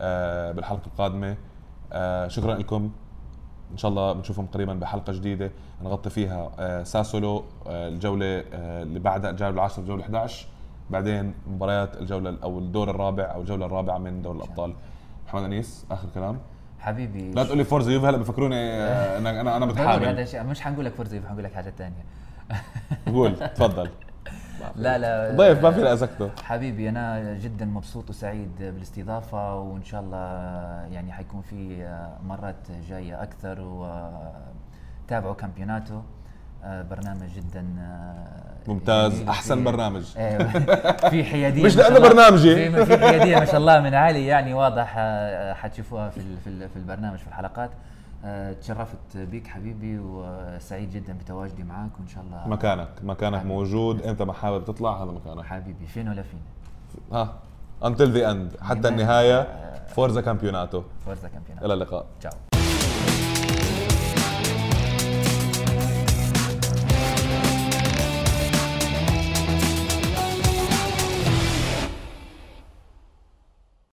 آه، 0.01 0.51
بالحلقة 0.51 0.85
القادمة. 0.87 1.37
آه، 1.93 2.27
شكرا 2.27 2.55
لكم 2.55 2.91
إن 3.71 3.77
شاء 3.77 3.91
الله 3.91 4.13
بنشوفهم 4.13 4.45
قريبا 4.47 4.73
بحلقة 4.73 5.13
جديدة. 5.13 5.51
نغطي 5.83 6.09
فيها 6.09 6.51
آه، 6.59 6.83
ساسولو 6.83 7.43
آه، 7.67 7.87
الجولة 7.87 8.25
آه، 8.53 8.83
اللي 8.83 8.99
بعدها 8.99 9.29
الجولة 9.31 9.53
العاشرة 9.53 9.81
الجولة 9.81 10.03
11 10.03 10.47
بعدين 10.89 11.33
مباريات 11.47 11.97
الجولة 11.97 12.37
أو 12.43 12.59
الدور 12.59 12.89
الرابع 12.89 13.23
أو 13.23 13.41
الجولة 13.41 13.65
الرابعة 13.65 13.97
من 13.97 14.21
دور 14.21 14.35
الأبطال. 14.35 14.73
محمد 15.27 15.43
أنيس 15.43 15.85
آخر 15.91 16.07
كلام. 16.15 16.39
حبيبي. 16.79 17.31
لا 17.31 17.43
تقول 17.43 17.57
لي 17.57 17.63
فورزا 17.63 17.91
يوفي 17.91 18.07
هلا 18.07 18.17
بفكروني 18.17 18.55
آه، 18.55 19.17
أنا 19.17 19.41
أنا 19.41 19.57
أنا 19.57 19.65
بقول 19.65 19.79
هذا 20.05 20.21
الشيء 20.21 20.43
مش 20.43 20.61
حنقول 20.61 20.85
لك 20.85 20.93
فرزي 20.93 21.21
حنقول 21.29 21.43
لك 21.43 21.53
حاجة 21.53 21.73
ثانية 21.77 22.03
قول 23.07 23.35
تفضل. 23.35 23.89
لا 24.75 24.97
لا. 24.97 25.35
ضيف 25.35 25.63
ما 25.63 25.71
في 25.71 25.93
ازكته 25.93 26.29
حبيبي 26.43 26.89
أنا 26.89 27.33
جدا 27.33 27.65
مبسوط 27.65 28.09
وسعيد 28.09 28.51
بالاستضافة 28.59 29.55
وإن 29.59 29.83
شاء 29.83 30.01
الله 30.01 30.17
يعني 30.93 31.11
حيكون 31.11 31.41
في 31.41 31.87
مرات 32.27 32.55
جاية 32.89 33.23
أكثر 33.23 33.61
وتابعوا 33.61 35.33
كامبيوناتو. 35.33 36.01
برنامج 36.65 37.27
جدا 37.35 37.65
ممتاز 38.67 39.13
جميل 39.15 39.29
أحسن 39.29 39.63
برنامج. 39.63 40.03
إيه، 40.17 40.37
في 41.09 41.23
حيادية 41.23 41.63
مش 41.65 41.79
الله. 41.79 41.99
برنامجي. 41.99 42.85
في 42.85 42.97
حيادية 42.97 43.39
ما 43.39 43.45
شاء 43.45 43.57
الله 43.57 43.79
من 43.79 43.93
علي 43.93 44.25
يعني 44.25 44.53
واضح 44.53 44.97
حتشوفوها 45.53 46.09
في 46.09 46.21
في 46.43 46.47
ال- 46.49 46.69
في 46.69 46.75
البرنامج 46.75 47.17
في 47.17 47.27
الحلقات. 47.27 47.69
تشرفت 48.61 49.17
بيك 49.17 49.47
حبيبي 49.47 49.99
وسعيد 49.99 50.91
جدا 50.91 51.13
بتواجدي 51.13 51.63
معاك 51.63 51.89
وإن 51.99 52.07
شاء 52.07 52.23
الله 52.23 52.47
مكانك 52.47 52.89
مكانك 53.03 53.39
حبيبي. 53.39 53.53
موجود 53.53 54.01
أنت 54.01 54.21
ما 54.21 54.33
حابب 54.33 54.65
تطلع 54.65 55.03
هذا 55.03 55.11
مكانك. 55.11 55.45
حبيبي 55.45 55.87
فين 55.87 56.09
ولا 56.09 56.21
فين؟ 56.21 56.41
ها 57.11 57.33
until 57.83 58.13
the 58.15 58.23
end 58.31 58.63
حتى؟ 58.63 58.87
النهاية 58.87 59.47
forza 59.87 60.21
campionato 60.21 60.83
forza 61.05 61.27
campionato 61.27 61.63
إلى 61.63 61.73
اللقاء. 61.73 62.05
تشاو. 62.19 62.31